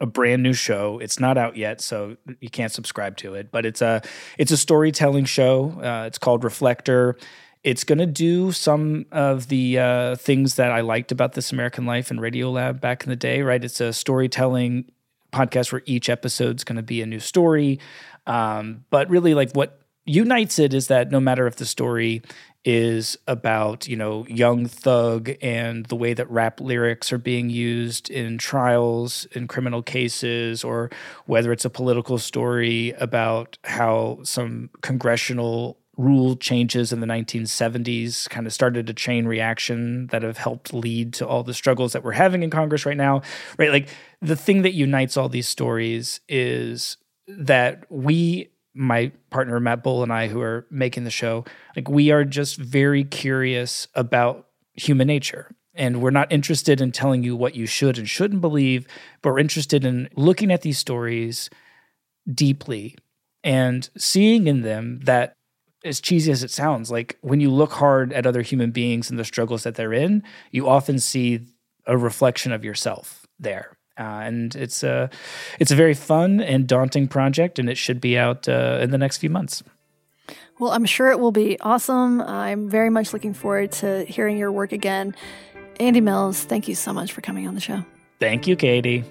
[0.00, 0.98] a brand new show.
[0.98, 3.50] It's not out yet, so you can't subscribe to it.
[3.50, 4.02] But it's a
[4.38, 5.70] it's a storytelling show.
[5.82, 7.16] Uh, it's called Reflector.
[7.62, 11.84] It's going to do some of the uh, things that I liked about This American
[11.84, 13.42] Life and Radiolab back in the day.
[13.42, 14.90] Right, it's a storytelling
[15.32, 17.78] podcast where each episode's going to be a new story.
[18.26, 22.22] Um, but really, like what unites it is that no matter if the story
[22.64, 28.10] is about you know Young Thug and the way that rap lyrics are being used
[28.10, 30.90] in trials in criminal cases or
[31.26, 38.46] whether it's a political story about how some congressional rule changes in the 1970s kind
[38.46, 42.12] of started a chain reaction that have helped lead to all the struggles that we're
[42.12, 43.20] having in Congress right now.
[43.58, 43.70] Right?
[43.70, 43.88] Like
[44.20, 46.96] the thing that unites all these stories is
[47.28, 51.44] that we my partner Matt Boll and I who are making the show,
[51.74, 55.54] like we are just very curious about human nature.
[55.74, 58.86] And we're not interested in telling you what you should and shouldn't believe,
[59.22, 61.48] but we're interested in looking at these stories
[62.32, 62.96] deeply
[63.42, 65.36] and seeing in them that
[65.84, 69.18] as cheesy as it sounds, like when you look hard at other human beings and
[69.18, 71.40] the struggles that they're in, you often see
[71.86, 73.78] a reflection of yourself there.
[74.00, 75.10] Uh, and it's a
[75.58, 78.98] it's a very fun and daunting project, and it should be out uh, in the
[78.98, 79.62] next few months.
[80.58, 82.20] Well, I'm sure it will be awesome.
[82.22, 85.14] I'm very much looking forward to hearing your work again.
[85.78, 87.84] Andy Mills, thank you so much for coming on the show.
[88.20, 89.04] Thank you, Katie.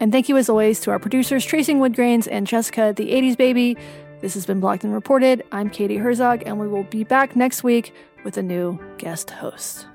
[0.00, 3.76] And thank you, as always, to our producers, Tracing Woodgrains and Jessica, the 80s baby.
[4.20, 5.44] This has been Blocked and Reported.
[5.52, 7.94] I'm Katie Herzog, and we will be back next week
[8.24, 9.86] with a new guest host.